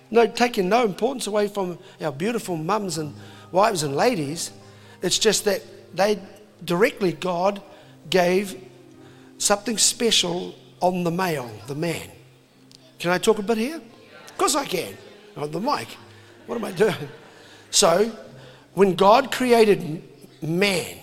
No, 0.09 0.27
taking 0.27 0.67
no 0.67 0.83
importance 0.83 1.27
away 1.27 1.47
from 1.47 1.79
our 2.01 2.11
beautiful 2.11 2.57
mums 2.57 2.97
and 2.97 3.15
wives 3.51 3.83
and 3.83 3.95
ladies. 3.95 4.51
It's 5.01 5.17
just 5.17 5.45
that 5.45 5.61
they 5.95 6.19
directly, 6.63 7.13
God 7.13 7.61
gave 8.09 8.61
something 9.37 9.77
special 9.77 10.53
on 10.81 11.03
the 11.03 11.11
male, 11.11 11.49
the 11.67 11.75
man. 11.75 12.09
Can 12.99 13.11
I 13.11 13.17
talk 13.17 13.39
a 13.39 13.41
bit 13.41 13.57
here? 13.57 13.81
Of 14.25 14.37
course 14.37 14.55
I 14.55 14.65
can. 14.65 14.95
On 15.37 15.49
the 15.49 15.59
mic. 15.59 15.87
What 16.45 16.55
am 16.57 16.65
I 16.65 16.71
doing? 16.71 16.93
So, 17.69 18.11
when 18.73 18.95
God 18.95 19.31
created 19.31 20.03
man, 20.41 21.00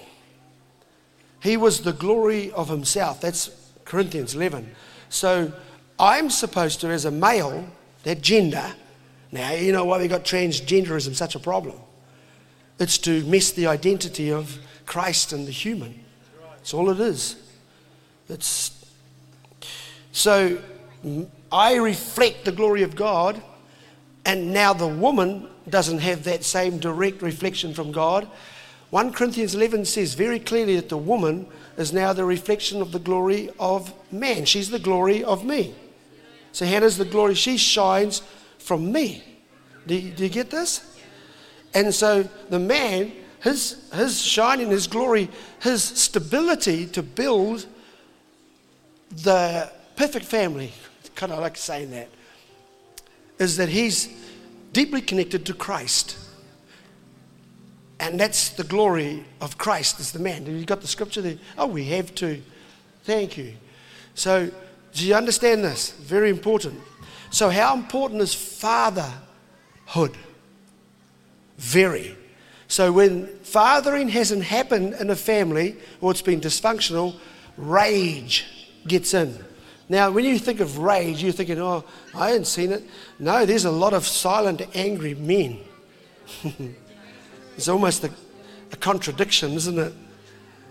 he 1.40 1.56
was 1.56 1.80
the 1.80 1.92
glory 1.92 2.50
of 2.52 2.68
himself. 2.68 3.20
That's 3.20 3.50
Corinthians 3.84 4.34
11. 4.34 4.74
So, 5.08 5.52
I'm 5.98 6.30
supposed 6.30 6.80
to, 6.82 6.88
as 6.88 7.04
a 7.04 7.10
male, 7.10 7.66
that 8.04 8.22
gender, 8.22 8.72
now 9.32 9.52
you 9.52 9.72
know 9.72 9.84
why 9.84 9.98
we 9.98 10.08
got 10.08 10.24
transgenderism 10.24 11.14
such 11.14 11.34
a 11.34 11.40
problem. 11.40 11.76
It's 12.78 12.98
to 12.98 13.24
mess 13.24 13.50
the 13.50 13.66
identity 13.66 14.30
of 14.30 14.58
Christ 14.86 15.32
and 15.32 15.46
the 15.46 15.50
human. 15.50 16.04
That's 16.56 16.72
all 16.72 16.90
it 16.90 17.00
is. 17.00 17.36
It's 18.28 18.86
so 20.12 20.58
I 21.50 21.76
reflect 21.76 22.44
the 22.44 22.52
glory 22.52 22.82
of 22.82 22.94
God, 22.96 23.40
and 24.24 24.52
now 24.52 24.72
the 24.72 24.88
woman 24.88 25.48
doesn't 25.68 25.98
have 25.98 26.24
that 26.24 26.44
same 26.44 26.78
direct 26.78 27.22
reflection 27.22 27.74
from 27.74 27.92
God. 27.92 28.28
1 28.90 29.12
Corinthians 29.12 29.54
11 29.54 29.84
says 29.84 30.14
very 30.14 30.38
clearly 30.38 30.76
that 30.76 30.88
the 30.88 30.96
woman 30.96 31.46
is 31.76 31.92
now 31.92 32.12
the 32.12 32.24
reflection 32.24 32.80
of 32.80 32.92
the 32.92 32.98
glory 32.98 33.50
of 33.58 33.92
man. 34.12 34.44
She's 34.44 34.70
the 34.70 34.78
glory 34.78 35.22
of 35.22 35.44
me. 35.44 35.74
So, 36.52 36.64
does 36.64 36.96
the 36.96 37.04
glory? 37.04 37.34
She 37.34 37.56
shines 37.58 38.22
from 38.58 38.90
me. 38.90 39.22
Do 39.86 39.94
you, 39.94 40.10
do 40.10 40.24
you 40.24 40.30
get 40.30 40.50
this? 40.50 40.96
And 41.74 41.94
so 41.94 42.22
the 42.48 42.58
man 42.58 43.12
his, 43.40 43.88
his 43.92 44.20
shining, 44.20 44.70
his 44.70 44.86
glory, 44.86 45.28
his 45.60 45.82
stability 45.82 46.86
to 46.86 47.02
build 47.02 47.66
the 49.10 49.70
perfect 49.96 50.26
family, 50.26 50.72
kind 51.14 51.32
of 51.32 51.38
like 51.38 51.56
saying 51.56 51.90
that, 51.92 52.08
is 53.38 53.56
that 53.56 53.68
he's 53.68 54.08
deeply 54.72 55.00
connected 55.00 55.46
to 55.46 55.54
Christ. 55.54 56.18
And 58.00 58.18
that's 58.18 58.50
the 58.50 58.64
glory 58.64 59.24
of 59.40 59.58
Christ 59.58 59.98
as 60.00 60.12
the 60.12 60.18
man. 60.18 60.46
Have 60.46 60.54
you 60.54 60.64
got 60.64 60.80
the 60.80 60.86
scripture 60.86 61.20
there? 61.20 61.38
Oh, 61.56 61.66
we 61.66 61.84
have 61.86 62.14
to. 62.16 62.40
Thank 63.04 63.36
you. 63.36 63.54
So, 64.14 64.50
do 64.92 65.06
you 65.06 65.14
understand 65.14 65.64
this? 65.64 65.90
Very 65.90 66.30
important. 66.30 66.80
So, 67.30 67.50
how 67.50 67.74
important 67.74 68.20
is 68.20 68.34
fatherhood? 68.34 70.16
Very. 71.58 72.16
So 72.68 72.92
when 72.92 73.26
fathering 73.38 74.10
hasn't 74.10 74.44
happened 74.44 74.94
in 74.94 75.08
a 75.08 75.16
family 75.16 75.76
or 76.02 76.10
it's 76.10 76.22
been 76.22 76.40
dysfunctional, 76.40 77.16
rage 77.56 78.46
gets 78.86 79.14
in. 79.14 79.42
Now, 79.88 80.10
when 80.10 80.26
you 80.26 80.38
think 80.38 80.60
of 80.60 80.78
rage, 80.78 81.22
you're 81.22 81.32
thinking, 81.32 81.58
oh, 81.58 81.82
I 82.14 82.28
haven't 82.28 82.46
seen 82.46 82.72
it. 82.72 82.84
No, 83.18 83.46
there's 83.46 83.64
a 83.64 83.70
lot 83.70 83.94
of 83.94 84.06
silent, 84.06 84.60
angry 84.74 85.14
men. 85.14 85.60
it's 87.58 87.68
almost 87.68 88.04
a, 88.04 88.10
a 88.72 88.76
contradiction, 88.76 89.52
isn't 89.54 89.78
it? 89.78 89.92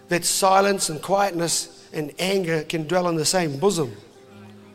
That 0.08 0.24
silence 0.24 0.90
and 0.90 1.02
quietness 1.02 1.90
and 1.92 2.14
anger 2.18 2.64
can 2.64 2.88
dwell 2.88 3.10
in 3.10 3.18
the 3.18 3.26
same 3.26 3.60
bosom. 3.60 3.96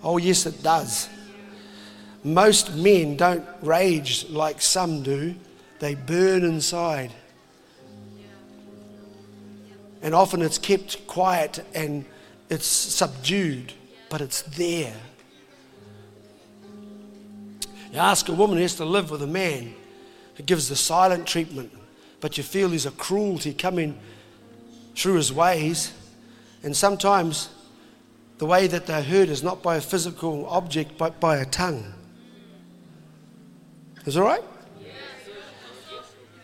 Oh, 0.04 0.18
yes, 0.18 0.44
it 0.44 0.62
does. 0.62 1.08
Most 2.22 2.74
men 2.74 3.16
don't 3.16 3.44
rage 3.62 4.28
like 4.28 4.60
some 4.60 5.02
do 5.02 5.34
they 5.78 5.96
burn 5.96 6.44
inside. 6.44 7.12
And 10.02 10.14
often 10.14 10.42
it's 10.42 10.58
kept 10.58 11.06
quiet 11.06 11.64
and 11.74 12.04
it's 12.50 12.66
subdued, 12.66 13.72
but 14.10 14.20
it's 14.20 14.42
there. 14.42 14.94
You 17.90 17.98
ask 17.98 18.28
a 18.28 18.32
woman 18.32 18.58
who 18.58 18.62
has 18.62 18.76
to 18.76 18.84
live 18.84 19.10
with 19.10 19.22
a 19.22 19.26
man 19.26 19.74
who 20.36 20.42
gives 20.42 20.68
the 20.68 20.76
silent 20.76 21.26
treatment, 21.26 21.72
but 22.23 22.39
you 22.39 22.45
feel 22.45 22.68
there's 22.68 22.87
a 22.87 22.93
cruelty 22.93 23.53
coming 23.53 23.99
through 24.95 25.14
his 25.14 25.33
ways. 25.33 25.93
And 26.62 26.75
sometimes 26.75 27.51
the 28.39 28.47
way 28.47 28.68
that 28.68 28.87
they're 28.87 29.03
hurt 29.03 29.29
is 29.29 29.43
not 29.43 29.61
by 29.61 29.75
a 29.75 29.81
physical 29.81 30.47
object, 30.47 30.97
but 30.97 31.18
by 31.18 31.39
a 31.39 31.45
tongue. 31.45 31.93
Is 34.07 34.14
that 34.14 34.23
right? 34.23 34.45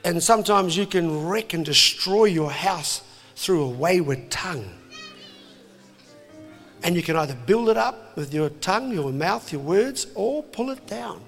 And 0.04 0.20
sometimes 0.20 0.76
you 0.76 0.84
can 0.84 1.28
wreck 1.28 1.54
and 1.54 1.64
destroy 1.64 2.24
your 2.24 2.50
house 2.50 3.02
through 3.36 3.62
a 3.62 3.68
wayward 3.68 4.32
tongue. 4.32 4.68
And 6.82 6.96
you 6.96 7.02
can 7.02 7.14
either 7.14 7.36
build 7.46 7.68
it 7.68 7.76
up 7.76 8.16
with 8.16 8.34
your 8.34 8.50
tongue, 8.50 8.92
your 8.92 9.12
mouth, 9.12 9.52
your 9.52 9.62
words, 9.62 10.08
or 10.16 10.42
pull 10.42 10.70
it 10.70 10.88
down. 10.88 11.20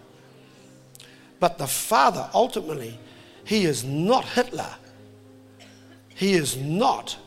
But 1.39 1.57
the 1.59 1.69
Father, 1.69 2.29
ultimately, 2.35 2.99
He 3.51 3.65
is 3.65 3.83
not 3.83 4.25
Hitler. 4.27 4.73
He 6.15 6.35
is 6.35 6.57
not 6.57 7.19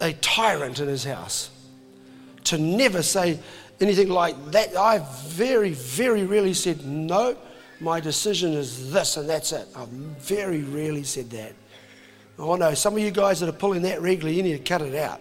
a 0.00 0.14
tyrant 0.14 0.80
in 0.80 0.88
His 0.88 1.04
house. 1.04 1.50
To 2.44 2.56
never 2.56 3.02
say 3.02 3.38
anything 3.78 4.08
like 4.08 4.52
that, 4.52 4.74
I 4.74 5.06
very, 5.26 5.74
very 5.74 6.24
rarely 6.24 6.54
said 6.54 6.86
no 6.86 7.36
my 7.78 8.00
decision 8.00 8.54
is 8.54 8.90
this 8.90 9.18
and 9.18 9.28
that's 9.28 9.52
it. 9.52 9.68
I've 9.76 9.88
very 9.88 10.62
rarely 10.62 11.02
said 11.02 11.28
that. 11.32 11.52
Oh 12.38 12.56
no, 12.56 12.72
some 12.72 12.94
of 12.94 13.00
you 13.00 13.10
guys 13.10 13.40
that 13.40 13.48
are 13.50 13.52
pulling 13.52 13.82
that 13.82 14.00
regularly, 14.00 14.38
you 14.38 14.42
need 14.42 14.56
to 14.56 14.64
cut 14.64 14.80
it 14.80 14.94
out. 14.94 15.20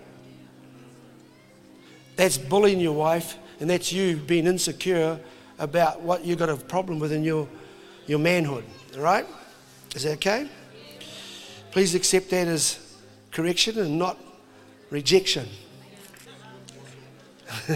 That's 2.16 2.38
bullying 2.38 2.80
your 2.80 2.94
wife, 2.94 3.38
and 3.60 3.70
that's 3.70 3.92
you 3.92 4.16
being 4.16 4.48
insecure 4.48 5.20
about 5.60 6.00
what 6.00 6.24
you've 6.24 6.40
got 6.40 6.48
a 6.48 6.56
problem 6.56 7.00
with 7.00 7.12
in 7.12 7.26
your, 7.26 7.46
your 8.08 8.20
manhood. 8.20 8.64
All 8.96 9.02
right? 9.02 9.28
Is 9.96 10.04
that 10.04 10.14
okay? 10.14 10.48
Please 11.72 11.96
accept 11.96 12.30
that 12.30 12.48
as 12.48 12.80
correction 13.32 13.80
and 13.80 13.98
not 13.98 14.18
rejection. 14.90 15.48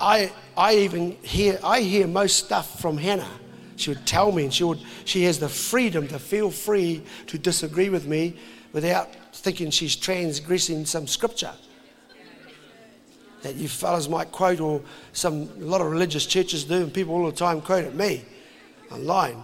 I, 0.00 0.32
I 0.56 0.76
even 0.76 1.12
hear, 1.22 1.58
I 1.62 1.80
hear 1.80 2.06
most 2.06 2.38
stuff 2.44 2.80
from 2.80 2.96
Hannah. 2.96 3.28
She 3.76 3.90
would 3.90 4.06
tell 4.06 4.32
me, 4.32 4.44
and 4.44 4.54
she, 4.54 4.64
would, 4.64 4.80
she 5.04 5.24
has 5.24 5.38
the 5.38 5.48
freedom 5.48 6.06
to 6.08 6.18
feel 6.18 6.50
free 6.50 7.02
to 7.28 7.38
disagree 7.38 7.88
with 7.88 8.06
me 8.06 8.36
without 8.72 9.14
thinking 9.34 9.70
she's 9.70 9.96
transgressing 9.96 10.86
some 10.86 11.06
scripture 11.06 11.52
that 13.42 13.56
you 13.56 13.68
fellas 13.68 14.08
might 14.08 14.30
quote, 14.30 14.60
or 14.60 14.82
some 15.12 15.48
a 15.60 15.64
lot 15.64 15.80
of 15.80 15.90
religious 15.90 16.26
churches 16.26 16.64
do, 16.64 16.74
and 16.74 16.92
people 16.92 17.14
all 17.14 17.26
the 17.26 17.32
time 17.32 17.60
quote 17.60 17.84
at 17.84 17.94
me 17.94 18.24
online. 18.90 19.42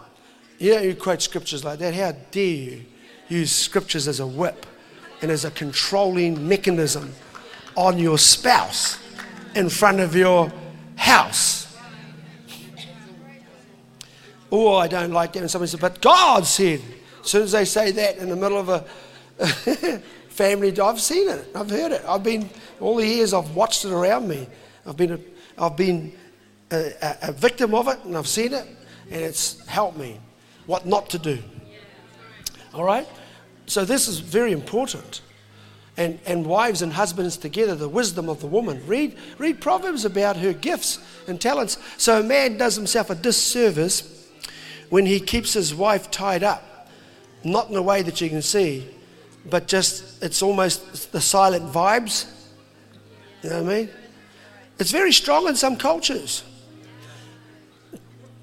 Don't 0.58 0.84
you 0.84 0.94
quote 0.94 1.22
scriptures 1.22 1.64
like 1.64 1.78
that. 1.80 1.94
How 1.94 2.12
dare 2.30 2.44
you 2.44 2.84
use 3.28 3.52
scriptures 3.52 4.08
as 4.08 4.20
a 4.20 4.26
whip 4.26 4.66
and 5.20 5.30
as 5.30 5.44
a 5.44 5.50
controlling 5.50 6.46
mechanism 6.48 7.12
on 7.76 7.98
your 7.98 8.18
spouse 8.18 8.98
in 9.54 9.68
front 9.68 10.00
of 10.00 10.14
your 10.14 10.52
house? 10.96 11.76
Oh, 14.50 14.76
I 14.76 14.88
don't 14.88 15.12
like 15.12 15.32
that. 15.34 15.40
And 15.40 15.50
somebody 15.50 15.70
said, 15.70 15.80
but 15.80 16.00
God 16.00 16.46
said. 16.46 16.80
As 17.22 17.30
soon 17.30 17.42
as 17.42 17.52
they 17.52 17.64
say 17.64 17.90
that 17.90 18.18
in 18.18 18.28
the 18.28 18.36
middle 18.36 18.58
of 18.58 18.68
a 18.68 18.84
family, 20.28 20.78
I've 20.78 21.00
seen 21.00 21.28
it, 21.28 21.48
I've 21.54 21.68
heard 21.68 21.92
it. 21.92 22.04
I've 22.06 22.22
been, 22.22 22.48
all 22.80 22.96
the 22.96 23.06
years 23.06 23.34
I've 23.34 23.50
watched 23.56 23.84
it 23.84 23.90
around 23.90 24.28
me. 24.28 24.46
I've 24.86 24.96
been, 24.96 25.12
a, 25.12 25.18
I've 25.58 25.76
been 25.76 26.12
a, 26.70 26.92
a, 27.02 27.16
a 27.22 27.32
victim 27.32 27.74
of 27.74 27.88
it 27.88 28.04
and 28.04 28.16
I've 28.16 28.28
seen 28.28 28.54
it 28.54 28.66
and 29.10 29.20
it's 29.20 29.66
helped 29.66 29.98
me 29.98 30.20
what 30.66 30.86
not 30.86 31.10
to 31.10 31.18
do. 31.18 31.42
All 32.74 32.84
right? 32.84 33.06
So 33.66 33.84
this 33.84 34.08
is 34.08 34.18
very 34.18 34.52
important. 34.52 35.22
And, 35.96 36.18
and 36.26 36.46
wives 36.46 36.82
and 36.82 36.92
husbands 36.92 37.38
together, 37.38 37.74
the 37.74 37.88
wisdom 37.88 38.28
of 38.28 38.40
the 38.40 38.46
woman. 38.46 38.82
Read, 38.86 39.16
read 39.38 39.60
Proverbs 39.60 40.04
about 40.04 40.36
her 40.36 40.52
gifts 40.52 40.98
and 41.26 41.40
talents. 41.40 41.78
So 41.96 42.20
a 42.20 42.22
man 42.22 42.58
does 42.58 42.76
himself 42.76 43.08
a 43.08 43.14
disservice 43.14 44.28
when 44.90 45.06
he 45.06 45.20
keeps 45.20 45.54
his 45.54 45.74
wife 45.74 46.10
tied 46.10 46.42
up, 46.42 46.88
not 47.44 47.70
in 47.70 47.76
a 47.76 47.82
way 47.82 48.02
that 48.02 48.20
you 48.20 48.28
can 48.28 48.42
see, 48.42 48.86
but 49.48 49.68
just 49.68 50.22
it's 50.22 50.42
almost 50.42 51.12
the 51.12 51.20
silent 51.20 51.72
vibes. 51.72 52.30
You 53.42 53.50
know 53.50 53.62
what 53.62 53.72
I 53.72 53.76
mean? 53.78 53.90
It's 54.78 54.90
very 54.90 55.12
strong 55.12 55.48
in 55.48 55.56
some 55.56 55.76
cultures. 55.76 56.44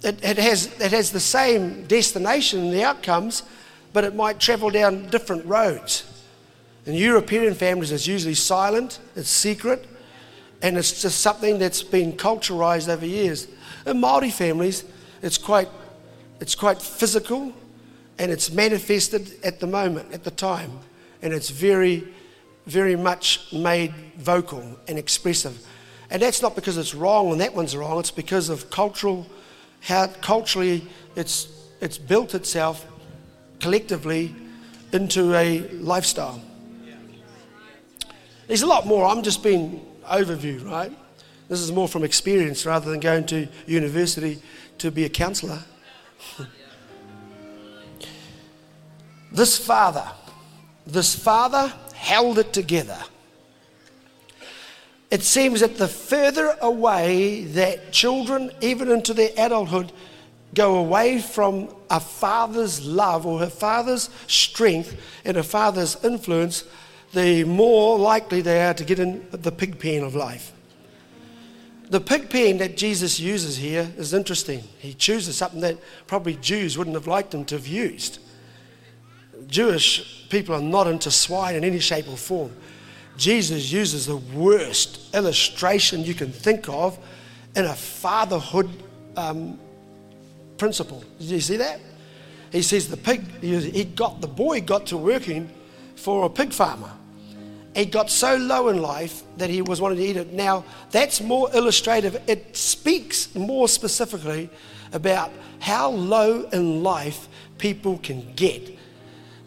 It, 0.03 0.37
has, 0.37 0.65
it 0.81 0.91
has 0.91 1.11
the 1.11 1.19
same 1.19 1.85
destination 1.85 2.59
and 2.61 2.73
the 2.73 2.83
outcomes, 2.83 3.43
but 3.93 4.03
it 4.03 4.15
might 4.15 4.39
travel 4.39 4.69
down 4.69 5.09
different 5.09 5.45
roads. 5.45 6.05
In 6.85 6.93
European 6.93 7.53
families, 7.53 7.91
it's 7.91 8.07
usually 8.07 8.33
silent, 8.33 8.99
it's 9.15 9.29
secret, 9.29 9.87
and 10.61 10.77
it's 10.77 11.01
just 11.01 11.21
something 11.21 11.57
that's 11.57 11.83
been 11.83 12.13
culturalized 12.13 12.89
over 12.89 13.05
years. 13.05 13.47
In 13.85 14.01
Maori 14.01 14.31
families, 14.31 14.83
it's 15.21 15.37
quite, 15.37 15.69
it's 16.41 16.55
quite 16.55 16.81
physical, 16.81 17.53
and 18.19 18.29
it's 18.29 18.51
manifested 18.51 19.31
at 19.43 19.61
the 19.61 19.67
moment, 19.67 20.13
at 20.13 20.25
the 20.25 20.31
time 20.31 20.79
and 21.23 21.33
it's 21.33 21.49
very, 21.49 22.05
very 22.67 22.95
much 22.95 23.51
made 23.53 23.93
vocal 24.17 24.77
and 24.87 24.99
expressive. 24.99 25.65
And 26.11 26.21
that's 26.21 26.41
not 26.41 26.53
because 26.53 26.77
it's 26.77 26.93
wrong 26.93 27.31
and 27.31 27.41
that 27.41 27.55
one's 27.55 27.75
wrong, 27.75 27.97
it's 27.97 28.11
because 28.11 28.49
of 28.49 28.69
cultural, 28.69 29.25
how 29.83 30.07
culturally 30.21 30.87
it's, 31.15 31.47
it's 31.81 31.97
built 31.97 32.33
itself 32.33 32.85
collectively 33.59 34.35
into 34.91 35.33
a 35.35 35.67
lifestyle. 35.71 36.41
There's 38.47 38.61
a 38.61 38.67
lot 38.67 38.85
more. 38.85 39.05
I'm 39.05 39.23
just 39.23 39.41
being 39.43 39.85
overview, 40.05 40.65
right? 40.65 40.91
This 41.47 41.59
is 41.59 41.71
more 41.71 41.87
from 41.87 42.03
experience 42.03 42.65
rather 42.65 42.89
than 42.91 42.99
going 42.99 43.25
to 43.27 43.47
university 43.67 44.41
to 44.79 44.91
be 44.91 45.05
a 45.05 45.09
counselor. 45.09 45.59
this 49.31 49.57
father 49.57 50.09
this 50.85 51.15
father 51.15 51.73
held 51.93 52.39
it 52.39 52.53
together. 52.53 52.97
It 55.13 55.21
seems 55.21 55.59
that 55.59 55.77
the 55.77 55.87
further 55.87 56.57
away 56.59 57.43
that 57.43 57.91
children, 57.91 58.49
even 58.61 58.89
into 58.89 59.13
their 59.13 59.29
adulthood, 59.37 59.91
go 60.55 60.77
away 60.77 61.21
from 61.21 61.69
a 61.91 61.99
father's 61.99 62.83
love 62.83 63.23
or 63.27 63.37
her 63.37 63.49
father's 63.51 64.09
strength 64.25 64.99
and 65.23 65.37
a 65.37 65.43
father's 65.43 66.03
influence, 66.03 66.63
the 67.13 67.43
more 67.43 67.99
likely 67.99 68.41
they 68.41 68.65
are 68.65 68.73
to 68.73 68.83
get 68.83 68.97
in 68.97 69.27
the 69.29 69.51
pig 69.51 69.77
pen 69.77 70.01
of 70.01 70.15
life. 70.15 70.51
The 71.91 72.01
pig 72.01 72.31
pen 72.31 72.57
that 72.57 72.75
Jesus 72.75 73.19
uses 73.19 73.57
here 73.57 73.93
is 73.97 74.15
interesting. 74.15 74.63
He 74.79 74.95
chooses 74.95 75.37
something 75.37 75.61
that 75.61 75.77
probably 76.07 76.37
Jews 76.37 76.75
wouldn't 76.75 76.95
have 76.95 77.05
liked 77.05 77.35
him 77.35 77.45
to 77.45 77.55
have 77.55 77.67
used. 77.67 78.17
Jewish 79.45 80.27
people 80.29 80.55
are 80.55 80.61
not 80.61 80.87
into 80.87 81.11
swine 81.11 81.53
in 81.53 81.63
any 81.63 81.77
shape 81.77 82.09
or 82.09 82.17
form. 82.17 82.51
Jesus 83.17 83.71
uses 83.71 84.07
the 84.07 84.17
worst 84.17 85.13
illustration 85.13 86.03
you 86.03 86.13
can 86.13 86.31
think 86.31 86.67
of 86.67 86.97
in 87.55 87.65
a 87.65 87.73
fatherhood 87.73 88.69
um, 89.15 89.59
principle. 90.57 91.03
Did 91.19 91.29
you 91.29 91.39
see 91.39 91.57
that? 91.57 91.79
He 92.51 92.61
says 92.61 92.87
the 92.87 92.97
pig, 92.97 93.23
he 93.41 93.83
got 93.83 94.21
the 94.21 94.27
boy 94.27 94.61
got 94.61 94.87
to 94.87 94.97
working 94.97 95.49
for 95.95 96.25
a 96.25 96.29
pig 96.29 96.53
farmer. 96.53 96.91
He 97.75 97.85
got 97.85 98.11
so 98.11 98.35
low 98.35 98.69
in 98.69 98.81
life 98.81 99.23
that 99.37 99.49
he 99.49 99.63
was 99.63 99.81
wanting 99.81 99.97
to 99.97 100.03
eat 100.03 100.17
it. 100.17 100.31
Now, 100.31 100.63
that's 100.91 101.21
more 101.21 101.49
illustrative. 101.55 102.21
It 102.27 102.55
speaks 102.55 103.33
more 103.33 103.67
specifically 103.67 104.49
about 104.91 105.31
how 105.59 105.89
low 105.89 106.47
in 106.49 106.83
life 106.83 107.27
people 107.57 107.97
can 107.97 108.31
get 108.35 108.77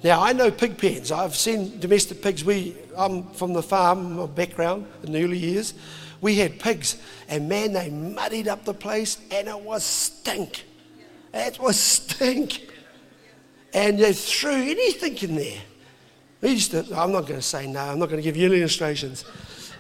now, 0.07 0.23
I 0.23 0.33
know 0.33 0.53
pig 0.53 0.79
pens. 0.79 1.11
I've 1.11 1.35
seen 1.35 1.81
domestic 1.81 2.23
pigs. 2.23 2.45
We, 2.45 2.77
I'm 2.97 3.31
from 3.31 3.53
the 3.53 3.63
farm 3.63 4.27
background 4.35 4.87
in 5.03 5.13
the 5.13 5.23
early 5.23 5.39
years. 5.39 5.75
We 6.21 6.37
had 6.37 6.59
pigs, 6.59 6.97
and 7.29 7.49
man, 7.49 7.73
they 7.73 7.91
muddied 7.91 8.49
up 8.49 8.65
the 8.65 8.75
place, 8.75 9.19
and 9.31 9.49
it 9.49 9.61
was 9.61 9.85
stink. 9.85 10.65
It 11.35 11.59
was 11.59 11.79
stink. 11.79 12.71
And 13.75 13.99
they 13.99 14.13
threw 14.13 14.53
anything 14.53 15.17
in 15.19 15.37
there. 15.37 15.61
We 16.41 16.51
used 16.51 16.71
to, 16.71 16.79
I'm 16.97 17.13
not 17.13 17.27
going 17.27 17.41
to 17.41 17.43
say 17.43 17.67
no, 17.67 17.81
I'm 17.81 17.99
not 17.99 18.09
going 18.09 18.17
to 18.19 18.23
give 18.23 18.37
you 18.37 18.47
any 18.47 18.61
illustrations. 18.61 19.25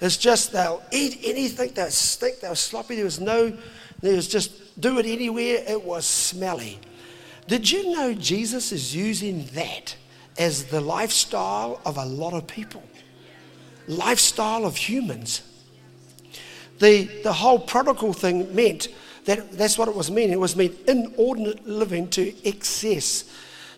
It's 0.01 0.19
just 0.19 0.53
they'll 0.53 0.83
eat 0.93 1.21
anything, 1.25 1.73
they'll 1.73 1.91
stink, 1.91 2.41
they'll 2.41 2.55
sloppy. 2.55 2.97
There 2.97 3.05
was 3.05 3.21
no, 3.21 3.57
there 4.03 4.17
was 4.17 4.29
just 4.29 4.79
do 4.81 4.99
it 4.99 5.07
anywhere, 5.07 5.65
it 5.67 5.83
was 5.83 6.05
smelly. 6.05 6.79
Did 7.47 7.71
you 7.71 7.95
know 7.95 8.13
Jesus 8.13 8.73
is 8.73 8.95
using 8.95 9.47
that? 9.55 9.97
as 10.39 10.65
the 10.65 10.81
lifestyle 10.81 11.81
of 11.85 11.97
a 11.97 12.05
lot 12.05 12.35
of 12.35 12.47
people, 12.47 12.83
lifestyle 13.89 14.65
of 14.65 14.77
humans. 14.77 15.43
The, 16.79 17.05
the 17.23 17.33
whole 17.33 17.59
prodigal 17.59 18.13
thing 18.13 18.55
meant 18.55 18.89
that 19.25 19.53
that's 19.53 19.79
what 19.79 19.89
it 19.89 19.95
was 19.95 20.11
meaning. 20.11 20.33
It 20.33 20.41
was 20.41 20.57
meant 20.57 20.77
inordinate 20.87 21.67
living 21.67 22.09
to 22.11 22.35
excess. 22.47 23.25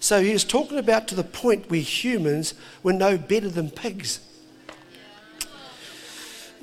So 0.01 0.23
he 0.23 0.33
was 0.33 0.45
talking 0.45 0.79
about 0.79 1.09
to 1.09 1.15
the 1.15 1.25
point 1.25 1.71
where 1.71 1.81
humans 1.81 2.55
were 2.83 2.93
no 2.93 3.19
better 3.19 3.49
than 3.49 3.71
pigs. 3.71 4.21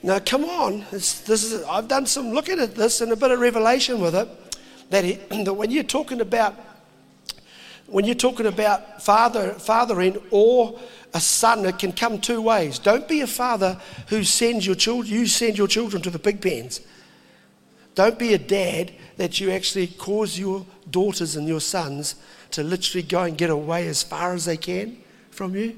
Now, 0.04 0.20
come 0.20 0.46
on. 0.46 0.86
this 0.92 1.28
is, 1.30 1.64
I've 1.64 1.88
done 1.88 2.06
some 2.06 2.32
looking 2.32 2.60
at 2.60 2.76
this 2.76 3.02
and 3.02 3.12
a 3.12 3.16
bit 3.16 3.32
of 3.32 3.40
revelation 3.40 4.00
with 4.00 4.14
it. 4.14 4.30
That, 4.92 5.04
he, 5.04 5.14
that 5.44 5.54
when 5.54 5.72
you're 5.72 5.84
talking 5.84 6.22
about 6.22 6.56
when 7.88 8.06
you're 8.06 8.16
talking 8.16 8.48
about 8.48 9.04
father, 9.04 9.54
fathering 9.54 10.18
or 10.32 10.80
a 11.14 11.20
son, 11.20 11.66
it 11.66 11.80
can 11.80 11.92
come 11.92 12.20
two 12.20 12.42
ways. 12.42 12.80
Don't 12.80 13.08
be 13.08 13.22
a 13.22 13.28
father 13.28 13.80
who 14.08 14.24
sends 14.24 14.66
your 14.66 14.76
children, 14.76 15.14
you 15.14 15.28
send 15.28 15.58
your 15.58 15.68
children 15.68 16.02
to 16.02 16.10
the 16.10 16.20
pig 16.20 16.42
pens. 16.42 16.82
Don't 17.94 18.20
be 18.20 18.34
a 18.34 18.38
dad 18.38 18.92
that 19.18 19.40
you 19.40 19.52
actually 19.52 19.88
cause 19.88 20.38
your 20.38 20.66
daughters 20.90 21.36
and 21.36 21.48
your 21.48 21.62
sons 21.62 22.16
to 22.52 22.64
literally 22.64 23.04
go 23.04 23.24
and 23.24 23.38
get 23.38 23.50
away 23.50 23.88
as 23.88 24.04
far 24.04 24.34
as 24.34 24.46
they 24.46 24.58
can 24.58 24.98
from 25.32 25.56
you. 25.56 25.78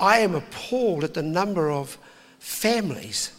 I 0.00 0.18
am 0.20 0.34
appalled 0.34 1.04
at 1.04 1.14
the 1.14 1.22
number 1.22 1.70
of 1.70 1.98
families 2.38 3.30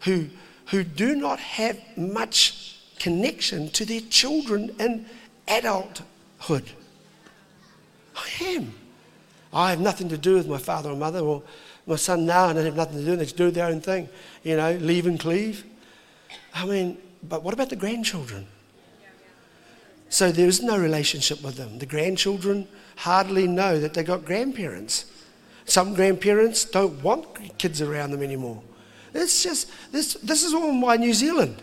who, 0.00 0.28
who 0.66 0.82
do 0.82 1.14
not 1.14 1.38
have 1.38 1.78
much 1.96 2.76
connection 2.98 3.68
to 3.70 3.84
their 3.84 4.00
children 4.00 4.74
in 4.80 5.06
adulthood. 5.46 6.70
I 8.18 8.44
am. 8.44 8.74
I 9.52 9.70
have 9.70 9.80
nothing 9.80 10.08
to 10.10 10.18
do 10.18 10.34
with 10.34 10.46
my 10.46 10.58
father 10.58 10.90
or 10.90 10.96
mother 10.96 11.20
or 11.20 11.42
my 11.86 11.96
son 11.96 12.26
now, 12.26 12.48
and 12.48 12.58
I 12.58 12.62
have 12.62 12.76
nothing 12.76 12.98
to 12.98 13.04
do. 13.04 13.16
They 13.16 13.24
just 13.24 13.36
do 13.36 13.50
their 13.50 13.66
own 13.66 13.80
thing, 13.80 14.08
you 14.42 14.56
know, 14.56 14.72
leave 14.72 15.06
and 15.06 15.18
cleave. 15.18 15.64
I 16.52 16.66
mean, 16.66 16.98
but 17.22 17.42
what 17.42 17.54
about 17.54 17.70
the 17.70 17.76
grandchildren? 17.76 18.46
So 20.10 20.32
there 20.32 20.48
is 20.48 20.62
no 20.62 20.78
relationship 20.78 21.42
with 21.42 21.56
them. 21.56 21.78
The 21.78 21.86
grandchildren 21.86 22.66
hardly 22.96 23.46
know 23.46 23.78
that 23.78 23.94
they 23.94 24.02
got 24.02 24.24
grandparents. 24.24 25.06
Some 25.64 25.94
grandparents 25.94 26.64
don't 26.64 27.02
want 27.02 27.58
kids 27.58 27.82
around 27.82 28.10
them 28.12 28.22
anymore. 28.22 28.62
It's 29.14 29.42
just, 29.42 29.70
this, 29.92 30.14
this 30.14 30.44
is 30.44 30.54
all 30.54 30.72
my 30.72 30.96
New 30.96 31.12
Zealand. 31.12 31.62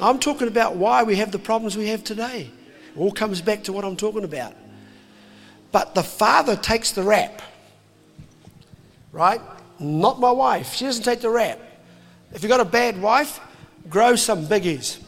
I'm 0.00 0.18
talking 0.18 0.48
about 0.48 0.76
why 0.76 1.02
we 1.02 1.16
have 1.16 1.32
the 1.32 1.38
problems 1.38 1.76
we 1.76 1.88
have 1.88 2.04
today. 2.04 2.50
It 2.94 2.98
all 2.98 3.12
comes 3.12 3.40
back 3.40 3.64
to 3.64 3.72
what 3.72 3.84
I'm 3.84 3.96
talking 3.96 4.24
about. 4.24 4.54
But 5.72 5.94
the 5.94 6.02
father 6.02 6.56
takes 6.56 6.92
the 6.92 7.02
rap, 7.02 7.42
right? 9.12 9.40
Not 9.78 10.20
my 10.20 10.30
wife. 10.30 10.74
She 10.74 10.84
doesn't 10.84 11.04
take 11.04 11.20
the 11.20 11.30
rap. 11.30 11.60
If 12.32 12.42
you've 12.42 12.50
got 12.50 12.60
a 12.60 12.64
bad 12.64 13.00
wife, 13.00 13.40
grow 13.88 14.16
some 14.16 14.46
biggies. 14.46 15.02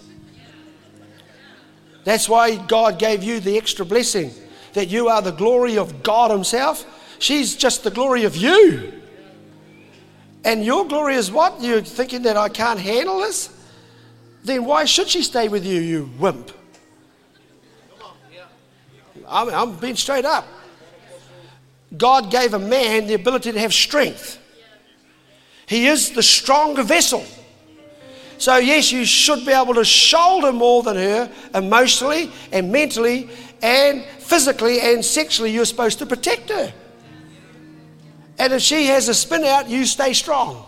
That's 2.05 2.29
why 2.29 2.57
God 2.57 2.99
gave 2.99 3.23
you 3.23 3.41
the 3.41 3.57
extra 3.57 3.85
blessing 3.85 4.31
that 4.73 4.89
you 4.89 5.09
are 5.09 5.21
the 5.21 5.33
glory 5.33 5.77
of 5.77 6.03
God 6.03 6.31
Himself. 6.31 6.87
She's 7.19 7.57
just 7.57 7.85
the 7.85 7.91
glory 7.91 8.25
of 8.25 8.37
you. 8.37 8.93
And 10.45 10.65
your 10.65 10.87
glory 10.87 11.15
is 11.15 11.31
what? 11.31 11.61
You're 11.61 11.83
thinking 11.83 12.23
that 12.23 12.37
I 12.37 12.49
can't 12.49 12.79
handle 12.79 13.21
this? 13.21 13.51
Then 14.45 14.65
why 14.65 14.85
should 14.85 15.09
she 15.09 15.23
stay 15.23 15.49
with 15.49 15.67
you, 15.67 15.81
you 15.81 16.11
wimp? 16.19 16.53
I'm, 19.29 19.49
I'm 19.51 19.77
being 19.77 19.97
straight 19.97 20.25
up. 20.25 20.47
God 21.97 22.31
gave 22.31 22.55
a 22.55 22.59
man 22.59 23.07
the 23.07 23.15
ability 23.15 23.53
to 23.53 23.59
have 23.59 23.73
strength. 23.73 24.39
He 25.67 25.87
is 25.87 26.11
the 26.13 26.23
stronger 26.23 26.83
vessel. 26.83 27.25
So, 28.39 28.57
yes, 28.57 28.93
you 28.93 29.05
should 29.05 29.45
be 29.45 29.53
able 29.53 29.75
to 29.75 29.85
shoulder 29.85 30.53
more 30.53 30.83
than 30.83 30.97
her 30.97 31.31
emotionally 31.55 32.31
and 32.53 32.71
mentally 32.71 33.29
and 33.63 34.05
physically 34.21 34.81
and 34.81 35.05
sexually. 35.05 35.51
You're 35.51 35.65
supposed 35.65 35.99
to 35.99 36.07
protect 36.07 36.51
her. 36.51 36.73
And 38.39 38.53
if 38.53 38.63
she 38.63 38.87
has 38.87 39.09
a 39.09 39.15
spin 39.15 39.45
out, 39.45 39.69
you 39.69 39.85
stay 39.85 40.13
strong. 40.13 40.65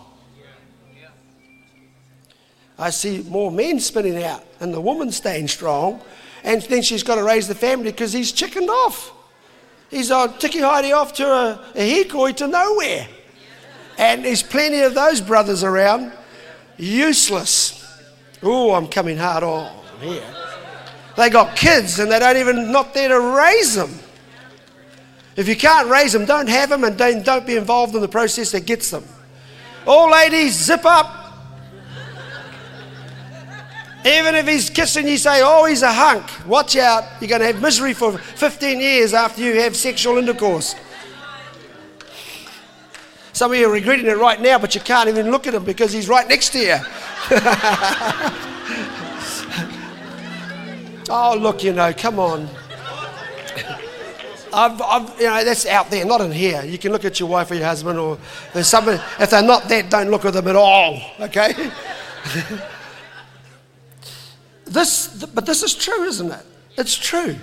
I 2.76 2.90
see 2.90 3.22
more 3.28 3.52
men 3.52 3.78
spinning 3.78 4.22
out 4.22 4.44
and 4.58 4.74
the 4.74 4.80
woman 4.80 5.12
staying 5.12 5.48
strong. 5.48 6.00
And 6.44 6.62
then 6.62 6.82
she's 6.82 7.02
got 7.02 7.16
to 7.16 7.22
raise 7.22 7.48
the 7.48 7.54
family 7.54 7.90
because 7.90 8.12
he's 8.12 8.32
chickened 8.32 8.70
off. 8.70 9.12
He's 9.90 10.10
uh, 10.10 10.20
on 10.20 10.38
ticky 10.38 10.60
hidey 10.60 10.96
off 10.96 11.12
to 11.14 11.26
a, 11.26 11.72
a 11.74 12.04
hikoi 12.04 12.36
to 12.36 12.48
nowhere. 12.48 13.06
And 13.98 14.24
there's 14.24 14.42
plenty 14.42 14.80
of 14.80 14.94
those 14.94 15.20
brothers 15.20 15.62
around. 15.64 16.12
Useless. 16.78 17.76
Oh, 18.42 18.72
I'm 18.72 18.88
coming 18.88 19.18
hard 19.18 19.42
on 19.42 19.70
here. 20.00 20.22
They 21.16 21.28
got 21.28 21.56
kids 21.56 21.98
and 21.98 22.10
they 22.10 22.18
don't 22.18 22.36
even 22.36 22.72
not 22.72 22.94
there 22.94 23.08
to 23.08 23.20
raise 23.20 23.74
them. 23.74 23.90
If 25.36 25.48
you 25.48 25.56
can't 25.56 25.88
raise 25.88 26.12
them, 26.12 26.24
don't 26.24 26.48
have 26.48 26.70
them 26.70 26.84
and 26.84 26.96
don't, 26.96 27.24
don't 27.24 27.46
be 27.46 27.56
involved 27.56 27.94
in 27.94 28.00
the 28.00 28.08
process 28.08 28.52
that 28.52 28.66
gets 28.66 28.90
them. 28.90 29.04
All 29.86 30.10
ladies, 30.10 30.54
zip 30.54 30.84
up. 30.84 31.19
Even 34.04 34.34
if 34.34 34.48
he's 34.48 34.70
kissing 34.70 35.06
you, 35.06 35.18
say, 35.18 35.42
oh, 35.42 35.66
he's 35.66 35.82
a 35.82 35.92
hunk. 35.92 36.24
Watch 36.46 36.74
out. 36.76 37.04
You're 37.20 37.28
going 37.28 37.42
to 37.42 37.48
have 37.48 37.60
misery 37.60 37.92
for 37.92 38.16
15 38.16 38.80
years 38.80 39.12
after 39.12 39.42
you 39.42 39.60
have 39.60 39.76
sexual 39.76 40.16
intercourse. 40.16 40.74
Some 43.34 43.52
of 43.52 43.58
you 43.58 43.68
are 43.68 43.72
regretting 43.72 44.06
it 44.06 44.16
right 44.16 44.40
now, 44.40 44.58
but 44.58 44.74
you 44.74 44.80
can't 44.80 45.08
even 45.08 45.30
look 45.30 45.46
at 45.46 45.54
him 45.54 45.64
because 45.64 45.92
he's 45.92 46.08
right 46.08 46.26
next 46.26 46.50
to 46.50 46.58
you. 46.58 46.76
oh, 51.10 51.36
look, 51.38 51.62
you 51.62 51.74
know, 51.74 51.92
come 51.92 52.18
on. 52.18 52.48
I've, 54.52 54.82
I've, 54.82 55.20
you 55.20 55.26
know, 55.26 55.44
that's 55.44 55.66
out 55.66 55.90
there, 55.90 56.04
not 56.06 56.22
in 56.22 56.32
here. 56.32 56.64
You 56.64 56.78
can 56.78 56.90
look 56.90 57.04
at 57.04 57.20
your 57.20 57.28
wife 57.28 57.50
or 57.50 57.54
your 57.54 57.66
husband, 57.66 57.98
or 57.98 58.18
there's 58.52 58.66
somebody. 58.66 59.00
If 59.18 59.30
they're 59.30 59.42
not 59.42 59.68
that, 59.68 59.90
don't 59.90 60.10
look 60.10 60.24
at 60.24 60.32
them 60.32 60.48
at 60.48 60.56
all. 60.56 61.00
Okay. 61.20 61.70
this, 64.70 65.24
but 65.34 65.46
this 65.46 65.62
is 65.62 65.74
true, 65.74 66.04
isn't 66.04 66.30
it? 66.30 66.46
It's 66.78 66.96
true. 66.96 67.36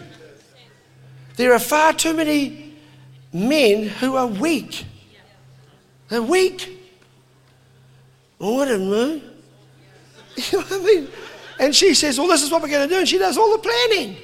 There 1.35 1.53
are 1.53 1.59
far 1.59 1.93
too 1.93 2.13
many 2.13 2.73
men 3.33 3.83
who 3.83 4.15
are 4.15 4.27
weak. 4.27 4.85
They're 6.07 6.21
weak. 6.21 6.79
What 8.37 8.69
a 8.69 8.77
man. 8.77 9.21
You 10.37 10.59
know 10.59 10.65
what 10.65 10.71
I 10.71 10.85
mean? 10.85 11.07
And 11.59 11.75
she 11.75 11.95
says, 11.95 12.19
Well, 12.19 12.27
this 12.27 12.43
is 12.43 12.51
what 12.51 12.61
we're 12.61 12.69
going 12.69 12.87
to 12.87 12.93
do. 12.93 12.99
And 12.99 13.09
she 13.09 13.17
does 13.17 13.37
all 13.37 13.51
the 13.51 13.57
planning. 13.57 14.17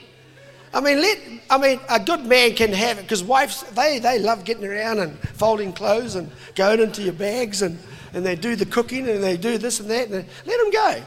I 0.71 0.79
mean, 0.79 1.01
let, 1.01 1.19
I 1.49 1.57
mean, 1.57 1.79
a 1.89 1.99
good 1.99 2.25
man 2.25 2.53
can 2.53 2.71
have 2.71 2.99
it 2.99 3.01
because 3.01 3.23
wives, 3.23 3.63
they, 3.71 3.99
they 3.99 4.19
love 4.19 4.43
getting 4.43 4.65
around 4.65 4.99
and 4.99 5.17
folding 5.29 5.73
clothes 5.73 6.15
and 6.15 6.31
going 6.55 6.79
into 6.79 7.01
your 7.01 7.13
bags 7.13 7.63
and, 7.63 7.79
and 8.13 8.23
they 8.23 8.35
do 8.35 8.55
the 8.55 8.65
cooking 8.65 9.09
and 9.09 9.23
they 9.23 9.37
do 9.37 9.57
this 9.57 9.79
and 9.79 9.89
that. 9.89 10.05
And 10.05 10.13
they, 10.13 10.25
let 10.45 10.59
them 10.59 10.71
go 10.71 11.03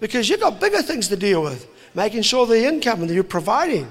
because 0.00 0.28
you've 0.28 0.40
got 0.40 0.60
bigger 0.60 0.82
things 0.82 1.08
to 1.08 1.16
deal 1.16 1.42
with, 1.42 1.66
making 1.94 2.22
sure 2.22 2.46
the 2.46 2.66
income 2.66 3.02
and 3.02 3.10
you're 3.10 3.24
providing. 3.24 3.90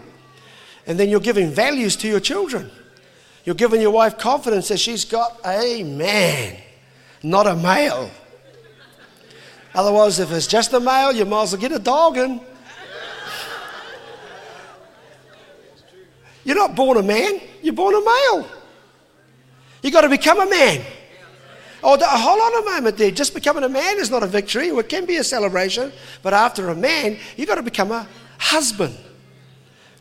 And 0.88 1.00
then 1.00 1.10
you're 1.10 1.20
giving 1.20 1.50
values 1.50 1.96
to 1.98 2.08
your 2.08 2.20
children. 2.20 2.70
You're 3.44 3.56
giving 3.56 3.82
your 3.82 3.92
wife 3.92 4.18
confidence 4.18 4.68
that 4.70 4.80
she's 4.80 5.06
got 5.06 5.40
a 5.46 5.84
man, 5.84 6.58
not 7.24 7.48
a 7.48 7.56
male. 7.56 8.10
Otherwise, 9.74 10.20
if 10.20 10.32
it's 10.32 10.48
just 10.48 10.74
a 10.74 10.80
male, 10.80 11.12
you 11.12 11.26
might 11.26 11.44
as 11.44 11.52
well 11.52 11.62
get 11.62 11.72
a 11.72 11.80
dog 11.80 12.18
in. 12.18 12.42
You're 16.44 16.56
not 16.56 16.76
born 16.76 16.98
a 16.98 17.04
man, 17.04 17.42
you're 17.62 17.74
born 17.74 17.96
a 17.96 18.02
male. 18.02 18.48
You've 19.82 19.94
got 19.94 20.02
to 20.02 20.10
become 20.10 20.40
a 20.40 20.50
man. 20.50 20.82
Oh, 21.88 21.98
hold 22.02 22.42
on 22.42 22.64
a 22.64 22.66
moment 22.66 22.98
there. 22.98 23.12
Just 23.12 23.36
becoming 23.36 23.64
a 23.64 23.70
man 23.70 24.00
is 24.00 24.10
not 24.10 24.24
a 24.24 24.28
victory. 24.28 24.70
It 24.70 24.90
can 24.90 25.06
be 25.06 25.18
a 25.18 25.24
celebration. 25.24 25.92
But 26.24 26.34
after 26.34 26.70
a 26.70 26.76
man, 26.76 27.20
you've 27.38 27.48
got 27.48 27.56
to 27.56 27.62
become 27.62 27.92
a 27.92 28.08
husband. 28.40 28.98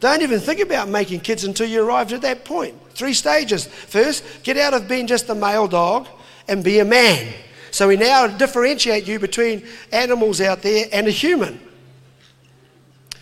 Don't 0.00 0.22
even 0.22 0.40
think 0.40 0.60
about 0.60 0.88
making 0.88 1.20
kids 1.20 1.44
until 1.44 1.68
you 1.68 1.86
arrive 1.86 2.10
at 2.14 2.22
that 2.22 2.46
point. 2.46 2.74
Three 2.92 3.12
stages. 3.12 3.66
First, 3.66 4.24
get 4.44 4.56
out 4.56 4.72
of 4.72 4.88
being 4.88 5.06
just 5.06 5.28
a 5.28 5.34
male 5.34 5.68
dog 5.68 6.08
and 6.48 6.64
be 6.64 6.78
a 6.78 6.86
man. 6.86 7.34
So 7.70 7.88
we 7.88 7.98
now 7.98 8.28
differentiate 8.28 9.06
you 9.06 9.18
between 9.18 9.66
animals 9.92 10.40
out 10.40 10.62
there 10.62 10.86
and 10.90 11.06
a 11.06 11.10
human. 11.10 11.60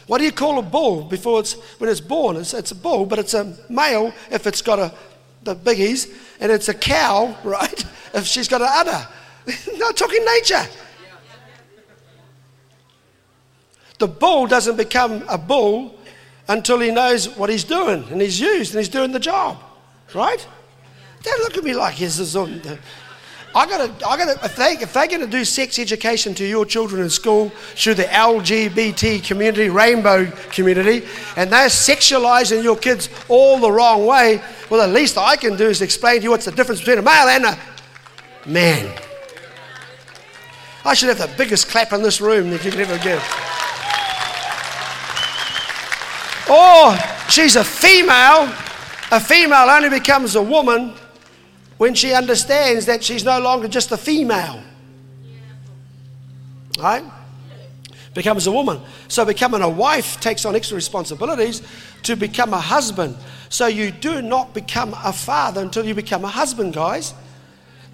What 0.06 0.18
do 0.18 0.24
you 0.24 0.32
call 0.32 0.60
a 0.60 0.62
bull 0.62 1.02
before 1.02 1.40
it's 1.40 1.54
when 1.78 1.90
it's 1.90 2.00
born? 2.00 2.36
It's, 2.36 2.54
it's 2.54 2.70
a 2.70 2.76
bull, 2.76 3.06
but 3.06 3.18
it's 3.18 3.34
a 3.34 3.56
male 3.68 4.14
if 4.30 4.46
it's 4.46 4.62
got 4.62 4.78
a 4.78 4.94
the 5.44 5.56
biggies, 5.56 6.12
and 6.40 6.52
it's 6.52 6.68
a 6.68 6.74
cow, 6.74 7.36
right? 7.44 7.84
If 8.14 8.26
she's 8.26 8.48
got 8.48 8.60
an 8.60 8.68
udder. 8.70 9.08
Not 9.78 9.96
talking 9.96 10.24
nature. 10.24 10.66
The 13.98 14.08
bull 14.08 14.46
doesn't 14.46 14.76
become 14.76 15.24
a 15.28 15.38
bull 15.38 15.98
until 16.48 16.80
he 16.80 16.90
knows 16.90 17.28
what 17.36 17.50
he's 17.50 17.64
doing 17.64 18.04
and 18.10 18.20
he's 18.20 18.40
used 18.40 18.74
and 18.74 18.80
he's 18.80 18.88
doing 18.88 19.12
the 19.12 19.20
job, 19.20 19.62
right? 20.14 20.46
Don't 21.22 21.40
look 21.42 21.56
at 21.56 21.64
me 21.64 21.74
like 21.74 21.94
he's 21.94 22.18
I 23.54 23.66
gotta, 23.66 23.92
I 24.06 24.16
gotta, 24.16 24.44
if, 24.44 24.56
they, 24.56 24.72
if 24.80 24.94
they're 24.94 25.06
gonna 25.06 25.26
do 25.26 25.44
sex 25.44 25.78
education 25.78 26.34
to 26.36 26.44
your 26.44 26.64
children 26.64 27.02
in 27.02 27.10
school 27.10 27.50
through 27.74 27.94
the 27.94 28.04
LGBT 28.04 29.22
community, 29.22 29.68
rainbow 29.68 30.30
community, 30.50 31.06
and 31.36 31.52
they're 31.52 31.68
sexualizing 31.68 32.62
your 32.62 32.76
kids 32.76 33.10
all 33.28 33.58
the 33.58 33.70
wrong 33.70 34.06
way, 34.06 34.42
well, 34.70 34.86
the 34.86 34.92
least 34.92 35.18
I 35.18 35.36
can 35.36 35.56
do 35.56 35.68
is 35.68 35.82
explain 35.82 36.16
to 36.18 36.22
you 36.24 36.30
what's 36.30 36.46
the 36.46 36.52
difference 36.52 36.80
between 36.80 36.98
a 36.98 37.02
male 37.02 37.28
and 37.28 37.44
a 37.44 37.58
man. 38.46 38.92
I 40.84 40.94
should 40.94 41.08
have 41.08 41.18
the 41.18 41.30
biggest 41.36 41.68
clap 41.68 41.92
in 41.92 42.02
this 42.02 42.20
room 42.20 42.50
that 42.50 42.64
you 42.64 42.70
could 42.70 42.80
ever 42.80 42.98
give. 42.98 43.22
Or 46.50 46.96
she's 47.28 47.56
a 47.56 47.64
female. 47.64 48.52
A 49.10 49.20
female 49.20 49.70
only 49.70 49.90
becomes 49.90 50.34
a 50.34 50.42
woman 50.42 50.94
when 51.78 51.94
she 51.94 52.12
understands 52.12 52.86
that 52.86 53.04
she's 53.04 53.24
no 53.24 53.38
longer 53.40 53.68
just 53.68 53.92
a 53.92 53.96
female. 53.96 54.62
Right? 56.78 57.04
Becomes 58.14 58.46
a 58.46 58.52
woman. 58.52 58.80
So 59.08 59.24
becoming 59.24 59.62
a 59.62 59.68
wife 59.68 60.20
takes 60.20 60.44
on 60.44 60.56
extra 60.56 60.74
responsibilities 60.74 61.62
to 62.02 62.16
become 62.16 62.52
a 62.52 62.60
husband. 62.60 63.16
So 63.48 63.66
you 63.66 63.90
do 63.90 64.20
not 64.20 64.52
become 64.52 64.94
a 65.04 65.12
father 65.12 65.60
until 65.60 65.84
you 65.84 65.94
become 65.94 66.24
a 66.24 66.28
husband, 66.28 66.74
guys. 66.74 67.14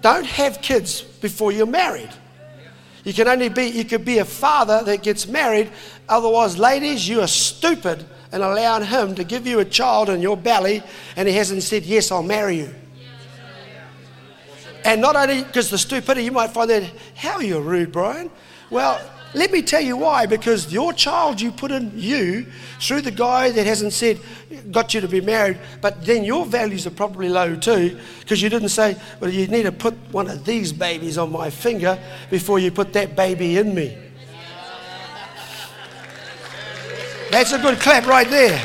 Don't 0.01 0.25
have 0.25 0.61
kids 0.61 1.01
before 1.01 1.51
you're 1.51 1.65
married. 1.65 2.09
You 3.03 3.13
can 3.13 3.27
only 3.27 3.49
be 3.49 3.65
you 3.65 3.85
could 3.85 4.05
be 4.05 4.19
a 4.19 4.25
father 4.25 4.83
that 4.83 5.03
gets 5.03 5.27
married. 5.27 5.71
Otherwise, 6.07 6.57
ladies, 6.57 7.07
you 7.07 7.21
are 7.21 7.27
stupid 7.27 8.05
and 8.31 8.43
allowing 8.43 8.85
him 8.85 9.15
to 9.15 9.23
give 9.23 9.47
you 9.47 9.59
a 9.59 9.65
child 9.65 10.09
in 10.09 10.21
your 10.21 10.37
belly 10.37 10.83
and 11.15 11.27
he 11.27 11.33
hasn't 11.33 11.63
said, 11.63 11.83
Yes, 11.83 12.11
I'll 12.11 12.23
marry 12.23 12.57
you. 12.57 12.75
And 14.85 15.01
not 15.01 15.15
only 15.15 15.43
because 15.43 15.69
the 15.69 15.77
stupidity, 15.77 16.23
you 16.23 16.31
might 16.31 16.51
find 16.51 16.69
that, 16.69 16.83
how 17.15 17.35
are 17.35 17.43
you 17.43 17.59
rude, 17.59 17.91
Brian? 17.91 18.29
Well, 18.69 18.99
Let 19.33 19.51
me 19.51 19.61
tell 19.61 19.81
you 19.81 19.95
why. 19.97 20.25
Because 20.25 20.73
your 20.73 20.91
child 20.93 21.39
you 21.39 21.51
put 21.51 21.71
in 21.71 21.91
you 21.95 22.45
through 22.79 23.01
the 23.01 23.11
guy 23.11 23.51
that 23.51 23.65
hasn't 23.65 23.93
said, 23.93 24.19
got 24.71 24.93
you 24.93 25.01
to 25.01 25.07
be 25.07 25.21
married, 25.21 25.59
but 25.81 26.03
then 26.03 26.23
your 26.23 26.45
values 26.45 26.87
are 26.87 26.91
probably 26.91 27.29
low 27.29 27.55
too 27.55 27.99
because 28.19 28.41
you 28.41 28.49
didn't 28.49 28.69
say, 28.69 28.95
well, 29.19 29.29
you 29.29 29.47
need 29.47 29.63
to 29.63 29.71
put 29.71 29.93
one 30.11 30.27
of 30.27 30.45
these 30.45 30.73
babies 30.73 31.17
on 31.17 31.31
my 31.31 31.49
finger 31.49 31.99
before 32.29 32.59
you 32.59 32.71
put 32.71 32.91
that 32.93 33.15
baby 33.15 33.57
in 33.57 33.75
me. 33.75 33.95
That's 37.31 37.51
a 37.51 37.59
good 37.59 37.79
clap 37.79 38.07
right 38.07 38.27
there. 38.27 38.59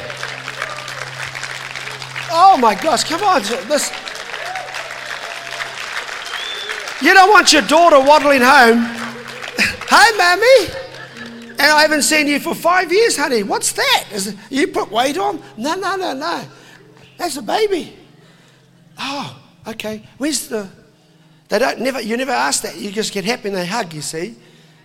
Oh 2.32 2.56
my 2.56 2.74
gosh, 2.74 3.04
come 3.04 3.22
on. 3.22 3.42
This, 3.68 3.92
you 7.02 7.12
don't 7.12 7.30
want 7.30 7.52
your 7.52 7.62
daughter 7.62 8.00
waddling 8.00 8.40
home 8.40 9.03
Hi, 9.58 10.16
Mammy. 10.16 10.84
And 11.50 11.60
I 11.60 11.82
haven't 11.82 12.02
seen 12.02 12.26
you 12.26 12.40
for 12.40 12.54
five 12.54 12.92
years, 12.92 13.16
honey. 13.16 13.42
What's 13.42 13.72
that? 13.72 14.04
Is 14.12 14.36
you 14.50 14.68
put 14.68 14.90
weight 14.90 15.16
on? 15.16 15.40
No, 15.56 15.74
no, 15.74 15.96
no, 15.96 16.12
no. 16.12 16.44
That's 17.16 17.36
a 17.36 17.42
baby. 17.42 17.96
Oh, 18.98 19.40
okay. 19.66 20.02
Where's 20.18 20.48
the. 20.48 20.68
They 21.48 21.58
don't 21.58 21.80
never. 21.80 22.00
You 22.00 22.16
never 22.16 22.32
ask 22.32 22.62
that. 22.62 22.76
You 22.76 22.90
just 22.90 23.12
get 23.12 23.24
happy 23.24 23.48
and 23.48 23.56
they 23.56 23.66
hug. 23.66 23.92
You 23.94 24.02
see. 24.02 24.36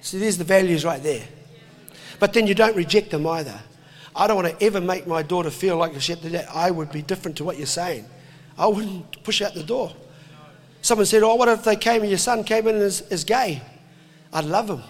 So 0.02 0.18
there's 0.18 0.38
the 0.38 0.44
values 0.44 0.86
right 0.86 1.02
there. 1.02 1.24
But 2.20 2.34
then 2.34 2.48
you 2.48 2.56
don't 2.56 2.76
reject 2.76 3.12
them 3.12 3.26
either. 3.28 3.60
I 4.16 4.28
don't 4.28 4.36
want 4.36 4.60
to 4.60 4.66
ever 4.66 4.82
make 4.82 5.08
my 5.08 5.24
daughter 5.24 5.50
feel 5.50 5.78
like 5.78 6.00
she 6.02 6.14
that 6.14 6.56
I 6.56 6.72
would 6.72 6.92
be 6.92 7.02
different 7.02 7.38
to 7.38 7.44
what 7.44 7.58
you're 7.58 7.66
saying. 7.66 8.06
I 8.58 8.68
wouldn't 8.68 9.24
push 9.24 9.42
out 9.42 9.54
the 9.54 9.64
door. 9.64 9.94
Someone 10.82 11.06
said, 11.06 11.24
"Oh, 11.24 11.36
what 11.36 11.48
if 11.48 11.64
they 11.64 11.76
came 11.76 12.02
and 12.02 12.10
your 12.10 12.20
son 12.20 12.44
came 12.44 12.68
in 12.68 12.76
as, 12.76 13.02
as 13.10 13.24
gay?" 13.24 13.62
I'd 14.34 14.46
love 14.46 14.70
him. 14.70 14.84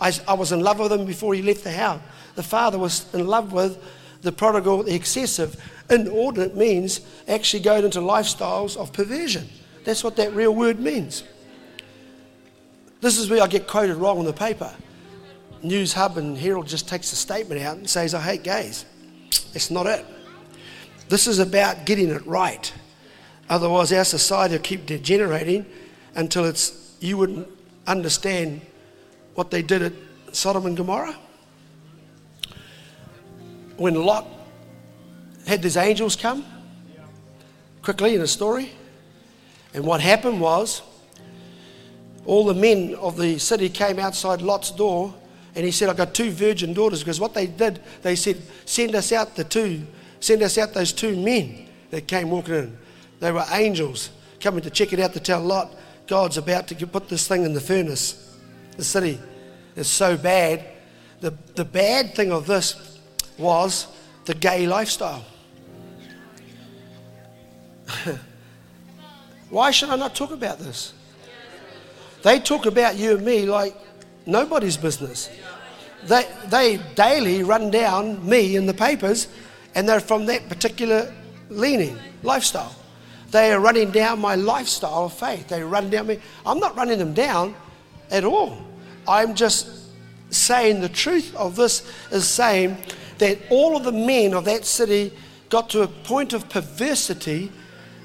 I, 0.00 0.12
I 0.28 0.34
was 0.34 0.52
in 0.52 0.60
love 0.60 0.78
with 0.78 0.92
him 0.92 1.06
before 1.06 1.34
he 1.34 1.42
left 1.42 1.64
the 1.64 1.72
house. 1.72 2.00
The 2.34 2.42
father 2.42 2.78
was 2.78 3.12
in 3.14 3.26
love 3.26 3.52
with 3.52 3.82
the 4.22 4.32
prodigal, 4.32 4.82
the 4.82 4.94
excessive. 4.94 5.56
Inordinate 5.88 6.56
means 6.56 7.00
actually 7.28 7.62
going 7.62 7.84
into 7.84 8.00
lifestyles 8.00 8.76
of 8.76 8.92
perversion. 8.92 9.48
That's 9.84 10.02
what 10.02 10.16
that 10.16 10.32
real 10.34 10.54
word 10.54 10.80
means. 10.80 11.24
This 13.00 13.18
is 13.18 13.28
where 13.28 13.42
I 13.42 13.46
get 13.46 13.66
quoted 13.66 13.96
wrong 13.96 14.18
in 14.18 14.24
the 14.24 14.32
paper. 14.32 14.72
Newshub 15.62 16.16
and 16.16 16.36
Herald 16.36 16.66
just 16.66 16.88
takes 16.88 17.12
a 17.12 17.16
statement 17.16 17.60
out 17.60 17.76
and 17.76 17.88
says, 17.88 18.14
I 18.14 18.20
hate 18.20 18.42
gays. 18.42 18.84
It's 19.54 19.70
not 19.70 19.86
it. 19.86 20.04
This 21.08 21.26
is 21.26 21.38
about 21.38 21.84
getting 21.84 22.08
it 22.10 22.26
right. 22.26 22.72
Otherwise, 23.48 23.92
our 23.92 24.04
society 24.04 24.54
will 24.54 24.62
keep 24.62 24.86
degenerating 24.86 25.66
until 26.14 26.44
it's 26.44 26.96
you 27.00 27.18
wouldn't 27.18 27.48
understand 27.86 28.60
what 29.34 29.50
they 29.50 29.62
did 29.62 29.82
at 29.82 29.92
Sodom 30.32 30.66
and 30.66 30.76
Gomorrah? 30.76 31.16
When 33.76 33.94
Lot 33.94 34.26
had 35.46 35.62
these 35.62 35.76
angels 35.76 36.16
come, 36.16 36.44
quickly 37.82 38.14
in 38.14 38.20
the 38.20 38.28
story, 38.28 38.70
and 39.74 39.84
what 39.84 40.00
happened 40.00 40.40
was 40.40 40.82
all 42.26 42.44
the 42.44 42.54
men 42.54 42.94
of 42.94 43.16
the 43.16 43.38
city 43.38 43.68
came 43.68 43.98
outside 43.98 44.40
Lot's 44.40 44.70
door 44.70 45.12
and 45.54 45.64
he 45.64 45.70
said, 45.70 45.88
I've 45.88 45.96
got 45.96 46.14
two 46.14 46.30
virgin 46.30 46.72
daughters. 46.72 47.00
Because 47.00 47.20
what 47.20 47.34
they 47.34 47.46
did, 47.46 47.80
they 48.02 48.16
said, 48.16 48.40
send 48.64 48.94
us 48.94 49.12
out 49.12 49.36
the 49.36 49.44
two, 49.44 49.86
send 50.20 50.42
us 50.42 50.58
out 50.58 50.74
those 50.74 50.92
two 50.92 51.16
men 51.16 51.68
that 51.90 52.08
came 52.08 52.30
walking 52.30 52.54
in. 52.54 52.78
They 53.20 53.30
were 53.30 53.44
angels 53.52 54.10
coming 54.40 54.62
to 54.62 54.70
check 54.70 54.92
it 54.92 55.00
out 55.00 55.12
to 55.12 55.20
tell 55.20 55.40
Lot, 55.40 55.72
God's 56.06 56.36
about 56.36 56.68
to 56.68 56.86
put 56.86 57.08
this 57.08 57.26
thing 57.26 57.44
in 57.44 57.54
the 57.54 57.60
furnace. 57.60 58.36
The 58.76 58.84
city 58.84 59.18
is 59.76 59.88
so 59.88 60.16
bad. 60.16 60.64
The, 61.20 61.32
the 61.54 61.64
bad 61.64 62.14
thing 62.14 62.32
of 62.32 62.46
this 62.46 62.98
was 63.38 63.86
the 64.24 64.34
gay 64.34 64.66
lifestyle. 64.66 65.24
Why 69.50 69.70
should 69.70 69.88
I 69.90 69.96
not 69.96 70.14
talk 70.14 70.30
about 70.30 70.58
this? 70.58 70.92
They 72.22 72.40
talk 72.40 72.66
about 72.66 72.96
you 72.96 73.16
and 73.16 73.24
me 73.24 73.46
like 73.46 73.76
nobody's 74.26 74.76
business. 74.76 75.30
They, 76.04 76.28
they 76.48 76.78
daily 76.94 77.42
run 77.42 77.70
down 77.70 78.26
me 78.28 78.56
in 78.56 78.66
the 78.66 78.74
papers, 78.74 79.28
and 79.74 79.88
they're 79.88 80.00
from 80.00 80.26
that 80.26 80.48
particular 80.48 81.12
leaning, 81.48 81.98
lifestyle. 82.22 82.74
They 83.30 83.52
are 83.52 83.60
running 83.60 83.90
down 83.90 84.20
my 84.20 84.34
lifestyle 84.34 85.06
of 85.06 85.12
faith. 85.12 85.48
They 85.48 85.62
run 85.62 85.90
down 85.90 86.06
me. 86.06 86.18
I'm 86.46 86.58
not 86.58 86.76
running 86.76 86.98
them 86.98 87.14
down 87.14 87.54
at 88.10 88.24
all. 88.24 88.58
I'm 89.06 89.34
just 89.34 89.68
saying 90.30 90.80
the 90.80 90.88
truth 90.88 91.34
of 91.36 91.56
this 91.56 91.90
is 92.10 92.28
saying 92.28 92.76
that 93.18 93.38
all 93.50 93.76
of 93.76 93.84
the 93.84 93.92
men 93.92 94.34
of 94.34 94.44
that 94.44 94.64
city 94.64 95.12
got 95.48 95.70
to 95.70 95.82
a 95.82 95.88
point 95.88 96.32
of 96.32 96.48
perversity 96.48 97.50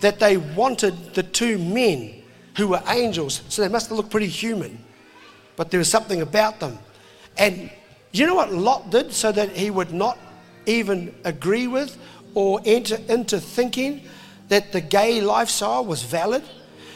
that 0.01 0.19
they 0.19 0.37
wanted 0.37 1.13
the 1.13 1.23
two 1.23 1.57
men 1.57 2.13
who 2.57 2.67
were 2.67 2.81
angels. 2.87 3.41
So 3.49 3.61
they 3.61 3.67
must 3.67 3.89
have 3.89 3.97
looked 3.97 4.11
pretty 4.11 4.27
human. 4.27 4.83
But 5.55 5.71
there 5.71 5.77
was 5.77 5.89
something 5.89 6.21
about 6.21 6.59
them. 6.59 6.79
And 7.37 7.69
you 8.11 8.25
know 8.25 8.35
what 8.35 8.53
Lot 8.53 8.89
did 8.89 9.13
so 9.13 9.31
that 9.31 9.51
he 9.51 9.69
would 9.69 9.93
not 9.93 10.17
even 10.65 11.13
agree 11.23 11.67
with 11.67 11.97
or 12.33 12.61
enter 12.65 12.97
into 13.07 13.39
thinking 13.39 14.01
that 14.49 14.71
the 14.71 14.81
gay 14.81 15.21
lifestyle 15.21 15.85
was 15.85 16.03
valid? 16.03 16.43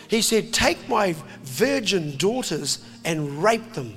He 0.08 0.22
said, 0.22 0.54
Take 0.54 0.88
my 0.88 1.16
virgin 1.43 2.18
daughters 2.18 2.84
and 3.04 3.43
rape 3.43 3.74
them. 3.74 3.95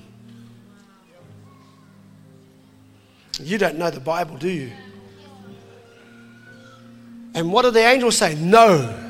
You 3.41 3.59
don't 3.59 3.77
know 3.77 3.91
the 3.91 4.01
Bible, 4.01 4.37
do 4.37 4.49
you? 4.49 4.73
And 7.35 7.53
what 7.53 7.63
did 7.63 7.75
the 7.75 7.81
angel 7.81 8.11
say? 8.11 8.35
No. 8.35 9.03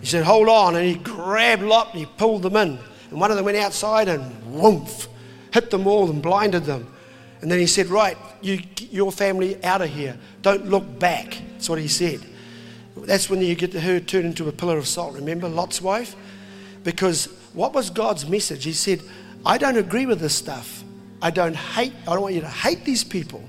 He 0.00 0.06
said, 0.06 0.24
Hold 0.24 0.48
on. 0.48 0.76
And 0.76 0.84
he 0.84 0.96
grabbed 0.96 1.62
Lot 1.62 1.90
and 1.92 2.00
he 2.00 2.06
pulled 2.18 2.42
them 2.42 2.56
in. 2.56 2.78
And 3.10 3.20
one 3.20 3.30
of 3.30 3.36
them 3.36 3.46
went 3.46 3.56
outside 3.56 4.08
and 4.08 4.22
whoomph, 4.52 5.08
hit 5.52 5.70
them 5.70 5.86
all 5.86 6.10
and 6.10 6.20
blinded 6.20 6.64
them. 6.64 6.92
And 7.40 7.50
then 7.50 7.58
he 7.58 7.66
said, 7.66 7.86
Right, 7.86 8.18
you, 8.42 8.60
your 8.90 9.10
family 9.10 9.62
out 9.64 9.80
of 9.80 9.88
here. 9.88 10.18
Don't 10.42 10.66
look 10.66 10.98
back. 10.98 11.38
That's 11.52 11.68
what 11.70 11.78
he 11.78 11.88
said. 11.88 12.20
That's 12.96 13.28
when 13.28 13.42
you 13.42 13.54
get 13.54 13.72
her 13.74 14.00
turned 14.00 14.26
into 14.26 14.48
a 14.48 14.52
pillar 14.52 14.78
of 14.78 14.88
salt. 14.88 15.14
Remember 15.14 15.48
Lot's 15.48 15.82
wife? 15.82 16.16
Because 16.82 17.26
what 17.52 17.74
was 17.74 17.90
God's 17.90 18.28
message? 18.28 18.64
He 18.64 18.72
said, 18.72 19.02
I 19.44 19.58
don't 19.58 19.76
agree 19.76 20.06
with 20.06 20.20
this 20.20 20.34
stuff. 20.34 20.82
I 21.20 21.30
don't 21.30 21.56
hate, 21.56 21.92
I 22.02 22.14
don't 22.14 22.22
want 22.22 22.34
you 22.34 22.40
to 22.40 22.48
hate 22.48 22.84
these 22.84 23.04
people. 23.04 23.44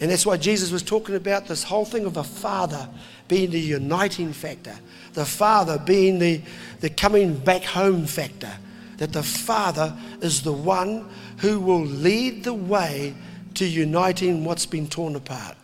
And 0.00 0.10
that's 0.10 0.26
why 0.26 0.36
Jesus 0.36 0.72
was 0.72 0.82
talking 0.82 1.14
about 1.14 1.46
this 1.46 1.62
whole 1.62 1.84
thing 1.84 2.04
of 2.06 2.16
a 2.16 2.24
father 2.24 2.88
being 3.28 3.50
the 3.50 3.60
uniting 3.60 4.32
factor, 4.32 4.74
the 5.12 5.24
father 5.24 5.78
being 5.78 6.18
the, 6.18 6.40
the 6.80 6.90
coming 6.90 7.36
back 7.36 7.62
home 7.62 8.06
factor. 8.06 8.50
That 8.98 9.12
the 9.12 9.22
father 9.22 9.96
is 10.20 10.42
the 10.42 10.52
one 10.52 11.08
who 11.38 11.58
will 11.58 11.84
lead 11.84 12.44
the 12.44 12.54
way 12.54 13.14
to 13.54 13.64
uniting 13.64 14.44
what's 14.44 14.66
been 14.66 14.88
torn 14.88 15.16
apart. 15.16 15.56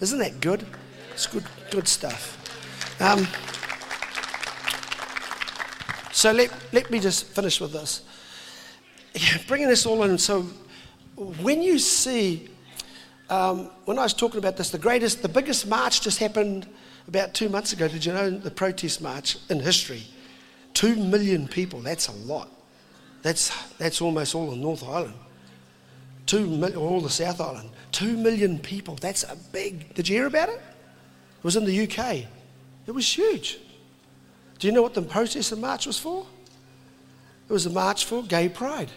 Isn't 0.00 0.18
that 0.20 0.40
good? 0.40 0.64
It's 1.12 1.26
good, 1.26 1.44
good 1.72 1.88
stuff. 1.88 2.38
Um, 3.00 3.26
so 6.12 6.30
let, 6.30 6.52
let 6.70 6.90
me 6.90 7.00
just 7.00 7.24
finish 7.28 7.60
with 7.62 7.72
this. 7.72 8.02
Bringing 9.48 9.68
this 9.68 9.86
all 9.86 10.02
in, 10.02 10.18
so 10.18 10.42
when 11.16 11.62
you 11.62 11.78
see, 11.78 12.50
um, 13.30 13.70
when 13.86 13.98
I 13.98 14.02
was 14.02 14.12
talking 14.12 14.36
about 14.36 14.58
this, 14.58 14.68
the 14.68 14.78
greatest, 14.78 15.22
the 15.22 15.30
biggest 15.30 15.66
march 15.66 16.02
just 16.02 16.18
happened 16.18 16.68
about 17.08 17.32
two 17.32 17.48
months 17.48 17.72
ago. 17.72 17.88
Did 17.88 18.04
you 18.04 18.12
know 18.12 18.28
the 18.28 18.50
protest 18.50 19.00
march 19.00 19.38
in 19.48 19.58
history? 19.58 20.02
Two 20.74 20.94
million 20.94 21.48
people, 21.48 21.80
that's 21.80 22.08
a 22.08 22.12
lot. 22.12 22.50
That's, 23.22 23.50
that's 23.78 24.02
almost 24.02 24.34
all 24.34 24.52
of 24.52 24.58
North 24.58 24.86
Island. 24.86 25.14
Two 26.26 26.46
million, 26.46 26.76
all 26.76 27.00
the 27.00 27.08
South 27.08 27.40
Island. 27.40 27.70
Two 27.92 28.18
million 28.18 28.58
people, 28.58 28.96
that's 28.96 29.22
a 29.22 29.36
big, 29.52 29.94
did 29.94 30.06
you 30.06 30.16
hear 30.16 30.26
about 30.26 30.50
it? 30.50 30.60
It 31.42 31.44
was 31.44 31.56
in 31.56 31.64
the 31.64 31.82
UK. 31.82 32.26
It 32.86 32.92
was 32.92 33.18
huge. 33.18 33.58
Do 34.60 34.68
you 34.68 34.72
know 34.72 34.80
what 34.80 34.94
the 34.94 35.02
protest 35.02 35.50
and 35.50 35.60
march 35.60 35.88
was 35.88 35.98
for? 35.98 36.24
It 37.48 37.52
was 37.52 37.66
a 37.66 37.70
march 37.70 38.04
for 38.04 38.22
gay 38.22 38.48
pride. 38.48 38.92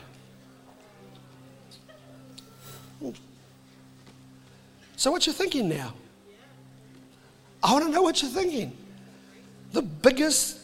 So, 4.95 5.09
what 5.09 5.25
you're 5.25 5.33
thinking 5.33 5.67
now? 5.67 5.93
I 7.63 7.73
want 7.73 7.85
to 7.85 7.91
know 7.91 8.03
what 8.03 8.21
you're 8.21 8.29
thinking. 8.29 8.77
The 9.71 9.81
biggest 9.81 10.59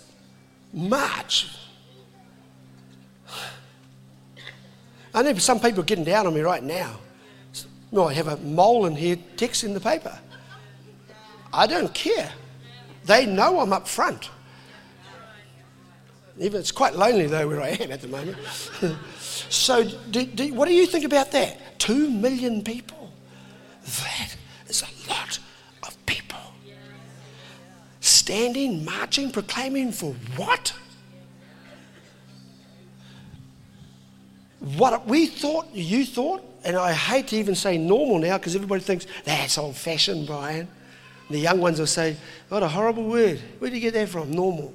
march. 0.71 1.57
I 5.15 5.23
know 5.23 5.33
some 5.33 5.59
people 5.59 5.79
are 5.79 5.85
getting 5.85 6.03
down 6.05 6.27
on 6.27 6.35
me 6.35 6.41
right 6.41 6.63
now. 6.63 6.99
Well, 7.89 8.07
I 8.07 8.13
have 8.13 8.27
a 8.27 8.37
mole 8.37 8.85
in 8.85 8.95
here 8.95 9.17
texting 9.35 9.73
the 9.73 9.79
paper. 9.79 10.15
I 11.53 11.67
don't 11.67 11.93
care. 11.93 12.31
They 13.05 13.25
know 13.25 13.59
I'm 13.59 13.73
up 13.73 13.87
front. 13.87 14.29
Even 16.39 16.59
it's 16.59 16.71
quite 16.71 16.95
lonely 16.95 17.27
though 17.27 17.47
where 17.47 17.61
I 17.61 17.69
am 17.69 17.91
at 17.91 18.01
the 18.01 18.07
moment. 18.07 18.37
so, 19.19 19.83
do, 19.83 20.25
do, 20.25 20.53
what 20.53 20.67
do 20.67 20.73
you 20.73 20.85
think 20.85 21.05
about 21.05 21.31
that? 21.31 21.79
Two 21.79 22.09
million 22.09 22.63
people. 22.63 23.11
That 23.83 24.35
is 24.67 24.83
a 24.83 25.09
lot 25.09 25.39
of 25.83 26.05
people. 26.05 26.39
Standing, 27.99 28.85
marching, 28.85 29.31
proclaiming 29.31 29.91
for 29.91 30.13
what? 30.35 30.73
What 34.59 35.07
we 35.07 35.25
thought, 35.25 35.67
you 35.73 36.05
thought, 36.05 36.43
and 36.63 36.77
I 36.77 36.93
hate 36.93 37.27
to 37.29 37.35
even 37.35 37.55
say 37.55 37.77
normal 37.77 38.19
now 38.19 38.37
because 38.37 38.55
everybody 38.55 38.81
thinks 38.81 39.07
that's 39.25 39.57
old 39.57 39.75
fashioned, 39.75 40.27
Brian. 40.27 40.67
The 41.31 41.39
young 41.39 41.59
ones 41.59 41.79
will 41.79 41.87
say, 41.87 42.17
What 42.49 42.63
a 42.63 42.67
horrible 42.67 43.03
word. 43.03 43.39
Where 43.59 43.69
do 43.69 43.75
you 43.75 43.81
get 43.81 43.93
that 43.93 44.09
from? 44.09 44.31
Normal. 44.31 44.73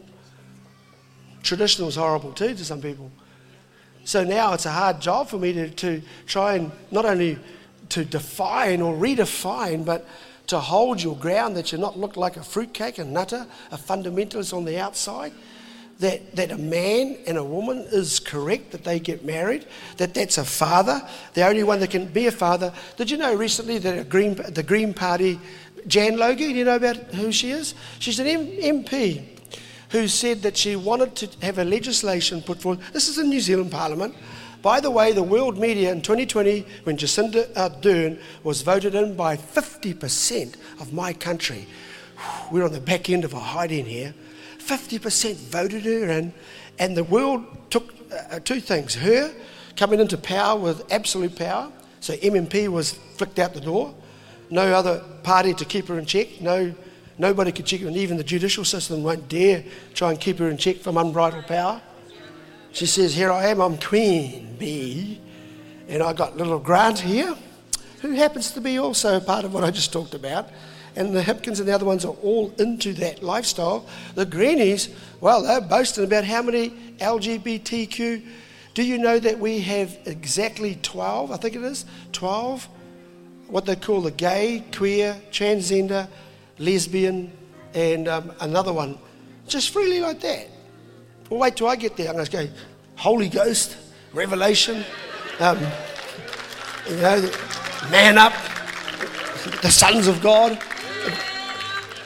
Traditional 1.42 1.88
is 1.88 1.96
horrible 1.96 2.32
too 2.32 2.54
to 2.54 2.64
some 2.64 2.80
people. 2.80 3.10
So 4.04 4.24
now 4.24 4.52
it's 4.52 4.66
a 4.66 4.70
hard 4.70 5.00
job 5.00 5.28
for 5.28 5.38
me 5.38 5.52
to, 5.52 5.70
to 5.70 6.02
try 6.26 6.54
and 6.54 6.70
not 6.90 7.04
only 7.04 7.38
to 7.90 8.04
define 8.04 8.80
or 8.80 8.94
redefine, 8.94 9.84
but 9.84 10.06
to 10.48 10.60
hold 10.60 11.02
your 11.02 11.16
ground 11.16 11.56
that 11.56 11.72
you're 11.72 11.80
not 11.80 11.98
look 11.98 12.16
like 12.16 12.36
a 12.36 12.42
fruitcake, 12.42 12.98
a 12.98 13.04
nutter, 13.04 13.46
a 13.70 13.76
fundamentalist 13.76 14.56
on 14.56 14.64
the 14.64 14.78
outside 14.78 15.32
that, 15.98 16.36
that 16.36 16.50
a 16.50 16.58
man 16.58 17.16
and 17.26 17.38
a 17.38 17.44
woman 17.44 17.78
is 17.90 18.20
correct, 18.20 18.72
that 18.72 18.84
they 18.84 19.00
get 19.00 19.24
married, 19.24 19.66
that 19.96 20.12
that's 20.12 20.38
a 20.38 20.44
father, 20.44 21.06
the 21.34 21.46
only 21.46 21.62
one 21.62 21.80
that 21.80 21.90
can 21.90 22.06
be 22.06 22.26
a 22.26 22.30
father. 22.30 22.72
Did 22.96 23.10
you 23.10 23.16
know 23.16 23.34
recently 23.34 23.78
that 23.78 24.08
Green, 24.08 24.34
the 24.34 24.62
Green 24.62 24.92
Party, 24.92 25.40
Jan 25.86 26.16
Logie, 26.16 26.48
do 26.48 26.58
you 26.58 26.64
know 26.64 26.76
about 26.76 26.96
who 27.14 27.30
she 27.30 27.50
is? 27.50 27.74
She's 27.98 28.18
an 28.18 28.26
M- 28.26 28.46
MP 28.46 29.24
who 29.90 30.08
said 30.08 30.42
that 30.42 30.56
she 30.56 30.74
wanted 30.74 31.14
to 31.16 31.28
have 31.46 31.58
a 31.58 31.64
legislation 31.64 32.42
put 32.42 32.60
forward. 32.60 32.80
This 32.92 33.08
is 33.08 33.18
in 33.18 33.28
New 33.28 33.40
Zealand 33.40 33.70
Parliament. 33.70 34.14
By 34.62 34.80
the 34.80 34.90
way, 34.90 35.12
the 35.12 35.22
world 35.22 35.58
media 35.58 35.92
in 35.92 36.02
2020, 36.02 36.66
when 36.82 36.96
Jacinda 36.96 37.46
Ardern 37.54 38.18
was 38.42 38.62
voted 38.62 38.96
in 38.96 39.14
by 39.14 39.36
50% 39.36 40.56
of 40.80 40.92
my 40.92 41.12
country, 41.12 41.68
we're 42.50 42.64
on 42.64 42.72
the 42.72 42.80
back 42.80 43.08
end 43.08 43.24
of 43.24 43.32
a 43.32 43.38
hiding 43.38 43.84
here. 43.86 44.12
50% 44.58 45.36
voted 45.36 45.84
her 45.84 46.10
in, 46.10 46.34
and 46.80 46.96
the 46.96 47.04
world 47.04 47.44
took 47.70 47.94
uh, 48.12 48.40
two 48.40 48.58
things 48.58 48.94
her 48.94 49.32
coming 49.76 50.00
into 50.00 50.18
power 50.18 50.58
with 50.58 50.90
absolute 50.92 51.36
power, 51.36 51.70
so 52.00 52.14
MMP 52.14 52.66
was 52.68 52.92
flicked 52.92 53.38
out 53.38 53.54
the 53.54 53.60
door, 53.60 53.94
no 54.50 54.72
other 54.72 55.02
party 55.22 55.54
to 55.54 55.64
keep 55.64 55.88
her 55.88 55.98
in 55.98 56.06
check, 56.06 56.40
no, 56.40 56.74
nobody 57.18 57.52
could 57.52 57.66
check 57.66 57.80
her, 57.80 57.88
and 57.88 57.96
even 57.96 58.16
the 58.16 58.24
judicial 58.24 58.64
system 58.64 59.02
won't 59.02 59.28
dare 59.28 59.64
try 59.94 60.10
and 60.10 60.20
keep 60.20 60.38
her 60.38 60.48
in 60.48 60.56
check 60.56 60.78
from 60.78 60.96
unbridled 60.96 61.46
power. 61.46 61.80
She 62.72 62.86
says, 62.86 63.14
Here 63.14 63.32
I 63.32 63.46
am, 63.46 63.60
I'm 63.60 63.78
Queen 63.78 64.56
Bee, 64.58 65.20
and 65.88 66.02
I 66.02 66.12
got 66.12 66.36
little 66.36 66.58
Grant 66.58 67.00
here, 67.00 67.34
who 68.02 68.12
happens 68.12 68.52
to 68.52 68.60
be 68.60 68.78
also 68.78 69.18
part 69.20 69.44
of 69.44 69.54
what 69.54 69.64
I 69.64 69.70
just 69.70 69.92
talked 69.92 70.14
about 70.14 70.48
and 70.96 71.14
the 71.14 71.20
Hipkins 71.20 71.58
and 71.60 71.68
the 71.68 71.74
other 71.74 71.84
ones 71.84 72.04
are 72.04 72.16
all 72.22 72.52
into 72.58 72.94
that 72.94 73.22
lifestyle. 73.22 73.86
The 74.14 74.24
Greenies, 74.24 74.88
well, 75.20 75.42
they're 75.42 75.60
boasting 75.60 76.04
about 76.04 76.24
how 76.24 76.42
many 76.42 76.70
LGBTQ. 76.98 78.26
Do 78.74 78.82
you 78.82 78.98
know 78.98 79.18
that 79.18 79.38
we 79.38 79.60
have 79.60 79.96
exactly 80.06 80.78
12, 80.82 81.30
I 81.30 81.36
think 81.36 81.54
it 81.54 81.62
is, 81.62 81.84
12, 82.12 82.68
what 83.48 83.66
they 83.66 83.76
call 83.76 84.00
the 84.00 84.10
gay, 84.10 84.64
queer, 84.74 85.16
transgender, 85.30 86.08
lesbian, 86.58 87.32
and 87.74 88.08
um, 88.08 88.32
another 88.40 88.72
one, 88.72 88.98
just 89.46 89.70
freely 89.70 90.00
like 90.00 90.20
that. 90.20 90.48
Well, 91.30 91.40
wait 91.40 91.56
till 91.56 91.68
I 91.68 91.76
get 91.76 91.96
there. 91.96 92.08
I'm 92.08 92.14
going 92.14 92.26
to 92.26 92.46
go 92.46 92.48
Holy 92.96 93.28
Ghost, 93.28 93.76
Revelation, 94.12 94.84
um, 95.40 95.58
you 96.88 96.96
know, 96.96 97.30
man 97.90 98.18
up, 98.18 98.32
the 99.62 99.70
sons 99.70 100.06
of 100.06 100.22
God. 100.22 100.58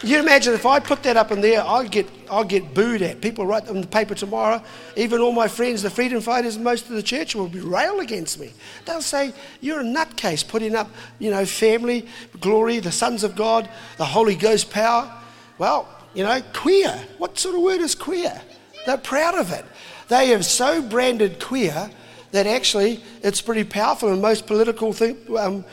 You 0.02 0.18
imagine 0.18 0.54
if 0.54 0.64
I 0.64 0.80
put 0.80 1.02
that 1.02 1.18
up 1.18 1.30
in 1.30 1.42
there, 1.42 1.62
I'll 1.62 1.86
get, 1.86 2.08
I'll 2.30 2.44
get 2.44 2.72
booed 2.72 3.02
at. 3.02 3.20
People 3.20 3.44
write 3.44 3.68
in 3.68 3.82
the 3.82 3.86
paper 3.86 4.14
tomorrow, 4.14 4.62
even 4.96 5.20
all 5.20 5.32
my 5.32 5.46
friends, 5.46 5.82
the 5.82 5.90
freedom 5.90 6.22
fighters, 6.22 6.56
most 6.56 6.86
of 6.88 6.92
the 6.92 7.02
church 7.02 7.34
will 7.34 7.48
be 7.48 7.60
rail 7.60 8.00
against 8.00 8.40
me. 8.40 8.52
They'll 8.86 9.02
say, 9.02 9.34
You're 9.60 9.80
a 9.80 9.84
nutcase 9.84 10.46
putting 10.46 10.74
up, 10.74 10.90
you 11.18 11.30
know, 11.30 11.44
family, 11.44 12.08
glory, 12.40 12.78
the 12.78 12.92
sons 12.92 13.24
of 13.24 13.36
God, 13.36 13.68
the 13.98 14.06
Holy 14.06 14.34
Ghost 14.34 14.70
power. 14.70 15.12
Well, 15.58 15.86
you 16.14 16.24
know, 16.24 16.40
queer. 16.54 16.98
What 17.18 17.38
sort 17.38 17.54
of 17.54 17.60
word 17.60 17.80
is 17.80 17.94
queer? 17.94 18.40
They're 18.86 18.96
proud 18.96 19.34
of 19.34 19.52
it. 19.52 19.66
They 20.08 20.28
have 20.28 20.46
so 20.46 20.80
branded 20.80 21.44
queer 21.44 21.90
that 22.30 22.46
actually 22.46 23.02
it's 23.22 23.42
pretty 23.42 23.64
powerful 23.64 24.10
in 24.10 24.20
most 24.20 24.46
political 24.46 24.94
um, 25.38 25.64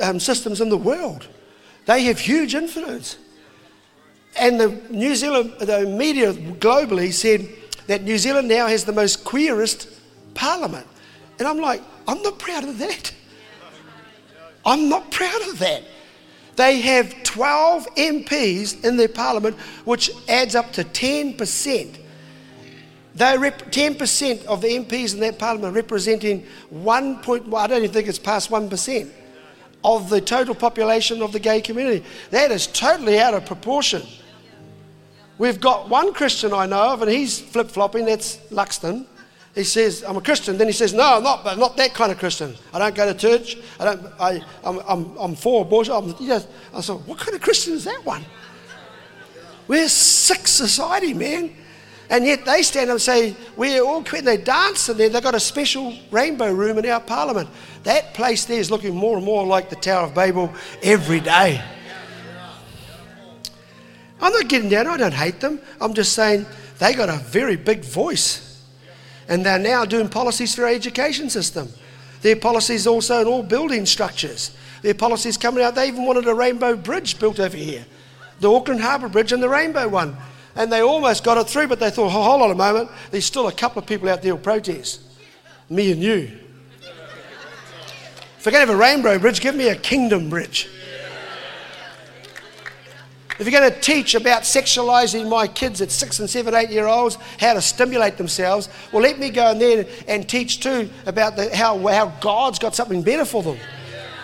um, 0.00 0.18
systems 0.18 0.62
in 0.62 0.70
the 0.70 0.78
world. 0.78 1.28
They 1.84 2.04
have 2.04 2.18
huge 2.18 2.54
influence. 2.54 3.18
And 4.36 4.60
the 4.60 4.68
New 4.90 5.14
Zealand, 5.14 5.54
the 5.58 5.86
media 5.86 6.32
globally 6.32 7.12
said 7.12 7.48
that 7.86 8.02
New 8.02 8.18
Zealand 8.18 8.48
now 8.48 8.66
has 8.66 8.84
the 8.84 8.92
most 8.92 9.24
queerest 9.24 9.88
parliament. 10.34 10.86
And 11.38 11.48
I'm 11.48 11.58
like, 11.58 11.82
I'm 12.06 12.22
not 12.22 12.38
proud 12.38 12.64
of 12.64 12.78
that. 12.78 13.12
I'm 14.64 14.88
not 14.88 15.10
proud 15.10 15.42
of 15.48 15.58
that. 15.58 15.82
They 16.56 16.80
have 16.80 17.22
12 17.22 17.94
MPs 17.94 18.84
in 18.84 18.96
their 18.96 19.08
parliament, 19.08 19.56
which 19.84 20.10
adds 20.28 20.54
up 20.54 20.72
to 20.72 20.84
10%. 20.84 21.96
They 23.14 23.38
rep- 23.38 23.72
10% 23.72 24.44
of 24.44 24.60
the 24.60 24.68
MPs 24.68 25.14
in 25.14 25.20
that 25.20 25.38
parliament 25.38 25.74
representing 25.74 26.46
1.1, 26.72 27.54
I 27.54 27.66
don't 27.66 27.78
even 27.78 27.92
think 27.92 28.08
it's 28.08 28.18
past 28.18 28.50
1% 28.50 29.10
of 29.82 30.10
the 30.10 30.20
total 30.20 30.54
population 30.54 31.22
of 31.22 31.32
the 31.32 31.40
gay 31.40 31.60
community. 31.60 32.04
That 32.30 32.50
is 32.50 32.66
totally 32.66 33.18
out 33.18 33.34
of 33.34 33.46
proportion. 33.46 34.02
We've 35.40 35.58
got 35.58 35.88
one 35.88 36.12
Christian 36.12 36.52
I 36.52 36.66
know 36.66 36.92
of, 36.92 37.00
and 37.00 37.10
he's 37.10 37.40
flip 37.40 37.70
flopping, 37.70 38.04
that's 38.04 38.36
Luxon. 38.50 39.06
He 39.54 39.64
says, 39.64 40.04
I'm 40.06 40.18
a 40.18 40.20
Christian. 40.20 40.58
Then 40.58 40.66
he 40.66 40.72
says, 40.74 40.92
No, 40.92 41.16
I'm 41.16 41.22
not, 41.22 41.42
but 41.42 41.58
not 41.58 41.78
that 41.78 41.94
kind 41.94 42.12
of 42.12 42.18
Christian. 42.18 42.54
I 42.74 42.78
don't 42.78 42.94
go 42.94 43.10
to 43.10 43.18
church. 43.18 43.56
I 43.80 43.84
don't, 43.86 44.06
I, 44.20 44.42
I'm, 44.62 44.80
I'm, 44.86 45.16
I'm 45.16 45.34
for 45.34 45.62
abortion. 45.62 45.94
I'm, 45.94 46.12
goes, 46.12 46.46
I 46.74 46.82
said, 46.82 46.96
What 47.06 47.18
kind 47.18 47.34
of 47.34 47.40
Christian 47.40 47.72
is 47.72 47.84
that 47.84 48.04
one? 48.04 48.22
We're 49.66 49.88
sick 49.88 50.46
society, 50.46 51.14
man. 51.14 51.56
And 52.10 52.26
yet 52.26 52.44
they 52.44 52.60
stand 52.60 52.90
up 52.90 52.96
and 52.96 53.02
say, 53.02 53.34
We're 53.56 53.82
all 53.82 54.04
quit. 54.04 54.26
They 54.26 54.36
dance, 54.36 54.90
and 54.90 55.00
they've 55.00 55.22
got 55.22 55.34
a 55.34 55.40
special 55.40 55.94
rainbow 56.10 56.52
room 56.52 56.76
in 56.76 56.84
our 56.84 57.00
parliament. 57.00 57.48
That 57.84 58.12
place 58.12 58.44
there 58.44 58.60
is 58.60 58.70
looking 58.70 58.94
more 58.94 59.16
and 59.16 59.24
more 59.24 59.46
like 59.46 59.70
the 59.70 59.76
Tower 59.76 60.04
of 60.04 60.14
Babel 60.14 60.52
every 60.82 61.20
day. 61.20 61.64
I'm 64.20 64.32
not 64.32 64.48
getting 64.48 64.68
down, 64.68 64.86
I 64.86 64.96
don't 64.96 65.14
hate 65.14 65.40
them. 65.40 65.60
I'm 65.80 65.94
just 65.94 66.12
saying 66.12 66.46
they 66.78 66.94
got 66.94 67.08
a 67.08 67.16
very 67.16 67.56
big 67.56 67.84
voice. 67.84 68.46
And 69.28 69.46
they're 69.46 69.58
now 69.58 69.84
doing 69.84 70.08
policies 70.08 70.54
for 70.54 70.64
our 70.64 70.70
education 70.70 71.30
system. 71.30 71.68
Their 72.22 72.36
policies 72.36 72.86
also 72.86 73.20
in 73.20 73.26
all 73.26 73.42
building 73.42 73.86
structures. 73.86 74.56
Their 74.82 74.94
policies 74.94 75.36
coming 75.36 75.62
out, 75.62 75.74
they 75.74 75.88
even 75.88 76.04
wanted 76.04 76.26
a 76.26 76.34
rainbow 76.34 76.76
bridge 76.76 77.18
built 77.18 77.38
over 77.40 77.56
here. 77.56 77.86
The 78.40 78.50
Auckland 78.50 78.80
Harbour 78.80 79.08
Bridge 79.08 79.32
and 79.32 79.42
the 79.42 79.48
rainbow 79.48 79.88
one. 79.88 80.16
And 80.56 80.72
they 80.72 80.80
almost 80.80 81.22
got 81.22 81.38
it 81.38 81.48
through, 81.48 81.68
but 81.68 81.78
they 81.78 81.90
thought, 81.90 82.06
oh, 82.06 82.22
hold 82.22 82.42
on 82.42 82.50
a 82.50 82.54
moment, 82.54 82.90
there's 83.10 83.24
still 83.24 83.48
a 83.48 83.52
couple 83.52 83.80
of 83.80 83.86
people 83.86 84.08
out 84.08 84.22
there 84.22 84.32
who 84.34 84.38
protest. 84.38 85.00
Me 85.68 85.92
and 85.92 86.02
you. 86.02 86.30
We're 88.44 88.52
have 88.52 88.70
a 88.70 88.76
rainbow 88.76 89.18
bridge, 89.18 89.40
give 89.40 89.54
me 89.54 89.68
a 89.68 89.76
kingdom 89.76 90.30
bridge. 90.30 90.68
If 93.40 93.48
you're 93.48 93.58
going 93.58 93.72
to 93.72 93.80
teach 93.80 94.14
about 94.14 94.42
sexualizing 94.42 95.26
my 95.26 95.46
kids 95.46 95.80
at 95.80 95.90
six 95.90 96.18
and 96.18 96.28
seven, 96.28 96.54
eight 96.54 96.68
year 96.68 96.86
olds, 96.86 97.16
how 97.38 97.54
to 97.54 97.62
stimulate 97.62 98.18
themselves, 98.18 98.68
well, 98.92 99.02
let 99.02 99.18
me 99.18 99.30
go 99.30 99.52
in 99.52 99.58
there 99.58 99.86
and 100.06 100.28
teach 100.28 100.60
too 100.60 100.90
about 101.06 101.36
the, 101.36 101.56
how, 101.56 101.78
how 101.86 102.08
God's 102.20 102.58
got 102.58 102.74
something 102.74 103.00
better 103.00 103.24
for 103.24 103.42
them. 103.42 103.56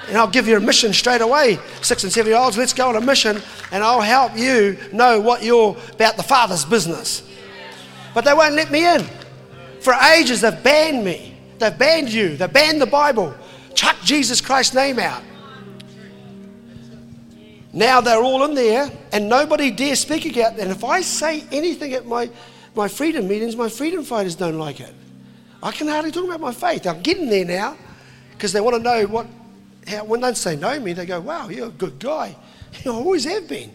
And 0.09 0.19
I'll 0.19 0.29
give 0.29 0.47
you 0.47 0.59
a 0.59 0.61
mission 0.61 0.93
straight 0.93 1.23
away, 1.23 1.59
six 1.81 2.05
and 2.05 2.13
seven 2.13 2.31
year 2.31 2.39
olds. 2.39 2.59
Let's 2.59 2.75
go 2.75 2.91
on 2.91 2.97
a 2.97 3.01
mission, 3.01 3.41
and 3.73 3.83
I'll 3.83 4.03
help 4.03 4.37
you 4.37 4.77
know 4.93 5.19
what 5.19 5.43
you're 5.43 5.75
about 5.95 6.19
the 6.19 6.23
Father's 6.23 6.67
business. 6.67 7.27
But 8.13 8.27
they 8.27 8.35
won't 8.35 8.55
let 8.55 8.71
me 8.71 8.87
in. 8.87 9.03
For 9.81 9.95
ages, 9.95 10.43
they've 10.43 10.63
banned 10.63 11.03
me. 11.03 11.39
They've 11.59 11.77
banned 11.77 12.13
you. 12.13 12.37
They've 12.37 12.53
banned 12.53 12.83
the 12.83 12.87
Bible. 12.87 13.35
Chuck 13.73 13.97
Jesus 14.05 14.43
Christ's 14.43 14.75
name 14.75 14.99
out. 14.99 15.23
Now 17.77 18.01
they're 18.01 18.23
all 18.23 18.43
in 18.47 18.55
there 18.55 18.91
and 19.13 19.29
nobody 19.29 19.71
dares 19.71 20.01
speak 20.01 20.25
again. 20.25 20.57
And 20.59 20.71
if 20.71 20.83
I 20.83 21.03
say 21.03 21.45
anything 21.53 21.93
at 21.93 22.07
my, 22.07 22.31
my 22.75 22.89
freedom 22.89 23.29
meetings, 23.29 23.55
my 23.55 23.69
freedom 23.69 24.03
fighters 24.03 24.35
don't 24.35 24.59
like 24.59 24.81
it. 24.81 24.95
I 25.63 25.73
can 25.73 25.87
hardly 25.87 26.11
talk 26.11 26.25
about 26.25 26.41
my 26.41 26.53
faith. 26.53 26.87
I'm 26.87 27.03
getting 27.03 27.29
there 27.29 27.45
now 27.45 27.77
because 28.31 28.55
they 28.55 28.63
want 28.63 28.77
to 28.77 28.83
know 28.83 29.07
what, 29.07 29.27
how, 29.87 30.05
when 30.05 30.23
they 30.23 30.33
say 30.33 30.57
know 30.57 30.81
me, 30.81 30.95
they 30.95 31.05
go, 31.05 31.21
wow, 31.21 31.51
you're 31.51 31.69
a 31.69 31.71
good 31.71 31.99
guy. 31.99 32.35
You 32.85 32.93
always 32.93 33.25
have 33.25 33.49
been. 33.49 33.73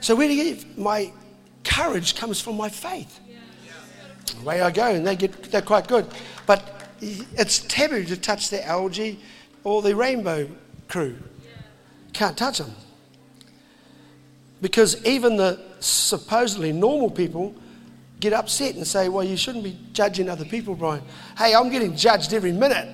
So 0.00 0.16
where 0.16 0.26
do 0.26 0.34
you 0.34 0.54
get 0.54 0.78
my 0.78 1.12
courage 1.64 2.14
comes 2.16 2.40
from 2.40 2.56
my 2.56 2.68
faith. 2.68 3.20
away 4.40 4.60
I 4.60 4.70
go, 4.70 4.86
and 4.86 5.06
they 5.06 5.16
get, 5.16 5.42
they're 5.44 5.62
quite 5.62 5.86
good. 5.86 6.06
But 6.46 6.88
it's 7.00 7.60
taboo 7.60 8.04
to 8.04 8.16
touch 8.16 8.50
the 8.50 8.66
algae 8.66 9.18
or 9.64 9.82
the 9.82 9.94
rainbow 9.94 10.48
crew. 10.88 11.16
Can't 12.12 12.36
touch 12.36 12.58
them. 12.58 12.72
Because 14.62 15.04
even 15.04 15.36
the 15.36 15.60
supposedly 15.80 16.72
normal 16.72 17.10
people 17.10 17.54
get 18.20 18.32
upset 18.32 18.76
and 18.76 18.86
say, 18.86 19.10
Well, 19.10 19.24
you 19.24 19.36
shouldn't 19.36 19.64
be 19.64 19.76
judging 19.92 20.30
other 20.30 20.44
people, 20.44 20.74
Brian. 20.74 21.02
Hey, 21.36 21.54
I'm 21.54 21.68
getting 21.68 21.94
judged 21.94 22.32
every 22.32 22.52
minute. 22.52 22.88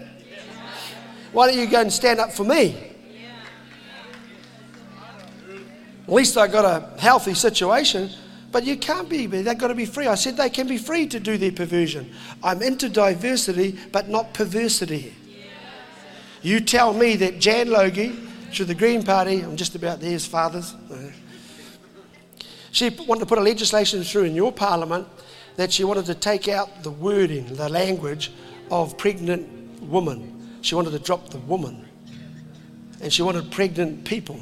Why 1.30 1.46
don't 1.46 1.58
you 1.58 1.66
go 1.70 1.82
and 1.82 1.92
stand 1.92 2.18
up 2.18 2.32
for 2.32 2.42
me? 2.42 2.94
At 6.04 6.14
least 6.14 6.38
I 6.38 6.48
got 6.48 6.64
a 6.64 6.98
healthy 6.98 7.34
situation. 7.34 8.10
But 8.50 8.64
you 8.64 8.78
can't 8.78 9.10
be, 9.10 9.26
they've 9.26 9.58
got 9.58 9.68
to 9.68 9.74
be 9.74 9.84
free. 9.84 10.06
I 10.06 10.14
said 10.14 10.38
they 10.38 10.48
can 10.48 10.66
be 10.66 10.78
free 10.78 11.06
to 11.08 11.20
do 11.20 11.36
their 11.36 11.52
perversion. 11.52 12.10
I'm 12.42 12.62
into 12.62 12.88
diversity, 12.88 13.78
but 13.92 14.08
not 14.08 14.32
perversity. 14.32 15.14
You 16.40 16.60
tell 16.60 16.94
me 16.94 17.16
that 17.16 17.40
Jan 17.40 17.68
Logie, 17.68 18.18
through 18.52 18.64
the 18.66 18.74
Green 18.74 19.02
Party, 19.02 19.42
I'm 19.42 19.56
just 19.56 19.74
about 19.74 20.00
there 20.00 20.14
as 20.14 20.24
fathers. 20.24 20.74
She 22.72 22.90
wanted 22.90 23.20
to 23.20 23.26
put 23.26 23.38
a 23.38 23.42
legislation 23.42 24.02
through 24.02 24.24
in 24.24 24.34
your 24.34 24.52
parliament 24.52 25.06
that 25.56 25.72
she 25.72 25.84
wanted 25.84 26.06
to 26.06 26.14
take 26.14 26.48
out 26.48 26.82
the 26.82 26.90
wording, 26.90 27.46
the 27.54 27.68
language 27.68 28.32
of 28.70 28.96
pregnant 28.96 29.82
woman. 29.82 30.58
She 30.60 30.74
wanted 30.74 30.90
to 30.90 30.98
drop 30.98 31.30
the 31.30 31.38
woman. 31.38 31.86
And 33.00 33.12
she 33.12 33.22
wanted 33.22 33.50
pregnant 33.50 34.04
people. 34.04 34.40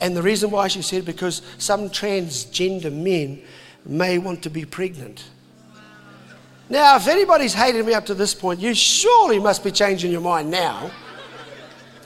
And 0.00 0.16
the 0.16 0.22
reason 0.22 0.50
why 0.50 0.68
she 0.68 0.82
said 0.82 1.04
because 1.04 1.42
some 1.58 1.88
transgender 1.88 2.92
men 2.92 3.42
may 3.84 4.18
want 4.18 4.42
to 4.42 4.50
be 4.50 4.64
pregnant. 4.64 5.24
Now, 6.68 6.96
if 6.96 7.08
anybody's 7.08 7.54
hated 7.54 7.84
me 7.84 7.94
up 7.94 8.06
to 8.06 8.14
this 8.14 8.34
point, 8.34 8.60
you 8.60 8.74
surely 8.74 9.38
must 9.38 9.62
be 9.62 9.70
changing 9.70 10.10
your 10.10 10.20
mind 10.20 10.50
now. 10.50 10.90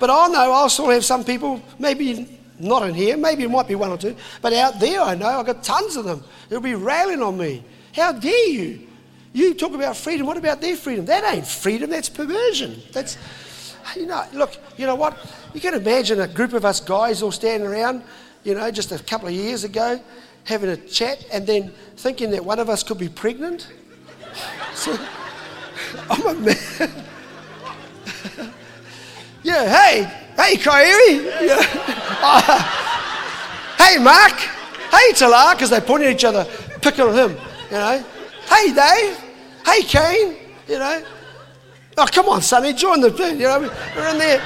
But 0.01 0.11
I 0.11 0.29
know 0.29 0.53
I'll 0.53 0.69
still 0.69 0.91
have 0.91 1.05
some 1.05 1.25
people, 1.25 1.63
maybe 1.79 2.38
not 2.59 2.89
in 2.89 2.95
here, 2.95 3.17
maybe 3.17 3.45
it 3.45 3.51
might 3.51 3.69
be 3.69 3.75
one 3.75 3.91
or 3.91 3.99
two, 3.99 4.17
but 4.43 4.53
out 4.53 4.81
there 4.81 5.01
I 5.01 5.15
know 5.15 5.27
I've 5.27 5.47
got 5.47 5.63
tons 5.63 5.97
of 5.97 6.05
them. 6.05 6.23
They'll 6.49 6.61
be 6.61 6.75
railing 6.75 7.23
on 7.23 7.39
me. 7.39 7.65
How 7.95 8.13
dare 8.13 8.49
you? 8.49 8.87
You 9.33 9.55
talk 9.55 9.75
about 9.75 9.97
freedom. 9.97 10.27
What 10.27 10.37
about 10.37 10.61
their 10.61 10.77
freedom? 10.77 11.05
That 11.07 11.25
ain't 11.33 11.47
freedom, 11.47 11.91
that's 11.91 12.09
perversion. 12.09 12.81
That's, 12.93 13.19
you 13.97 14.07
know, 14.07 14.25
look, 14.33 14.57
you 14.77 14.87
know 14.87 14.95
what? 14.95 15.17
You 15.55 15.61
can 15.61 15.75
imagine 15.75 16.21
a 16.21 16.29
group 16.29 16.53
of 16.53 16.65
us 16.65 16.81
guys 16.81 17.23
all 17.23 17.33
standing 17.33 17.69
around, 17.69 18.03
you 18.45 18.55
know, 18.55 18.71
just 18.71 18.93
a 18.93 18.99
couple 18.99 19.29
of 19.29 19.35
years 19.35 19.65
ago, 19.65 20.01
having 20.45 20.71
a 20.71 20.77
chat 20.77 21.25
and 21.33 21.47
then 21.47 21.73
thinking 21.97 22.31
that 22.31 22.45
one 22.45 22.59
of 22.59 22.69
us 22.69 22.83
could 22.83 22.99
be 22.99 23.09
pregnant. 23.09 23.69
So, 24.75 24.97
I'm 26.11 26.27
a 26.27 26.35
man. 26.35 26.57
yeah, 29.43 29.77
hey, 29.77 30.05
hey, 30.37 30.57
Kyrie. 30.57 31.47
Yeah. 31.47 31.98
Hey, 33.79 33.97
Mark. 33.97 34.33
Hey, 34.91 35.13
Talar, 35.13 35.55
because 35.55 35.71
they 35.71 35.81
point 35.81 36.03
at 36.03 36.13
each 36.13 36.25
other, 36.25 36.45
picking 36.83 37.05
on 37.05 37.15
him, 37.15 37.31
you 37.71 37.77
know. 37.77 38.05
Hey, 38.47 38.75
Dave. 38.75 39.17
Hey, 39.65 39.83
Kane, 39.83 40.37
you 40.69 40.79
know. 40.79 41.03
Oh, 41.97 42.07
come 42.07 42.29
on, 42.29 42.43
Sonny, 42.43 42.73
join 42.75 43.01
the 43.01 43.11
thing. 43.11 43.41
You 43.41 43.47
know, 43.47 43.61
we're 43.97 44.09
in 44.09 44.19
there. 44.19 44.43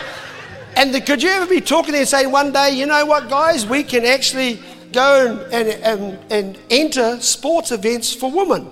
And 0.76 0.94
the, 0.94 1.00
could 1.00 1.22
you 1.22 1.30
ever 1.30 1.46
be 1.46 1.60
talking 1.60 1.92
there 1.92 2.02
and 2.02 2.08
saying 2.08 2.30
one 2.30 2.52
day, 2.52 2.70
you 2.70 2.86
know 2.86 3.04
what, 3.04 3.28
guys, 3.28 3.66
we 3.66 3.82
can 3.82 4.04
actually 4.04 4.60
go 4.92 5.44
and, 5.50 5.68
and, 5.68 6.18
and 6.30 6.58
enter 6.70 7.20
sports 7.20 7.72
events 7.72 8.14
for 8.14 8.30
women? 8.30 8.68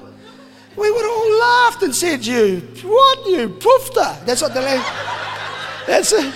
We 0.76 0.90
would 0.90 1.02
have 1.02 1.10
all 1.10 1.38
laughed 1.40 1.82
and 1.82 1.94
said, 1.94 2.24
you, 2.24 2.60
what, 2.84 3.28
you 3.28 3.48
poofter. 3.48 4.24
That's 4.24 4.42
what 4.42 4.54
the 4.54 4.62
language, 4.62 4.86
that's 5.86 6.12
it. 6.12 6.34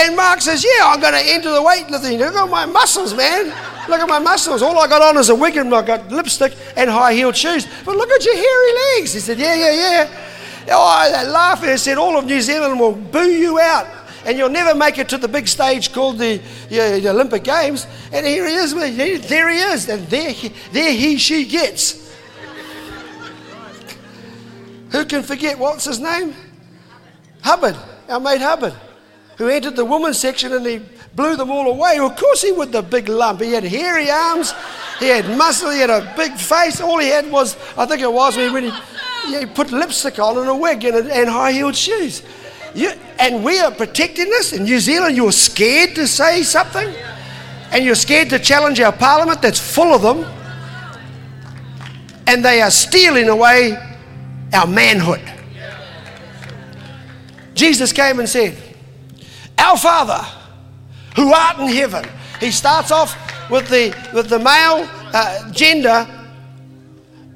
And 0.00 0.16
Mark 0.16 0.40
says, 0.40 0.64
yeah, 0.64 0.86
I'm 0.86 0.98
going 0.98 1.12
to 1.12 1.20
enter 1.20 1.50
the 1.50 1.60
weightlifting. 1.60 2.18
Look 2.18 2.34
at 2.34 2.48
my 2.48 2.64
muscles, 2.64 3.12
man. 3.12 3.46
Look 3.86 4.00
at 4.00 4.08
my 4.08 4.18
muscles. 4.18 4.62
All 4.62 4.78
I 4.78 4.88
got 4.88 5.02
on 5.02 5.18
is 5.18 5.28
a 5.28 5.34
wig 5.34 5.58
and 5.58 5.74
I 5.74 5.82
got 5.82 6.10
lipstick 6.10 6.56
and 6.74 6.88
high 6.88 7.12
heeled 7.12 7.36
shoes. 7.36 7.66
But 7.84 7.96
look 7.96 8.08
at 8.10 8.24
your 8.24 8.34
hairy 8.34 8.72
legs. 8.96 9.12
He 9.12 9.20
said, 9.20 9.38
yeah, 9.38 9.54
yeah, 9.54 9.72
yeah. 9.72 10.26
Oh, 10.70 11.12
they 11.12 11.30
laughed 11.30 11.64
and 11.64 11.78
said, 11.78 11.98
all 11.98 12.16
of 12.16 12.24
New 12.24 12.40
Zealand 12.40 12.80
will 12.80 12.92
boo 12.92 13.30
you 13.30 13.60
out 13.60 13.86
and 14.24 14.38
you'll 14.38 14.48
never 14.48 14.74
make 14.74 14.98
it 14.98 15.08
to 15.10 15.18
the 15.18 15.28
big 15.28 15.48
stage 15.48 15.92
called 15.92 16.18
the, 16.18 16.40
the 16.68 17.08
Olympic 17.08 17.44
Games. 17.44 17.86
And 18.12 18.26
here 18.26 18.46
he 18.46 18.54
is, 18.54 18.74
there 19.28 19.48
he 19.50 19.58
is, 19.58 19.88
and 19.88 20.06
there 20.08 20.30
he, 20.30 20.52
there 20.72 20.92
he, 20.92 21.18
she 21.18 21.44
gets. 21.44 22.10
Who 24.92 25.04
can 25.04 25.22
forget 25.22 25.58
what's 25.58 25.84
his 25.84 26.00
name? 26.00 26.34
Hubbard, 27.42 27.76
our 28.08 28.20
mate 28.20 28.40
Hubbard, 28.40 28.74
who 29.40 29.48
entered 29.48 29.74
the 29.74 29.84
women's 29.84 30.18
section 30.18 30.52
and 30.52 30.66
he 30.66 30.80
blew 31.14 31.34
them 31.36 31.50
all 31.50 31.70
away. 31.70 31.98
Of 31.98 32.16
course, 32.16 32.42
he 32.42 32.52
would, 32.52 32.72
the 32.72 32.82
big 32.82 33.08
lump. 33.08 33.40
He 33.40 33.52
had 33.52 33.64
hairy 33.64 34.10
arms, 34.10 34.52
he 34.98 35.08
had 35.08 35.36
muscle, 35.36 35.70
he 35.70 35.80
had 35.80 35.90
a 35.90 36.12
big 36.16 36.34
face. 36.34 36.80
All 36.80 36.98
he 36.98 37.08
had 37.08 37.30
was, 37.30 37.56
I 37.76 37.86
think 37.86 38.02
it 38.02 38.12
was 38.12 38.36
when 38.36 38.64
he, 38.64 39.38
he 39.38 39.46
put 39.46 39.72
lipstick 39.72 40.18
on 40.18 40.38
and 40.38 40.48
a 40.48 40.54
wig 40.54 40.84
and, 40.84 41.08
and 41.10 41.28
high 41.28 41.52
heeled 41.52 41.76
shoes. 41.76 42.22
You, 42.74 42.92
and 43.18 43.44
we 43.44 43.58
are 43.58 43.70
protecting 43.70 44.26
this. 44.26 44.52
In 44.52 44.64
New 44.64 44.78
Zealand, 44.78 45.16
you're 45.16 45.32
scared 45.32 45.94
to 45.96 46.06
say 46.06 46.42
something, 46.42 46.94
and 47.72 47.84
you're 47.84 47.94
scared 47.94 48.30
to 48.30 48.38
challenge 48.38 48.78
our 48.80 48.92
parliament 48.92 49.42
that's 49.42 49.58
full 49.58 49.94
of 49.94 50.02
them, 50.02 50.24
and 52.26 52.44
they 52.44 52.60
are 52.60 52.70
stealing 52.70 53.28
away 53.28 53.76
our 54.52 54.66
manhood. 54.66 55.20
Jesus 57.54 57.92
came 57.92 58.20
and 58.20 58.28
said, 58.28 58.56
Our 59.60 59.76
Father, 59.76 60.26
who 61.14 61.32
art 61.32 61.58
in 61.58 61.68
heaven. 61.68 62.08
He 62.40 62.50
starts 62.50 62.90
off 62.90 63.16
with 63.50 63.68
the, 63.68 63.94
with 64.14 64.28
the 64.28 64.38
male 64.38 64.88
uh, 65.12 65.52
gender, 65.52 66.08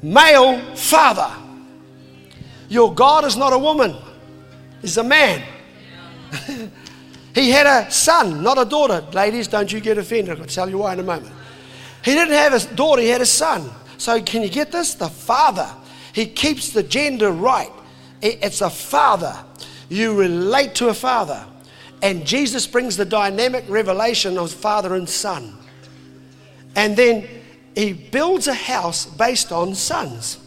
male 0.03 0.75
father. 0.75 1.31
Your 2.69 2.95
God 2.95 3.25
is 3.25 3.37
not 3.37 3.53
a 3.53 3.59
woman 3.59 3.95
He's 4.85 4.99
a 4.99 5.03
man. 5.03 5.43
he 7.35 7.49
had 7.49 7.67
a 7.67 7.91
son, 7.91 8.43
not 8.43 8.59
a 8.59 8.67
daughter. 8.67 9.03
Ladies, 9.15 9.49
don't 9.49 9.73
you 9.73 9.81
get 9.81 9.97
offended. 9.97 10.39
I'll 10.39 10.45
tell 10.45 10.69
you 10.69 10.77
why 10.77 10.93
in 10.93 11.01
a 11.01 11.03
moment. 11.03 11.33
He 12.05 12.13
didn't 12.13 12.35
have 12.35 12.53
a 12.53 12.75
daughter, 12.75 13.01
he 13.01 13.09
had 13.09 13.23
a 13.23 13.27
son. 13.27 13.71
So, 13.97 14.21
can 14.21 14.43
you 14.43 14.51
get 14.51 14.71
this? 14.71 14.93
The 14.93 15.09
father. 15.09 15.71
He 16.13 16.27
keeps 16.27 16.69
the 16.69 16.83
gender 16.83 17.31
right. 17.31 17.73
It's 18.21 18.61
a 18.61 18.69
father. 18.69 19.35
You 19.89 20.15
relate 20.15 20.75
to 20.75 20.89
a 20.89 20.95
father. 20.95 21.47
And 22.05 22.27
Jesus 22.27 22.67
brings 22.67 22.99
the 22.99 23.07
dynamic 23.07 23.65
revelation 23.67 24.37
of 24.37 24.53
father 24.53 24.95
and 24.95 25.09
son. 25.09 25.57
And 26.77 26.95
then 26.99 27.27
he 27.75 27.95
builds 27.95 28.47
a 28.47 28.53
house 28.53 29.07
based 29.07 29.51
on 29.51 29.75
sons. 29.75 30.39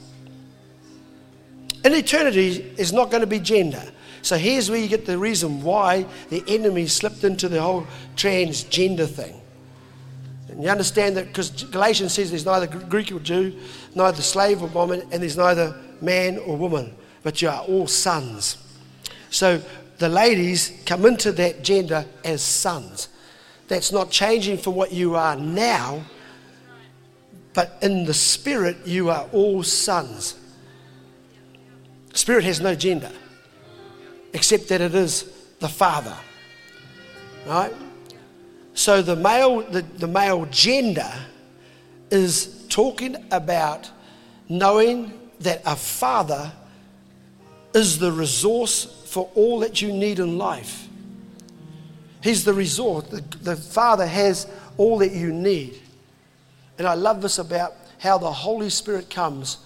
In 1.83 1.95
eternity 1.95 2.73
is 2.77 2.93
not 2.93 3.09
going 3.09 3.21
to 3.21 3.27
be 3.27 3.39
gender. 3.39 3.81
So 4.21 4.37
here's 4.37 4.69
where 4.69 4.77
you 4.77 4.87
get 4.87 5.07
the 5.07 5.17
reason 5.17 5.63
why 5.63 6.05
the 6.29 6.43
enemy 6.47 6.85
slipped 6.85 7.23
into 7.23 7.49
the 7.49 7.59
whole 7.59 7.87
transgender 8.15 9.09
thing. 9.09 9.41
And 10.49 10.61
you 10.61 10.69
understand 10.69 11.17
that 11.17 11.25
because 11.25 11.49
Galatians 11.63 12.13
says 12.13 12.29
there's 12.29 12.45
neither 12.45 12.67
Greek 12.67 13.11
or 13.11 13.19
Jew, 13.19 13.57
neither 13.95 14.21
slave 14.21 14.61
or 14.61 14.67
woman, 14.67 15.01
and 15.11 15.23
there's 15.23 15.37
neither 15.37 15.75
man 16.01 16.37
or 16.37 16.55
woman, 16.55 16.95
but 17.23 17.41
you 17.41 17.49
are 17.49 17.61
all 17.61 17.87
sons. 17.87 18.57
So 19.31 19.59
the 19.97 20.09
ladies 20.09 20.81
come 20.85 21.05
into 21.05 21.31
that 21.33 21.63
gender 21.63 22.05
as 22.23 22.41
sons. 22.41 23.09
That's 23.67 23.91
not 23.91 24.11
changing 24.11 24.57
from 24.57 24.75
what 24.75 24.93
you 24.93 25.15
are 25.15 25.35
now, 25.35 26.03
but 27.53 27.77
in 27.81 28.05
the 28.05 28.13
spirit, 28.13 28.77
you 28.85 29.09
are 29.09 29.27
all 29.31 29.63
sons. 29.63 30.35
Spirit 32.13 32.43
has 32.43 32.61
no 32.61 32.75
gender 32.75 33.11
except 34.33 34.69
that 34.69 34.81
it 34.81 34.93
is 34.93 35.23
the 35.59 35.67
Father. 35.67 36.15
Right? 37.45 37.73
So 38.73 39.01
the 39.01 39.15
male, 39.15 39.61
the, 39.61 39.81
the 39.81 40.07
male 40.07 40.45
gender 40.51 41.11
is 42.11 42.65
talking 42.69 43.15
about 43.31 43.89
knowing 44.49 45.19
that 45.39 45.61
a 45.65 45.75
father 45.75 46.51
is 47.73 47.99
the 47.99 48.11
resource 48.11 48.96
for 49.07 49.29
all 49.35 49.59
that 49.59 49.81
you 49.81 49.91
need 49.91 50.19
in 50.19 50.37
life. 50.37 50.87
He's 52.21 52.43
the 52.43 52.53
resource. 52.53 53.07
The, 53.07 53.21
the 53.41 53.55
Father 53.55 54.05
has 54.05 54.47
all 54.77 54.97
that 54.99 55.11
you 55.11 55.31
need. 55.31 55.79
And 56.77 56.87
I 56.87 56.93
love 56.93 57.21
this 57.21 57.39
about 57.39 57.73
how 57.99 58.17
the 58.17 58.31
Holy 58.31 58.69
Spirit 58.69 59.09
comes. 59.09 59.59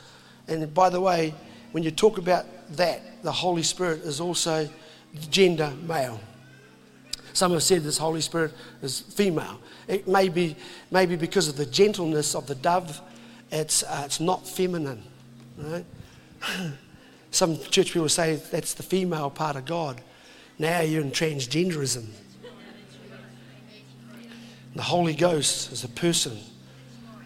And 0.48 0.74
by 0.74 0.90
the 0.90 1.02
way, 1.02 1.34
when 1.72 1.84
you 1.84 1.92
talk 1.92 2.18
about 2.18 2.46
that, 2.76 3.24
the 3.24 3.32
Holy 3.32 3.64
Spirit 3.64 4.02
is 4.02 4.20
also 4.22 4.70
gender 5.30 5.74
male. 5.88 6.20
Some 7.34 7.54
have 7.54 7.64
said 7.64 7.84
this 7.84 7.98
Holy 7.98 8.22
Spirit 8.22 8.54
is 8.82 9.00
female. 9.00 9.60
It 9.88 10.08
may 10.08 10.30
be 10.30 10.56
maybe 10.92 11.16
because 11.16 11.48
of 11.48 11.56
the 11.56 11.66
gentleness 11.66 12.36
of 12.36 12.48
the 12.48 12.56
dove, 12.56 13.02
it's, 13.52 13.84
uh, 13.84 14.04
it's 14.06 14.20
not 14.20 14.48
feminine. 14.48 15.04
Right? 15.58 15.86
Some 17.32 17.58
church 17.58 17.94
people 17.94 18.10
say 18.10 18.36
that's 18.36 18.74
the 18.74 18.84
female 18.84 19.30
part 19.30 19.56
of 19.56 19.66
God. 19.66 20.02
Now 20.60 20.82
you're 20.82 21.02
in 21.02 21.12
transgenderism. 21.12 22.08
The 24.76 24.82
Holy 24.84 25.14
Ghost 25.14 25.72
is 25.72 25.84
a 25.84 25.90
person. 25.90 26.38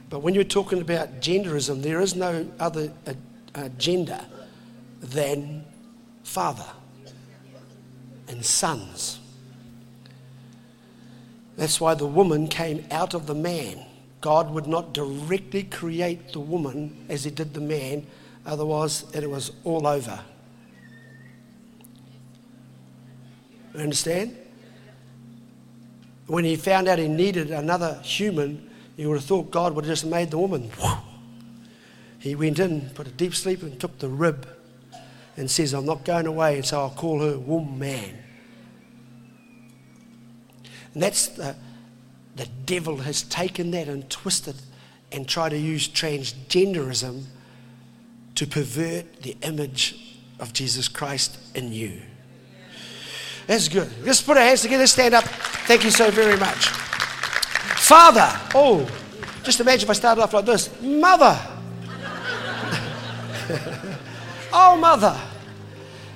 But 0.09 0.19
when 0.19 0.33
you're 0.33 0.43
talking 0.43 0.81
about 0.81 1.19
genderism, 1.19 1.81
there 1.81 1.99
is 1.99 2.15
no 2.15 2.49
other 2.59 2.91
uh, 3.05 3.13
uh, 3.53 3.69
gender 3.77 4.21
than 5.01 5.65
father 6.23 6.65
and 8.27 8.45
sons. 8.45 9.19
That's 11.57 11.79
why 11.79 11.93
the 11.93 12.07
woman 12.07 12.47
came 12.47 12.85
out 12.91 13.13
of 13.13 13.27
the 13.27 13.35
man. 13.35 13.85
God 14.21 14.51
would 14.51 14.67
not 14.67 14.93
directly 14.93 15.63
create 15.63 16.33
the 16.33 16.39
woman 16.39 17.05
as 17.09 17.23
he 17.23 17.31
did 17.31 17.53
the 17.53 17.61
man, 17.61 18.05
otherwise, 18.45 19.05
it 19.13 19.29
was 19.29 19.51
all 19.63 19.87
over. 19.87 20.19
You 23.73 23.81
understand? 23.81 24.37
When 26.27 26.43
he 26.43 26.55
found 26.55 26.87
out 26.87 26.97
he 26.97 27.07
needed 27.07 27.51
another 27.51 27.99
human, 28.03 28.69
he 28.95 29.05
would 29.05 29.15
have 29.15 29.25
thought 29.25 29.51
God 29.51 29.75
would 29.75 29.85
have 29.85 29.91
just 29.91 30.05
made 30.05 30.31
the 30.31 30.37
woman. 30.37 30.71
He 32.17 32.33
went 32.33 32.57
in, 32.57 32.89
put 32.95 33.05
a 33.05 33.11
deep 33.11 33.35
sleep, 33.35 33.61
and 33.61 33.79
took 33.79 33.99
the 33.99 34.09
rib 34.09 34.47
and 35.37 35.51
says, 35.51 35.73
I'm 35.73 35.85
not 35.85 36.03
going 36.03 36.25
away, 36.25 36.55
and 36.55 36.65
so 36.65 36.79
I'll 36.79 36.89
call 36.89 37.21
her 37.21 37.37
woman. 37.37 38.17
And 40.95 41.03
that's 41.03 41.27
the, 41.27 41.55
the 42.35 42.47
devil 42.65 42.97
has 42.97 43.21
taken 43.21 43.69
that 43.71 43.87
and 43.87 44.09
twisted 44.09 44.55
and 45.11 45.27
tried 45.27 45.49
to 45.49 45.57
use 45.59 45.87
transgenderism 45.87 47.25
to 48.35 48.45
pervert 48.45 49.21
the 49.21 49.35
image 49.41 50.19
of 50.39 50.53
Jesus 50.53 50.87
Christ 50.87 51.37
in 51.55 51.71
you. 51.71 52.01
That's 53.47 53.67
good. 53.67 53.89
Let's 54.03 54.21
put 54.21 54.37
our 54.37 54.43
hands 54.43 54.61
together, 54.61 54.87
stand 54.87 55.13
up. 55.13 55.23
Thank 55.23 55.83
you 55.83 55.91
so 55.91 56.09
very 56.11 56.37
much. 56.37 56.67
Father, 57.85 58.27
oh, 58.55 58.87
just 59.43 59.59
imagine 59.59 59.85
if 59.85 59.89
I 59.89 59.93
started 59.93 60.21
off 60.21 60.33
like 60.33 60.45
this 60.45 60.69
Mother. 60.81 61.39
oh, 64.53 64.75
Mother. 64.79 65.19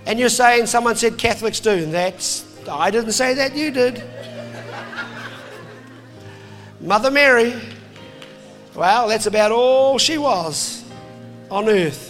And 0.05 0.19
you're 0.19 0.29
saying 0.29 0.65
someone 0.65 0.95
said 0.95 1.17
Catholics 1.17 1.59
do, 1.59 1.69
and 1.69 1.93
that's, 1.93 2.45
I 2.67 2.89
didn't 2.89 3.11
say 3.11 3.35
that, 3.35 3.55
you 3.55 3.69
did. 3.69 4.03
Mother 6.81 7.11
Mary, 7.11 7.53
well, 8.73 9.07
that's 9.07 9.27
about 9.27 9.51
all 9.51 9.99
she 9.99 10.17
was 10.17 10.83
on 11.51 11.69
earth. 11.69 12.08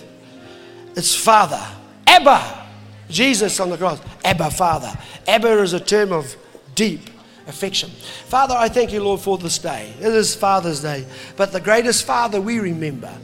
It's 0.99 1.15
Father. 1.15 1.65
Abba, 2.05 2.67
Jesus 3.09 3.57
on 3.61 3.69
the 3.69 3.77
cross. 3.77 4.01
Abba, 4.25 4.51
Father. 4.51 4.91
Abba 5.29 5.61
is 5.61 5.71
a 5.71 5.79
term 5.79 6.11
of 6.11 6.35
deep 6.75 7.09
affection. 7.47 7.89
Father, 8.27 8.53
I 8.53 8.67
thank 8.67 8.91
you, 8.91 9.01
Lord, 9.01 9.21
for 9.21 9.37
this 9.37 9.59
day. 9.59 9.93
It 10.01 10.13
is 10.13 10.35
Father's 10.35 10.81
Day. 10.81 11.05
But 11.37 11.53
the 11.53 11.61
greatest 11.61 12.05
Father 12.05 12.41
we 12.41 12.59
remember. 12.59 13.17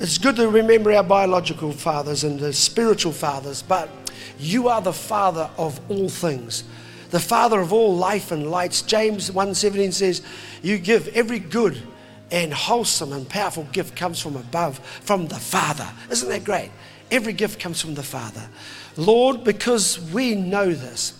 It's 0.00 0.16
good 0.16 0.36
to 0.36 0.48
remember 0.48 0.90
our 0.90 1.02
biological 1.02 1.72
fathers 1.72 2.24
and 2.24 2.40
the 2.40 2.54
spiritual 2.54 3.12
fathers, 3.12 3.60
but 3.60 3.90
you 4.38 4.68
are 4.68 4.80
the 4.80 4.94
Father 4.94 5.50
of 5.58 5.78
all 5.90 6.08
things 6.08 6.64
the 7.10 7.20
father 7.20 7.58
of 7.60 7.72
all 7.72 7.96
life 7.96 8.32
and 8.32 8.50
lights. 8.50 8.82
James 8.82 9.30
1:17 9.30 9.92
says, 9.92 10.20
"You 10.62 10.78
give 10.78 11.08
every 11.08 11.38
good 11.38 11.82
and 12.30 12.52
wholesome 12.52 13.12
and 13.12 13.28
powerful 13.28 13.66
gift 13.72 13.96
comes 13.96 14.20
from 14.20 14.36
above, 14.36 14.80
from 15.02 15.28
the 15.28 15.38
Father." 15.38 15.88
Isn't 16.10 16.28
that 16.28 16.44
great? 16.44 16.70
Every 17.10 17.32
gift 17.32 17.60
comes 17.60 17.80
from 17.80 17.94
the 17.94 18.02
Father. 18.02 18.48
Lord, 18.96 19.44
because 19.44 20.00
we 20.12 20.34
know 20.34 20.72
this, 20.72 21.14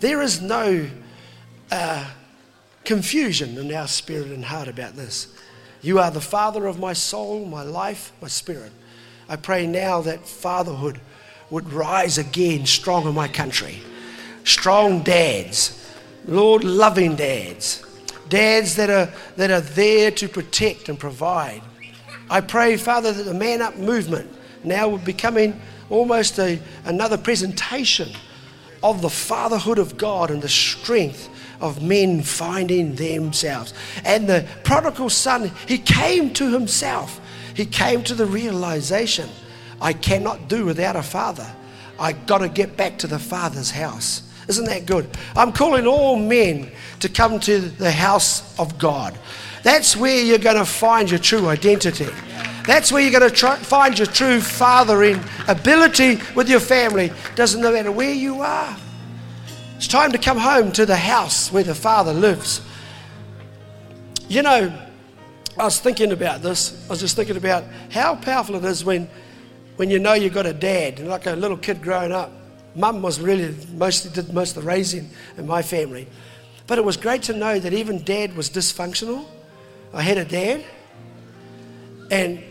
there 0.00 0.22
is 0.22 0.40
no 0.40 0.88
uh, 1.70 2.10
confusion 2.84 3.58
in 3.58 3.72
our 3.72 3.88
spirit 3.88 4.28
and 4.28 4.44
heart 4.44 4.68
about 4.68 4.96
this. 4.96 5.34
You 5.82 5.98
are 5.98 6.10
the 6.10 6.20
Father 6.20 6.66
of 6.66 6.78
my 6.78 6.92
soul, 6.92 7.44
my 7.44 7.62
life, 7.62 8.12
my 8.20 8.28
spirit. 8.28 8.72
I 9.28 9.36
pray 9.36 9.66
now 9.66 10.00
that 10.02 10.26
fatherhood 10.26 11.00
would 11.50 11.72
rise 11.72 12.18
again 12.18 12.66
strong 12.66 13.06
in 13.06 13.14
my 13.14 13.28
country 13.28 13.82
strong 14.48 15.02
dads, 15.02 15.92
Lord, 16.26 16.64
loving 16.64 17.16
dads, 17.16 17.84
dads 18.28 18.76
that 18.76 18.88
are, 18.88 19.12
that 19.36 19.50
are 19.50 19.60
there 19.60 20.10
to 20.12 20.28
protect 20.28 20.88
and 20.88 20.98
provide. 20.98 21.60
I 22.30 22.40
pray, 22.40 22.76
Father, 22.78 23.12
that 23.12 23.24
the 23.24 23.34
Man 23.34 23.60
Up 23.60 23.76
movement 23.76 24.30
now 24.64 24.96
be 24.96 25.04
becoming 25.12 25.60
almost 25.90 26.38
a, 26.38 26.60
another 26.84 27.16
presentation 27.16 28.08
of 28.82 29.02
the 29.02 29.10
fatherhood 29.10 29.78
of 29.78 29.96
God 29.96 30.30
and 30.30 30.40
the 30.42 30.48
strength 30.48 31.28
of 31.60 31.82
men 31.82 32.22
finding 32.22 32.94
themselves. 32.94 33.74
And 34.04 34.28
the 34.28 34.46
prodigal 34.64 35.10
son, 35.10 35.50
he 35.66 35.78
came 35.78 36.32
to 36.34 36.52
himself. 36.52 37.20
He 37.54 37.66
came 37.66 38.04
to 38.04 38.14
the 38.14 38.26
realization 38.26 39.28
I 39.80 39.92
cannot 39.92 40.48
do 40.48 40.64
without 40.64 40.96
a 40.96 41.02
father. 41.02 41.46
I 41.98 42.12
got 42.12 42.38
to 42.38 42.48
get 42.48 42.76
back 42.76 42.98
to 42.98 43.06
the 43.06 43.18
father's 43.18 43.70
house. 43.70 44.22
Isn't 44.48 44.66
that 44.66 44.86
good? 44.86 45.08
I'm 45.36 45.52
calling 45.52 45.86
all 45.86 46.16
men 46.16 46.70
to 47.00 47.08
come 47.08 47.38
to 47.40 47.60
the 47.60 47.90
house 47.90 48.58
of 48.58 48.78
God. 48.78 49.18
That's 49.62 49.96
where 49.96 50.22
you're 50.22 50.38
going 50.38 50.56
to 50.56 50.64
find 50.64 51.10
your 51.10 51.18
true 51.18 51.48
identity. 51.48 52.08
That's 52.68 52.92
where 52.92 53.00
you're 53.00 53.18
going 53.18 53.30
to 53.30 53.34
try, 53.34 53.56
find 53.56 53.98
your 53.98 54.06
true 54.06 54.42
fathering 54.42 55.18
ability 55.48 56.20
with 56.34 56.50
your 56.50 56.60
family. 56.60 57.10
Doesn't 57.34 57.62
matter 57.62 57.90
where 57.90 58.12
you 58.12 58.42
are. 58.42 58.76
It's 59.78 59.88
time 59.88 60.12
to 60.12 60.18
come 60.18 60.36
home 60.36 60.70
to 60.72 60.84
the 60.84 60.94
house 60.94 61.50
where 61.50 61.64
the 61.64 61.74
Father 61.74 62.12
lives. 62.12 62.60
You 64.28 64.42
know, 64.42 64.86
I 65.56 65.64
was 65.64 65.80
thinking 65.80 66.12
about 66.12 66.42
this. 66.42 66.84
I 66.88 66.90
was 66.90 67.00
just 67.00 67.16
thinking 67.16 67.38
about 67.38 67.64
how 67.90 68.16
powerful 68.16 68.56
it 68.56 68.64
is 68.64 68.84
when, 68.84 69.08
when 69.76 69.88
you 69.88 69.98
know 69.98 70.12
you've 70.12 70.34
got 70.34 70.44
a 70.44 70.52
dad, 70.52 70.98
and 70.98 71.08
like 71.08 71.24
a 71.24 71.32
little 71.32 71.56
kid 71.56 71.80
growing 71.80 72.12
up 72.12 72.30
mum 72.74 73.00
was 73.00 73.18
really 73.18 73.56
mostly 73.72 74.10
did 74.10 74.34
most 74.34 74.58
of 74.58 74.62
the 74.62 74.68
raising 74.68 75.08
in 75.38 75.46
my 75.46 75.62
family. 75.62 76.06
But 76.66 76.76
it 76.76 76.84
was 76.84 76.98
great 76.98 77.22
to 77.22 77.32
know 77.32 77.58
that 77.58 77.72
even 77.72 78.04
dad 78.04 78.36
was 78.36 78.50
dysfunctional. 78.50 79.24
I 79.94 80.02
had 80.02 80.18
a 80.18 80.24
dad, 80.26 80.66
and 82.10 82.44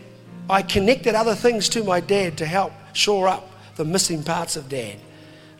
I 0.48 0.62
connected 0.62 1.14
other 1.14 1.34
things 1.34 1.68
to 1.70 1.84
my 1.84 2.00
dad 2.00 2.38
to 2.38 2.46
help 2.46 2.72
shore 2.92 3.28
up 3.28 3.50
the 3.76 3.84
missing 3.84 4.22
parts 4.22 4.56
of 4.56 4.68
dad, 4.68 4.96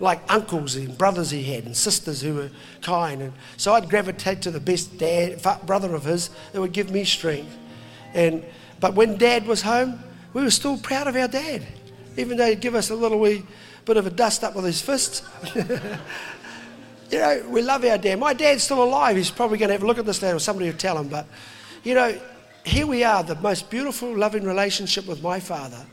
like 0.00 0.20
uncles 0.28 0.76
and 0.76 0.96
brothers 0.96 1.30
he 1.30 1.42
had, 1.42 1.64
and 1.64 1.76
sisters 1.76 2.20
who 2.20 2.34
were 2.34 2.50
kind. 2.82 3.22
And 3.22 3.32
so 3.56 3.74
I'd 3.74 3.88
gravitate 3.88 4.42
to 4.42 4.50
the 4.50 4.60
best 4.60 4.98
dad, 4.98 5.40
brother 5.66 5.94
of 5.94 6.04
his 6.04 6.30
that 6.52 6.60
would 6.60 6.72
give 6.72 6.90
me 6.90 7.04
strength. 7.04 7.56
And 8.14 8.44
but 8.80 8.94
when 8.94 9.16
dad 9.16 9.46
was 9.46 9.62
home, 9.62 10.02
we 10.32 10.42
were 10.42 10.50
still 10.50 10.78
proud 10.78 11.06
of 11.06 11.16
our 11.16 11.28
dad, 11.28 11.66
even 12.16 12.36
though 12.36 12.46
he'd 12.46 12.60
give 12.60 12.74
us 12.74 12.90
a 12.90 12.94
little 12.94 13.18
wee 13.18 13.44
bit 13.84 13.96
of 13.96 14.06
a 14.06 14.10
dust 14.10 14.44
up 14.44 14.54
with 14.54 14.66
his 14.66 14.82
fists. 14.82 15.22
you 15.54 17.18
know, 17.18 17.44
we 17.48 17.62
love 17.62 17.84
our 17.84 17.96
dad. 17.96 18.18
My 18.18 18.34
dad's 18.34 18.62
still 18.62 18.82
alive. 18.82 19.16
He's 19.16 19.30
probably 19.30 19.56
going 19.56 19.68
to 19.68 19.72
have 19.72 19.82
a 19.82 19.86
look 19.86 19.98
at 19.98 20.04
this 20.04 20.20
later, 20.20 20.36
or 20.36 20.40
somebody 20.40 20.70
will 20.70 20.76
tell 20.76 20.98
him. 20.98 21.08
But, 21.08 21.26
you 21.82 21.94
know, 21.94 22.18
here 22.64 22.86
we 22.86 23.04
are, 23.04 23.22
the 23.22 23.34
most 23.36 23.70
beautiful, 23.70 24.16
loving 24.16 24.44
relationship 24.44 25.06
with 25.06 25.22
my 25.22 25.40
father. 25.40 25.84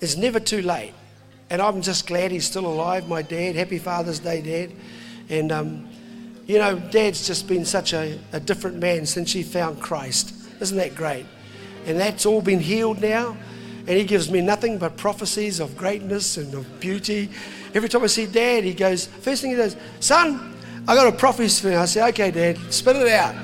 It's 0.00 0.16
never 0.16 0.40
too 0.40 0.62
late. 0.62 0.92
And 1.48 1.62
I'm 1.62 1.80
just 1.80 2.06
glad 2.06 2.32
he's 2.32 2.44
still 2.44 2.66
alive, 2.66 3.08
my 3.08 3.22
dad. 3.22 3.54
Happy 3.54 3.78
Father's 3.78 4.18
Day, 4.18 4.42
Dad. 4.42 4.72
And, 5.28 5.52
um, 5.52 5.88
you 6.46 6.58
know, 6.58 6.78
Dad's 6.78 7.26
just 7.26 7.46
been 7.46 7.64
such 7.64 7.92
a, 7.92 8.18
a 8.32 8.40
different 8.40 8.78
man 8.78 9.06
since 9.06 9.32
he 9.32 9.42
found 9.42 9.80
Christ. 9.80 10.34
Isn't 10.60 10.76
that 10.78 10.94
great? 10.94 11.26
And 11.86 11.98
that's 11.98 12.26
all 12.26 12.42
been 12.42 12.60
healed 12.60 13.00
now. 13.00 13.36
And 13.86 13.96
he 13.96 14.02
gives 14.02 14.30
me 14.30 14.40
nothing 14.40 14.78
but 14.78 14.96
prophecies 14.96 15.60
of 15.60 15.76
greatness 15.76 16.36
and 16.36 16.52
of 16.54 16.80
beauty. 16.80 17.30
Every 17.74 17.88
time 17.88 18.02
I 18.02 18.08
see 18.08 18.26
dad, 18.26 18.64
he 18.64 18.74
goes, 18.74 19.06
first 19.06 19.42
thing 19.42 19.52
he 19.52 19.56
does, 19.56 19.76
son, 20.00 20.56
I 20.88 20.96
got 20.96 21.06
a 21.06 21.16
prophecy 21.16 21.62
for 21.62 21.70
you. 21.70 21.78
I 21.78 21.84
say, 21.84 22.08
okay, 22.08 22.32
dad, 22.32 22.58
spit 22.72 22.96
it 22.96 23.08
out. 23.08 23.36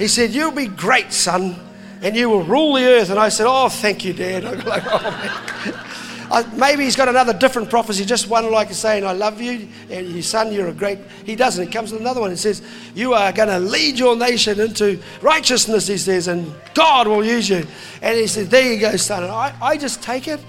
He 0.00 0.08
said, 0.08 0.30
you'll 0.30 0.50
be 0.50 0.66
great, 0.66 1.12
son, 1.12 1.54
and 2.00 2.16
you 2.16 2.30
will 2.30 2.42
rule 2.42 2.72
the 2.72 2.86
earth. 2.86 3.10
And 3.10 3.18
I 3.18 3.28
said, 3.28 3.46
oh, 3.46 3.68
thank 3.68 4.02
you, 4.02 4.14
dad. 4.14 4.44
I'm 4.46 4.64
like, 4.64 4.82
oh, 4.86 5.86
uh, 6.30 6.42
maybe 6.56 6.84
he's 6.84 6.96
got 6.96 7.08
another 7.08 7.34
different 7.34 7.68
prophecy, 7.68 8.06
just 8.06 8.26
one 8.26 8.50
like 8.50 8.72
saying, 8.72 9.04
I 9.04 9.12
love 9.12 9.42
you, 9.42 9.68
and 9.90 10.08
your 10.08 10.22
son, 10.22 10.54
you're 10.54 10.68
a 10.68 10.72
great. 10.72 11.00
He 11.26 11.36
doesn't. 11.36 11.68
It 11.68 11.70
comes 11.70 11.92
with 11.92 12.00
another 12.00 12.22
one. 12.22 12.32
It 12.32 12.38
says, 12.38 12.62
You 12.94 13.12
are 13.12 13.30
going 13.30 13.50
to 13.50 13.58
lead 13.58 13.98
your 13.98 14.16
nation 14.16 14.58
into 14.58 15.02
righteousness, 15.20 15.86
he 15.86 15.98
says, 15.98 16.28
and 16.28 16.50
God 16.72 17.06
will 17.06 17.22
use 17.22 17.50
you. 17.50 17.66
And 18.00 18.16
he 18.16 18.26
says, 18.26 18.48
There 18.48 18.72
you 18.72 18.80
go, 18.80 18.96
son. 18.96 19.24
And 19.24 19.32
I, 19.32 19.54
I 19.60 19.76
just 19.76 20.02
take 20.02 20.28
it. 20.28 20.40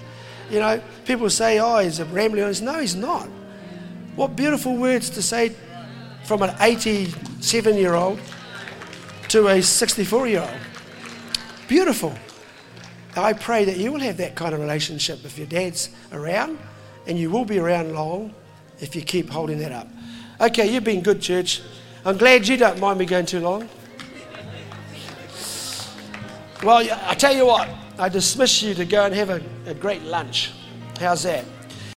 You 0.49 0.59
know, 0.59 0.81
people 1.03 1.29
say, 1.29 1.59
Oh, 1.59 1.79
he's 1.79 1.99
a 1.99 2.05
rambling. 2.05 2.45
I 2.45 2.53
say, 2.53 2.63
no, 2.63 2.79
he's 2.79 2.95
not. 2.95 3.27
What 4.15 4.37
beautiful 4.37 4.77
words 4.77 5.09
to 5.09 5.21
say 5.21 5.53
from 6.23 6.41
an 6.41 6.55
87 6.61 7.75
year 7.75 7.95
old 7.95 8.17
to 9.31 9.47
a 9.47 9.61
64 9.61 10.27
year 10.27 10.41
old. 10.41 10.59
Beautiful. 11.69 12.13
I 13.15 13.31
pray 13.31 13.63
that 13.63 13.77
you 13.77 13.93
will 13.93 14.01
have 14.01 14.17
that 14.17 14.35
kind 14.35 14.53
of 14.53 14.59
relationship 14.59 15.23
if 15.23 15.37
your 15.37 15.47
dad's 15.47 15.89
around, 16.11 16.59
and 17.07 17.17
you 17.17 17.29
will 17.29 17.45
be 17.45 17.57
around 17.57 17.93
long 17.93 18.33
if 18.81 18.93
you 18.93 19.01
keep 19.01 19.29
holding 19.29 19.59
that 19.59 19.71
up. 19.71 19.87
Okay, 20.41 20.69
you've 20.69 20.83
been 20.83 21.01
good, 21.01 21.21
church. 21.21 21.61
I'm 22.03 22.17
glad 22.17 22.45
you 22.45 22.57
don't 22.57 22.77
mind 22.81 22.99
me 22.99 23.05
going 23.05 23.25
too 23.25 23.39
long. 23.39 23.69
Well, 26.61 26.85
I 27.05 27.13
tell 27.15 27.33
you 27.33 27.45
what, 27.45 27.69
I 27.97 28.09
dismiss 28.09 28.61
you 28.61 28.73
to 28.73 28.83
go 28.83 29.05
and 29.05 29.15
have 29.15 29.29
a, 29.29 29.41
a 29.65 29.73
great 29.73 30.03
lunch. 30.03 30.51
How's 30.99 31.23
that? 31.23 31.45